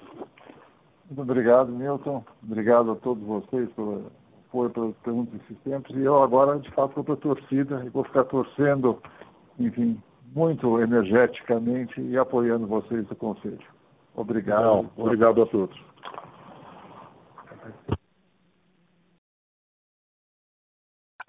[1.09, 2.23] Muito obrigado, Milton.
[2.43, 4.11] Obrigado a todos vocês pelo
[4.49, 5.97] apoio, pelas perguntas esses tempos.
[5.97, 8.99] E eu agora, de fato, vou para a torcida e vou ficar torcendo,
[9.59, 10.01] enfim,
[10.35, 13.59] muito energeticamente e apoiando vocês do Conselho.
[14.15, 14.63] Obrigado.
[14.63, 15.79] Não, obrigado a todos.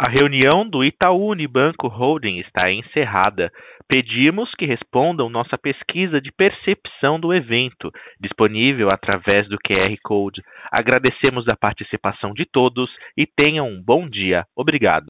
[0.01, 3.51] A reunião do Itaú Unibanco Holding está encerrada.
[3.85, 10.41] Pedimos que respondam nossa pesquisa de percepção do evento, disponível através do QR Code.
[10.71, 14.45] Agradecemos a participação de todos e tenham um bom dia.
[14.55, 15.07] Obrigado.